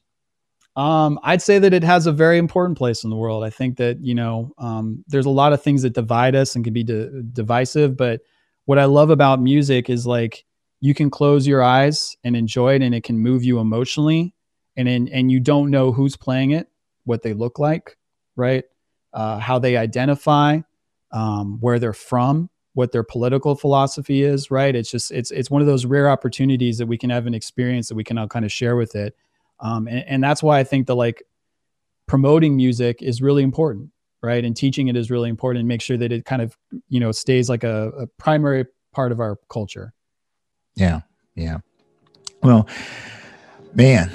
Um, 0.74 1.20
I'd 1.22 1.42
say 1.42 1.58
that 1.58 1.74
it 1.74 1.84
has 1.84 2.06
a 2.06 2.12
very 2.12 2.38
important 2.38 2.78
place 2.78 3.04
in 3.04 3.10
the 3.10 3.16
world. 3.16 3.44
I 3.44 3.50
think 3.50 3.76
that 3.76 4.00
you 4.00 4.14
know, 4.14 4.52
um, 4.58 5.04
there's 5.06 5.26
a 5.26 5.30
lot 5.30 5.52
of 5.52 5.62
things 5.62 5.82
that 5.82 5.94
divide 5.94 6.34
us 6.34 6.56
and 6.56 6.64
can 6.64 6.72
be 6.72 6.82
de- 6.82 7.22
divisive, 7.22 7.96
but 7.96 8.22
what 8.64 8.78
I 8.78 8.86
love 8.86 9.10
about 9.10 9.40
music 9.40 9.90
is 9.90 10.06
like 10.06 10.44
you 10.82 10.94
can 10.94 11.10
close 11.10 11.46
your 11.46 11.62
eyes 11.62 12.16
and 12.24 12.34
enjoy 12.34 12.74
it, 12.74 12.82
and 12.82 12.92
it 12.92 13.04
can 13.04 13.16
move 13.16 13.44
you 13.44 13.60
emotionally, 13.60 14.34
and 14.76 14.88
in, 14.88 15.06
and 15.08 15.30
you 15.30 15.38
don't 15.38 15.70
know 15.70 15.92
who's 15.92 16.16
playing 16.16 16.50
it, 16.50 16.66
what 17.04 17.22
they 17.22 17.34
look 17.34 17.60
like, 17.60 17.96
right? 18.34 18.64
Uh, 19.12 19.38
how 19.38 19.60
they 19.60 19.76
identify, 19.76 20.58
um, 21.12 21.58
where 21.60 21.78
they're 21.78 21.92
from, 21.92 22.50
what 22.74 22.90
their 22.90 23.04
political 23.04 23.54
philosophy 23.54 24.24
is, 24.24 24.50
right? 24.50 24.74
It's 24.74 24.90
just 24.90 25.12
it's 25.12 25.30
it's 25.30 25.52
one 25.52 25.62
of 25.62 25.68
those 25.68 25.86
rare 25.86 26.10
opportunities 26.10 26.78
that 26.78 26.86
we 26.86 26.98
can 26.98 27.10
have 27.10 27.28
an 27.28 27.34
experience 27.34 27.88
that 27.88 27.94
we 27.94 28.02
can 28.02 28.18
all 28.18 28.26
kind 28.26 28.44
of 28.44 28.50
share 28.50 28.74
with 28.74 28.96
it, 28.96 29.14
um, 29.60 29.86
and, 29.86 30.04
and 30.08 30.24
that's 30.24 30.42
why 30.42 30.58
I 30.58 30.64
think 30.64 30.88
the 30.88 30.96
like 30.96 31.22
promoting 32.08 32.56
music 32.56 33.02
is 33.02 33.22
really 33.22 33.44
important, 33.44 33.90
right? 34.20 34.44
And 34.44 34.56
teaching 34.56 34.88
it 34.88 34.96
is 34.96 35.12
really 35.12 35.30
important, 35.30 35.60
and 35.60 35.68
make 35.68 35.80
sure 35.80 35.96
that 35.96 36.10
it 36.10 36.24
kind 36.24 36.42
of 36.42 36.58
you 36.88 36.98
know 36.98 37.12
stays 37.12 37.48
like 37.48 37.62
a, 37.62 37.90
a 37.90 38.08
primary 38.18 38.66
part 38.92 39.12
of 39.12 39.20
our 39.20 39.38
culture. 39.48 39.94
Yeah, 40.74 41.00
yeah. 41.34 41.58
Well, 42.42 42.68
man, 43.74 44.10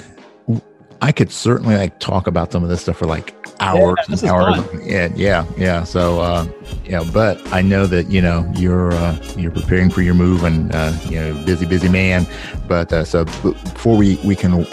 I 1.00 1.12
could 1.12 1.30
certainly 1.30 1.76
like 1.76 2.00
talk 2.00 2.26
about 2.26 2.52
some 2.52 2.62
of 2.62 2.68
this 2.68 2.82
stuff 2.82 2.98
for 2.98 3.06
like 3.06 3.34
hours 3.60 3.96
Yeah, 4.08 4.14
and 4.14 4.24
hours. 4.24 4.84
Yeah, 4.84 5.08
yeah, 5.14 5.46
yeah. 5.56 5.84
So, 5.84 6.20
uh, 6.20 6.48
yeah, 6.84 7.04
but 7.12 7.40
I 7.52 7.62
know 7.62 7.86
that 7.86 8.10
you 8.10 8.20
know 8.20 8.50
you're 8.56 8.92
uh, 8.92 9.18
you're 9.36 9.50
preparing 9.50 9.90
for 9.90 10.02
your 10.02 10.14
move 10.14 10.44
and 10.44 10.74
uh, 10.74 10.92
you 11.08 11.20
know 11.20 11.44
busy, 11.44 11.66
busy 11.66 11.88
man. 11.88 12.26
But 12.66 12.92
uh, 12.92 13.04
so 13.04 13.24
before 13.24 13.96
we 13.96 14.16
we 14.24 14.34
can 14.34 14.66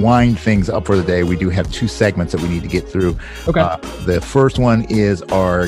wind 0.00 0.38
things 0.38 0.68
up 0.68 0.86
for 0.86 0.96
the 0.96 1.02
day, 1.02 1.24
we 1.24 1.36
do 1.36 1.50
have 1.50 1.70
two 1.72 1.88
segments 1.88 2.32
that 2.32 2.40
we 2.40 2.48
need 2.48 2.62
to 2.62 2.68
get 2.68 2.88
through. 2.88 3.16
Okay. 3.48 3.60
Uh, 3.60 3.76
the 4.04 4.20
first 4.20 4.58
one 4.58 4.84
is 4.88 5.22
our 5.22 5.66